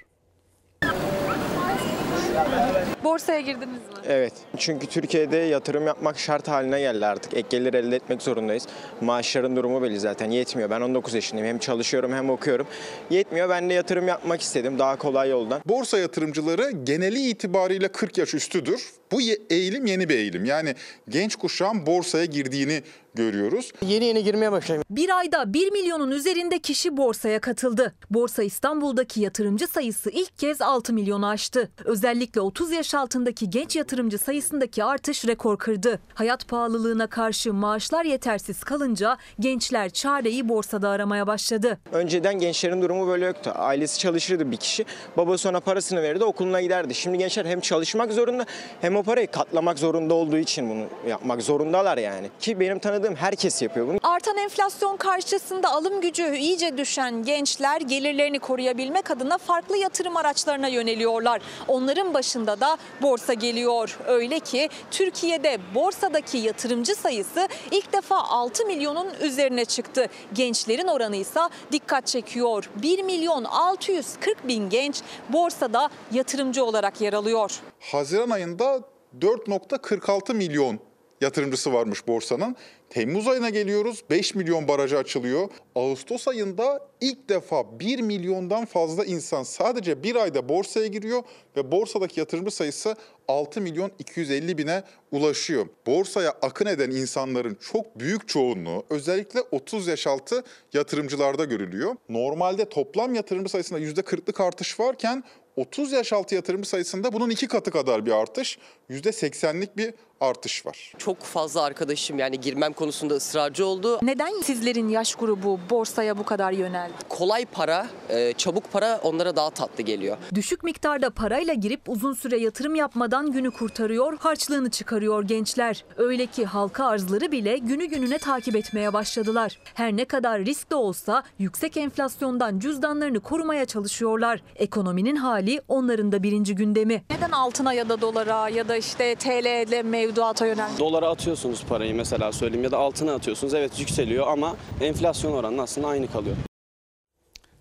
Borsaya 3.04 3.40
girdiniz 3.40 3.68
mi? 3.68 3.94
Evet. 4.08 4.32
Çünkü 4.56 4.86
Türkiye'de 4.86 5.36
yatırım 5.36 5.86
yapmak 5.86 6.18
şart 6.18 6.48
haline 6.48 6.80
geldi 6.80 7.06
artık. 7.06 7.34
Ek 7.34 7.46
gelir 7.50 7.74
elde 7.74 7.96
etmek 7.96 8.22
zorundayız. 8.22 8.66
Maaşların 9.00 9.56
durumu 9.56 9.82
belli 9.82 10.00
zaten. 10.00 10.30
Yetmiyor. 10.30 10.70
Ben 10.70 10.80
19 10.80 11.14
yaşındayım. 11.14 11.48
Hem 11.48 11.58
çalışıyorum 11.58 12.12
hem 12.12 12.30
okuyorum. 12.30 12.66
Yetmiyor. 13.10 13.48
Ben 13.48 13.70
de 13.70 13.74
yatırım 13.74 14.08
yapmak 14.08 14.40
istedim. 14.40 14.78
Daha 14.78 14.96
kolay 14.96 15.30
yoldan. 15.30 15.60
Borsa 15.66 15.98
yatırımcıları 15.98 16.70
geneli 16.70 17.28
itibariyle 17.28 17.88
40 17.88 18.18
yaş 18.18 18.34
üstüdür. 18.34 18.90
Bu 19.12 19.20
eğilim 19.50 19.86
yeni 19.86 20.08
bir 20.08 20.14
eğilim. 20.18 20.44
Yani 20.44 20.74
genç 21.08 21.36
kuşağın 21.36 21.86
borsaya 21.86 22.24
girdiğini 22.24 22.82
görüyoruz. 23.14 23.72
Yeni 23.82 24.04
yeni 24.04 24.24
girmeye 24.24 24.52
başlayayım. 24.52 24.84
Bir 24.90 25.18
ayda 25.18 25.54
1 25.54 25.72
milyonun 25.72 26.10
üzerinde 26.10 26.58
kişi 26.58 26.96
borsaya 26.96 27.40
katıldı. 27.40 27.94
Borsa 28.10 28.42
İstanbul'daki 28.42 29.20
yatırımcı 29.20 29.66
sayısı 29.66 30.10
ilk 30.10 30.38
kez 30.38 30.60
6 30.62 30.92
milyonu 30.92 31.26
aştı. 31.26 31.70
Özellikle 31.84 32.40
30 32.40 32.72
yaş 32.72 32.93
altındaki 32.94 33.50
genç 33.50 33.76
yatırımcı 33.76 34.18
sayısındaki 34.18 34.84
artış 34.84 35.26
rekor 35.26 35.58
kırdı. 35.58 36.00
Hayat 36.14 36.48
pahalılığına 36.48 37.06
karşı 37.06 37.52
maaşlar 37.54 38.04
yetersiz 38.04 38.64
kalınca 38.64 39.18
gençler 39.40 39.90
çareyi 39.90 40.48
borsada 40.48 40.88
aramaya 40.88 41.26
başladı. 41.26 41.78
Önceden 41.92 42.38
gençlerin 42.38 42.82
durumu 42.82 43.06
böyle 43.06 43.26
yoktu. 43.26 43.52
Ailesi 43.54 43.98
çalışırdı 43.98 44.50
bir 44.50 44.56
kişi. 44.56 44.84
Babası 45.16 45.48
ona 45.48 45.60
parasını 45.60 46.02
verirdi 46.02 46.24
okuluna 46.24 46.60
giderdi. 46.60 46.94
Şimdi 46.94 47.18
gençler 47.18 47.44
hem 47.44 47.60
çalışmak 47.60 48.12
zorunda 48.12 48.46
hem 48.80 48.96
o 48.96 49.02
parayı 49.02 49.30
katlamak 49.30 49.78
zorunda 49.78 50.14
olduğu 50.14 50.36
için 50.38 50.70
bunu 50.70 51.10
yapmak 51.10 51.42
zorundalar 51.42 51.98
yani. 51.98 52.30
Ki 52.40 52.60
benim 52.60 52.78
tanıdığım 52.78 53.14
herkes 53.14 53.62
yapıyor 53.62 53.88
bunu. 53.88 53.98
Artan 54.02 54.36
enflasyon 54.36 54.96
karşısında 54.96 55.70
alım 55.70 56.00
gücü 56.00 56.36
iyice 56.36 56.78
düşen 56.78 57.22
gençler 57.22 57.80
gelirlerini 57.80 58.38
koruyabilmek 58.38 59.10
adına 59.10 59.38
farklı 59.38 59.76
yatırım 59.76 60.16
araçlarına 60.16 60.68
yöneliyorlar. 60.68 61.40
Onların 61.68 62.14
başında 62.14 62.60
da 62.60 62.76
borsa 63.02 63.32
geliyor. 63.34 63.98
Öyle 64.06 64.40
ki 64.40 64.68
Türkiye'de 64.90 65.58
borsadaki 65.74 66.38
yatırımcı 66.38 66.94
sayısı 66.94 67.48
ilk 67.70 67.92
defa 67.92 68.16
6 68.16 68.66
milyonun 68.66 69.08
üzerine 69.20 69.64
çıktı. 69.64 70.06
Gençlerin 70.32 70.86
oranı 70.86 71.16
ise 71.16 71.40
dikkat 71.72 72.06
çekiyor. 72.06 72.70
1 72.82 73.02
milyon 73.02 73.44
640 73.44 74.48
bin 74.48 74.70
genç 74.70 75.02
borsada 75.28 75.90
yatırımcı 76.12 76.64
olarak 76.64 77.00
yer 77.00 77.12
alıyor. 77.12 77.60
Haziran 77.80 78.30
ayında 78.30 78.80
4.46 79.20 80.34
milyon 80.34 80.78
yatırımcısı 81.20 81.72
varmış 81.72 82.06
borsanın. 82.06 82.56
Temmuz 82.94 83.28
ayına 83.28 83.50
geliyoruz 83.50 84.04
5 84.10 84.34
milyon 84.34 84.68
barajı 84.68 84.98
açılıyor. 84.98 85.48
Ağustos 85.74 86.28
ayında 86.28 86.88
ilk 87.00 87.28
defa 87.28 87.80
1 87.80 88.00
milyondan 88.00 88.64
fazla 88.64 89.04
insan 89.04 89.42
sadece 89.42 90.02
bir 90.02 90.16
ayda 90.16 90.48
borsaya 90.48 90.86
giriyor 90.86 91.22
ve 91.56 91.72
borsadaki 91.72 92.20
yatırımcı 92.20 92.50
sayısı 92.50 92.96
6 93.28 93.60
milyon 93.60 93.90
250 93.98 94.58
bine 94.58 94.82
ulaşıyor. 95.10 95.66
Borsaya 95.86 96.30
akın 96.30 96.66
eden 96.66 96.90
insanların 96.90 97.58
çok 97.72 97.98
büyük 97.98 98.28
çoğunluğu 98.28 98.84
özellikle 98.90 99.40
30 99.40 99.86
yaş 99.86 100.06
altı 100.06 100.44
yatırımcılarda 100.72 101.44
görülüyor. 101.44 101.96
Normalde 102.08 102.68
toplam 102.68 103.14
yatırımcı 103.14 103.50
sayısında 103.50 103.80
%40'lık 103.80 104.40
artış 104.40 104.80
varken 104.80 105.24
30 105.56 105.92
yaş 105.92 106.12
altı 106.12 106.34
yatırımcı 106.34 106.68
sayısında 106.68 107.12
bunun 107.12 107.30
iki 107.30 107.48
katı 107.48 107.70
kadar 107.70 108.06
bir 108.06 108.12
artış, 108.12 108.58
%80'lik 108.90 109.76
bir 109.76 109.94
artış 110.20 110.66
var. 110.66 110.92
Çok 110.98 111.20
fazla 111.20 111.62
arkadaşım 111.62 112.18
yani 112.18 112.40
girmem 112.40 112.72
konusunda 112.72 113.14
ısrarcı 113.14 113.66
oldu. 113.66 113.98
Neden 114.02 114.40
sizlerin 114.42 114.88
yaş 114.88 115.14
grubu 115.14 115.60
borsaya 115.70 116.18
bu 116.18 116.24
kadar 116.24 116.52
yöneldi? 116.52 116.92
Kolay 117.08 117.46
para, 117.46 117.86
e, 118.08 118.32
çabuk 118.32 118.72
para 118.72 119.00
onlara 119.02 119.36
daha 119.36 119.50
tatlı 119.50 119.82
geliyor. 119.82 120.16
Düşük 120.34 120.64
miktarda 120.64 121.10
parayla 121.10 121.54
girip 121.54 121.80
uzun 121.88 122.12
süre 122.14 122.36
yatırım 122.38 122.74
yapmadan 122.74 123.32
günü 123.32 123.50
kurtarıyor, 123.50 124.18
harçlığını 124.18 124.70
çıkarıyor 124.70 125.22
gençler. 125.22 125.84
Öyle 125.96 126.26
ki 126.26 126.44
halka 126.44 126.84
arzları 126.86 127.32
bile 127.32 127.58
günü 127.58 127.84
gününe 127.86 128.18
takip 128.18 128.56
etmeye 128.56 128.92
başladılar. 128.92 129.58
Her 129.74 129.96
ne 129.96 130.04
kadar 130.04 130.44
risk 130.44 130.70
de 130.70 130.74
olsa 130.74 131.22
yüksek 131.38 131.76
enflasyondan 131.76 132.58
cüzdanlarını 132.58 133.20
korumaya 133.20 133.64
çalışıyorlar. 133.64 134.42
Ekonominin 134.56 135.16
hali 135.16 135.60
onların 135.68 136.12
da 136.12 136.22
birinci 136.22 136.54
gündemi. 136.54 137.04
Neden 137.10 137.30
altına 137.30 137.72
ya 137.72 137.88
da 137.88 138.00
dolara 138.00 138.48
ya 138.48 138.68
da 138.68 138.76
işte 138.76 139.14
TL'de 139.14 139.82
mevduata 140.06 140.46
yöneldi? 140.46 140.78
Dolara 140.78 141.08
atıyorsunuz 141.08 141.64
parayı 141.68 141.94
mesela 141.94 142.32
söyleyeyim 142.32 142.64
ya 142.64 142.70
da 142.70 142.78
altına 142.78 143.14
atıyorsunuz. 143.14 143.54
Evet 143.54 143.80
yükseliyor 143.80 144.26
ama 144.26 144.56
enflasyon 144.80 145.32
oranı 145.32 145.62
aslında 145.62 145.88
aynı 145.88 146.12
kalıyor. 146.12 146.36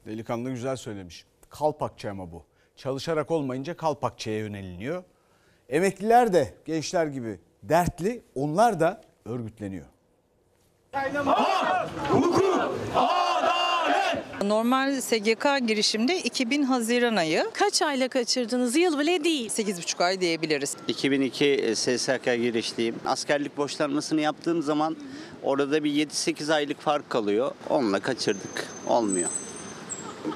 Delikanlı 0.05 0.49
güzel 0.49 0.75
söylemiş. 0.75 1.25
Kalpakçı 1.49 2.09
ama 2.11 2.31
bu. 2.31 2.43
Çalışarak 2.75 3.31
olmayınca 3.31 3.77
kalpakçıya 3.77 4.37
yöneliniyor. 4.37 5.03
Emekliler 5.69 6.33
de 6.33 6.53
gençler 6.65 7.07
gibi 7.07 7.39
dertli, 7.63 8.21
onlar 8.35 8.79
da 8.79 9.01
örgütleniyor. 9.25 9.85
Normal 14.49 15.01
SGK 15.01 15.67
girişimde 15.67 16.17
2000 16.19 16.63
Haziran 16.63 17.15
ayı. 17.15 17.45
Kaç 17.53 17.81
ayla 17.81 18.07
kaçırdınız? 18.07 18.75
Yıl 18.75 18.99
bile 18.99 19.23
değil. 19.23 19.49
8,5 19.49 20.03
ay 20.03 20.21
diyebiliriz. 20.21 20.75
2002 20.87 21.73
SSK 21.75 22.25
girişliyim. 22.25 22.95
Askerlik 23.05 23.57
borçlanmasını 23.57 24.21
yaptığım 24.21 24.61
zaman 24.61 24.95
orada 25.43 25.83
bir 25.83 25.91
7-8 26.07 26.53
aylık 26.53 26.81
fark 26.81 27.09
kalıyor. 27.09 27.51
Onunla 27.69 27.99
kaçırdık. 27.99 28.67
Olmuyor. 28.87 29.29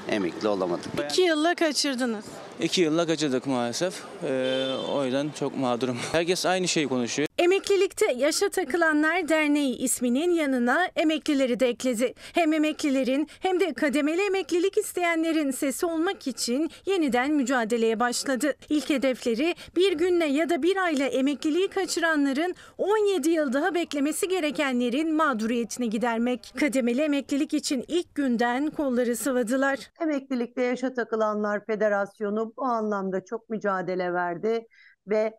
emekli 0.08 0.48
olamadık. 0.48 0.86
İki 1.10 1.22
yılla 1.22 1.54
kaçırdınız. 1.54 2.24
İki 2.60 2.80
yılla 2.80 3.06
kaçırdık 3.06 3.46
maalesef. 3.46 3.94
Ee, 4.24 4.66
o 4.92 5.04
yüzden 5.04 5.30
çok 5.38 5.56
mağdurum. 5.58 5.98
Herkes 6.12 6.46
aynı 6.46 6.68
şeyi 6.68 6.88
konuşuyor. 6.88 7.27
Emeklilikte 7.38 8.12
Yaşa 8.12 8.48
Takılanlar 8.48 9.28
Derneği 9.28 9.76
isminin 9.76 10.30
yanına 10.30 10.86
emeklileri 10.96 11.60
de 11.60 11.68
ekledi. 11.68 12.14
Hem 12.34 12.52
emeklilerin 12.52 13.28
hem 13.40 13.60
de 13.60 13.74
kademeli 13.74 14.26
emeklilik 14.26 14.78
isteyenlerin 14.78 15.50
sesi 15.50 15.86
olmak 15.86 16.26
için 16.26 16.70
yeniden 16.86 17.32
mücadeleye 17.32 18.00
başladı. 18.00 18.54
İlk 18.68 18.90
hedefleri 18.90 19.54
bir 19.76 19.92
günle 19.92 20.24
ya 20.24 20.48
da 20.48 20.62
bir 20.62 20.76
ayla 20.76 21.06
emekliliği 21.06 21.68
kaçıranların 21.68 22.54
17 22.78 23.30
yıl 23.30 23.52
daha 23.52 23.74
beklemesi 23.74 24.28
gerekenlerin 24.28 25.14
mağduriyetini 25.14 25.90
gidermek. 25.90 26.54
Kademeli 26.60 27.02
emeklilik 27.02 27.54
için 27.54 27.84
ilk 27.88 28.14
günden 28.14 28.70
kolları 28.70 29.16
sıvadılar. 29.16 29.78
Emeklilikte 30.00 30.62
Yaşa 30.62 30.94
Takılanlar 30.94 31.66
Federasyonu 31.66 32.52
bu 32.56 32.64
anlamda 32.64 33.24
çok 33.24 33.50
mücadele 33.50 34.12
verdi 34.12 34.66
ve 35.06 35.34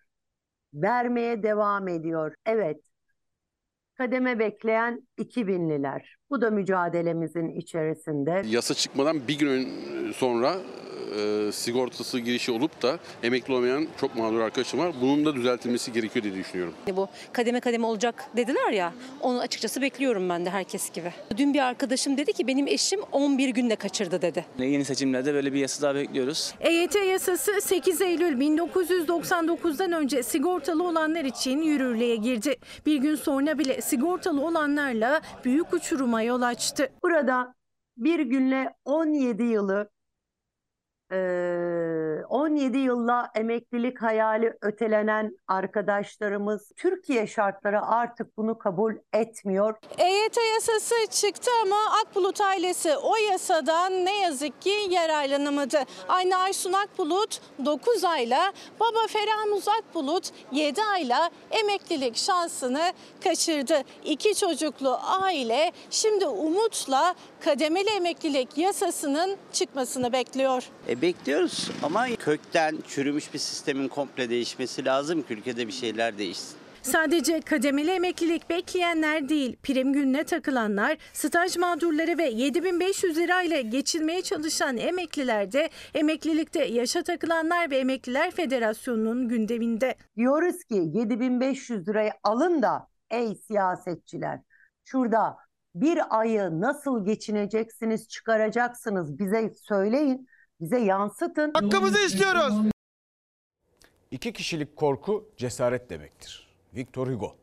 vermeye 0.74 1.44
devam 1.44 1.88
ediyor. 1.88 2.36
Evet, 2.46 2.82
kademe 3.96 4.40
bekleyen 4.40 5.08
2000'liler. 5.20 6.02
Bu 6.30 6.42
da 6.42 6.50
mücadelemizin 6.50 7.50
içerisinde. 7.50 8.44
Yasa 8.50 8.74
çıkmadan 8.74 9.28
bir 9.28 9.38
gün 9.38 9.68
sonra 10.16 10.56
e, 11.18 11.52
sigortası 11.52 12.20
girişi 12.20 12.52
olup 12.52 12.82
da 12.82 13.00
emekli 13.24 13.54
olmayan 13.54 13.88
çok 14.02 14.16
mağdur 14.16 14.40
arkadaşım 14.40 14.80
var. 14.80 14.92
Bunun 15.02 15.26
da 15.26 15.36
düzeltilmesi 15.36 15.94
gerekiyor 15.94 16.24
diye 16.24 16.36
düşünüyorum. 16.36 16.74
Bu 16.96 17.08
kademe 17.34 17.60
kademe 17.60 17.86
olacak 17.86 18.26
dediler 18.38 18.72
ya. 18.72 18.94
Onu 19.22 19.40
açıkçası 19.40 19.82
bekliyorum 19.82 20.30
ben 20.30 20.46
de 20.46 20.50
herkes 20.50 20.92
gibi. 20.92 21.14
Dün 21.38 21.54
bir 21.54 21.60
arkadaşım 21.60 22.18
dedi 22.18 22.34
ki 22.34 22.48
benim 22.48 22.68
eşim 22.68 23.00
11 23.12 23.50
günde 23.50 23.76
kaçırdı 23.76 24.22
dedi. 24.22 24.46
Yeni 24.60 24.86
seçimlerde 24.86 25.34
böyle 25.34 25.54
bir 25.54 25.60
yasa 25.60 25.82
daha 25.82 25.96
bekliyoruz. 25.96 26.54
EYT 26.60 26.96
yasası 26.96 27.52
8 27.62 28.02
Eylül 28.02 28.40
1999'dan 28.40 29.92
önce 29.92 30.24
sigortalı 30.24 30.84
olanlar 30.84 31.26
için 31.26 31.62
yürürlüğe 31.62 32.16
girdi. 32.16 32.56
Bir 32.86 32.98
gün 32.98 33.16
sonra 33.16 33.60
bile 33.60 33.82
sigortalı 33.82 34.42
olanlarla 34.46 35.09
büyük 35.46 35.74
uçuruma 35.74 36.22
yol 36.22 36.42
açtı. 36.42 36.90
Burada 37.04 37.54
bir 37.98 38.20
günle 38.20 38.74
17 38.86 39.44
yılı 39.44 39.90
eee, 41.12 42.24
17 42.30 42.78
yılla 42.78 43.32
emeklilik 43.36 44.02
hayali 44.02 44.54
ötelenen 44.62 45.32
arkadaşlarımız 45.48 46.72
Türkiye 46.78 47.28
şartları 47.28 47.82
artık 47.86 48.38
bunu 48.38 48.58
kabul 48.58 48.94
etmiyor. 49.14 49.76
EYT 49.98 50.38
yasası 50.54 50.96
çıktı 51.12 51.52
ama 51.64 51.76
Akbulut 52.02 52.42
ailesi 52.42 52.98
o 52.98 53.16
yasadan 53.16 54.06
ne 54.06 54.20
yazık 54.22 54.62
ki 54.62 54.74
yararlanamadı. 54.90 55.78
Aynı 56.08 56.38
Aysun 56.38 56.74
Akbulut 56.74 57.42
9 57.66 58.04
ayla, 58.04 58.54
baba 58.80 59.08
Ferhan 59.08 59.60
Akbulut 59.80 60.30
7 60.52 60.82
ayla 60.84 61.30
emeklilik 61.52 62.16
şansını 62.18 62.94
kaçırdı. 63.24 63.82
İki 64.04 64.36
çocuklu 64.36 65.00
aile 65.04 65.72
şimdi 65.90 66.28
umutla 66.28 67.16
kademeli 67.40 67.90
emeklilik 67.90 68.58
yasasının 68.58 69.38
çıkmasını 69.54 70.14
bekliyor. 70.14 70.64
E 70.88 70.99
bekliyoruz 71.02 71.72
ama 71.84 72.08
kökten 72.16 72.78
çürümüş 72.88 73.34
bir 73.34 73.40
sistemin 73.40 73.88
komple 73.88 74.30
değişmesi 74.30 74.86
lazım 74.86 75.22
ki 75.22 75.34
ülkede 75.34 75.68
bir 75.68 75.72
şeyler 75.72 76.18
değişsin. 76.18 76.58
Sadece 76.82 77.42
kademeli 77.42 77.92
emeklilik 77.92 78.50
bekleyenler 78.50 79.30
değil, 79.30 79.58
prim 79.64 79.94
gününe 79.94 80.24
takılanlar, 80.24 80.98
staj 81.14 81.58
mağdurları 81.58 82.18
ve 82.18 82.24
7500 82.30 83.18
lirayla 83.18 83.62
geçinmeye 83.62 84.22
çalışan 84.22 84.78
emekliler 84.78 85.52
de 85.52 85.70
emeklilikte 85.94 86.66
yaşa 86.66 87.04
takılanlar 87.04 87.72
ve 87.72 87.78
Emekliler 87.78 88.32
Federasyonu'nun 88.32 89.30
gündeminde. 89.30 89.96
Diyoruz 90.18 90.64
ki 90.64 90.76
7500 90.94 91.88
lirayı 91.88 92.12
alın 92.24 92.62
da 92.62 92.88
ey 93.12 93.36
siyasetçiler 93.36 94.40
şurada 94.86 95.38
bir 95.76 96.20
ayı 96.20 96.62
nasıl 96.62 97.06
geçineceksiniz 97.06 98.08
çıkaracaksınız 98.08 99.20
bize 99.20 99.54
söyleyin 99.68 100.28
bize 100.62 100.80
yansıtın. 100.80 101.52
Hakkımızı 101.54 102.00
istiyoruz. 102.00 102.54
İki 104.12 104.34
kişilik 104.34 104.76
korku 104.76 105.30
cesaret 105.38 105.90
demektir. 105.90 106.48
Victor 106.76 107.08
Hugo. 107.08 107.36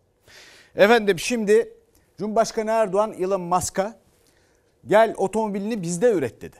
Efendim 0.75 1.19
şimdi 1.19 1.73
Cumhurbaşkanı 2.19 2.71
Erdoğan 2.71 3.13
Elon 3.13 3.41
Musk'a 3.41 3.99
gel 4.87 5.15
otomobilini 5.17 5.83
bizde 5.83 6.13
üret 6.13 6.43
dedi. 6.43 6.57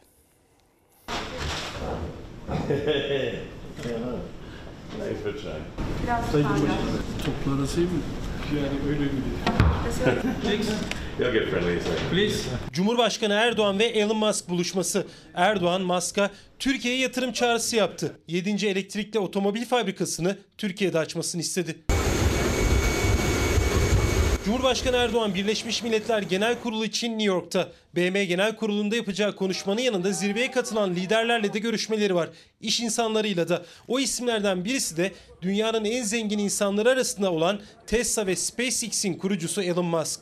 Toplu 7.25 7.59
arasayım 7.59 7.91
mı? 7.93 8.01
Yani 8.55 8.89
öyle 8.89 9.01
mi 9.01 9.11
You'll 11.21 11.33
get 11.33 11.51
friendly 11.51 11.79
Please. 12.11 12.49
Cumhurbaşkanı 12.73 13.33
Erdoğan 13.33 13.79
ve 13.79 13.85
Elon 13.85 14.17
Musk 14.17 14.49
buluşması. 14.49 15.07
Erdoğan 15.35 15.83
Musk'a 15.83 16.31
Türkiye'ye 16.59 17.01
yatırım 17.01 17.33
çağrısı 17.33 17.77
yaptı. 17.77 18.13
7. 18.29 18.67
elektrikli 18.67 19.19
otomobil 19.19 19.65
fabrikasını 19.65 20.37
Türkiye'de 20.59 20.99
açmasını 20.99 21.41
istedi. 21.41 21.77
Cumhurbaşkanı 24.47 24.97
Erdoğan 24.97 25.35
Birleşmiş 25.35 25.83
Milletler 25.83 26.23
Genel 26.23 26.61
Kurulu 26.63 26.85
için 26.85 27.11
New 27.11 27.25
York'ta. 27.25 27.69
BM 27.97 28.25
Genel 28.25 28.57
Kurulu'nda 28.57 28.97
yapacağı 28.97 29.37
konuşmanın 29.37 29.81
yanında 29.81 30.13
zirveye 30.13 30.51
katılan 30.51 30.95
liderlerle 30.95 31.53
de 31.53 31.59
görüşmeleri 31.59 32.15
var. 32.15 32.29
İş 32.61 32.81
insanlarıyla 32.81 33.49
da. 33.49 33.63
O 33.89 33.99
isimlerden 34.01 34.65
birisi 34.65 34.97
de 34.97 35.13
dünyanın 35.43 35.85
en 35.85 36.03
zengin 36.03 36.39
insanları 36.39 36.91
arasında 36.91 37.33
olan 37.33 37.61
Tesla 37.87 38.27
ve 38.27 38.37
SpaceX'in 38.37 39.15
kurucusu 39.15 39.63
Elon 39.63 39.85
Musk. 39.87 40.21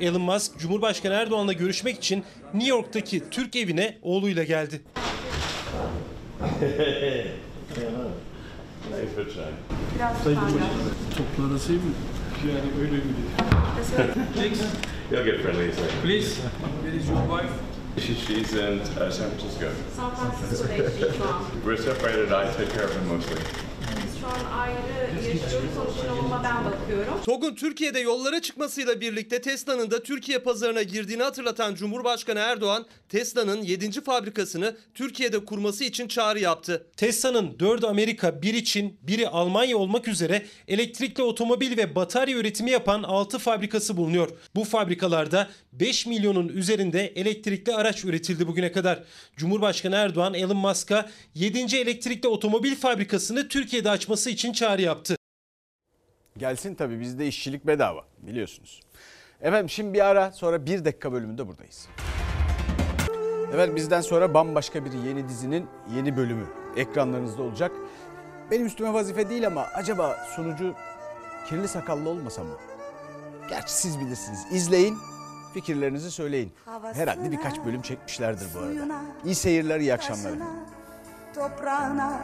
Elon 0.00 0.22
Musk, 0.22 0.58
Cumhurbaşkanı 0.58 1.14
Erdoğan'la 1.14 1.52
görüşmek 1.52 1.96
için 1.96 2.24
New 2.54 2.70
York'taki 2.70 3.22
Türk 3.30 3.56
evine 3.56 3.98
oğluyla 4.02 4.44
geldi. 4.44 4.80
Toplu 11.16 11.52
arasayım 11.52 11.82
mı? 11.82 11.92
Yani 12.48 12.60
öyle 12.80 12.96
mi 12.96 13.02
You'll 15.10 15.24
get 15.24 15.42
friendly 15.42 15.70
Please. 16.02 16.40
Where 16.82 16.96
is 16.96 17.08
your 17.08 17.26
wife? 17.26 17.52
She, 17.98 18.14
she's 18.14 18.52
in 18.52 18.78
uh, 18.80 19.10
San 19.10 19.30
Francisco. 19.30 19.66
San 19.96 20.10
Francisco'da 20.14 20.72
yaşıyor 20.72 21.10
şu. 21.12 21.24
We're 21.64 21.82
separated. 21.82 22.28
I 22.28 22.56
take 22.56 22.72
care 22.74 22.84
of 22.84 22.94
him 22.94 23.06
mostly. 23.08 23.69
Şu 24.20 24.26
an 24.26 24.58
ayrı 24.58 25.14
yaşıyoruz. 25.28 25.70
Onun 25.78 25.98
için 25.98 26.08
oğluma 26.08 26.44
ben 26.44 26.64
bakıyorum. 26.64 27.14
TOG'un 27.24 27.54
Türkiye'de 27.54 28.00
yollara 28.00 28.42
çıkmasıyla 28.42 29.00
birlikte 29.00 29.40
Tesla'nın 29.40 29.90
da 29.90 30.02
Türkiye 30.02 30.38
pazarına 30.38 30.82
girdiğini 30.82 31.22
hatırlatan 31.22 31.74
Cumhurbaşkanı 31.74 32.38
Erdoğan, 32.38 32.86
Tesla'nın 33.08 33.62
7. 33.62 33.90
fabrikasını 34.00 34.76
Türkiye'de 34.94 35.44
kurması 35.44 35.84
için 35.84 36.08
çağrı 36.08 36.40
yaptı. 36.40 36.86
Tesla'nın 36.96 37.54
4'ü 37.54 37.86
Amerika, 37.86 38.42
biri 38.42 38.64
Çin, 38.64 38.98
biri 39.02 39.28
Almanya 39.28 39.76
olmak 39.78 40.08
üzere 40.08 40.46
elektrikli 40.68 41.22
otomobil 41.22 41.76
ve 41.76 41.94
batarya 41.94 42.36
üretimi 42.36 42.70
yapan 42.70 43.02
6 43.02 43.38
fabrikası 43.38 43.96
bulunuyor. 43.96 44.30
Bu 44.54 44.64
fabrikalarda 44.64 45.48
5 45.72 46.06
milyonun 46.06 46.48
üzerinde 46.48 47.06
elektrikli 47.06 47.74
araç 47.74 48.04
üretildi 48.04 48.46
bugüne 48.46 48.72
kadar. 48.72 49.02
Cumhurbaşkanı 49.36 49.94
Erdoğan, 49.94 50.34
Elon 50.34 50.56
Musk'a 50.56 51.10
7. 51.34 51.76
elektrikli 51.76 52.26
otomobil 52.26 52.74
fabrikasını 52.74 53.48
Türkiye'de 53.48 53.90
açması 54.10 54.30
için 54.30 54.52
çağrı 54.52 54.82
yaptı. 54.82 55.16
Gelsin 56.36 56.74
tabii 56.74 57.00
bizde 57.00 57.26
işçilik 57.26 57.66
bedava 57.66 58.04
biliyorsunuz. 58.18 58.80
Efendim 59.40 59.70
şimdi 59.70 59.94
bir 59.94 60.00
ara 60.06 60.32
sonra 60.32 60.66
bir 60.66 60.84
dakika 60.84 61.12
bölümünde 61.12 61.48
buradayız. 61.48 61.88
Evet 63.54 63.76
bizden 63.76 64.00
sonra 64.00 64.34
bambaşka 64.34 64.84
bir 64.84 64.92
yeni 64.92 65.28
dizinin 65.28 65.66
yeni 65.96 66.16
bölümü 66.16 66.46
ekranlarınızda 66.76 67.42
olacak. 67.42 67.72
Benim 68.50 68.66
üstüme 68.66 68.92
vazife 68.92 69.30
değil 69.30 69.46
ama 69.46 69.62
acaba 69.74 70.16
sunucu 70.36 70.74
kirli 71.48 71.68
sakallı 71.68 72.08
olmasa 72.08 72.44
mı? 72.44 72.54
Gerçi 73.48 73.72
siz 73.72 74.00
bilirsiniz. 74.00 74.46
İzleyin, 74.52 74.98
fikirlerinizi 75.54 76.10
söyleyin. 76.10 76.52
Herhalde 76.92 77.30
birkaç 77.30 77.58
bölüm 77.64 77.82
çekmişlerdir 77.82 78.46
bu 78.54 78.58
arada. 78.58 79.02
İyi 79.24 79.34
seyirler, 79.34 79.80
iyi 79.80 79.94
akşamlar. 79.94 80.32
toprağına 81.34 82.20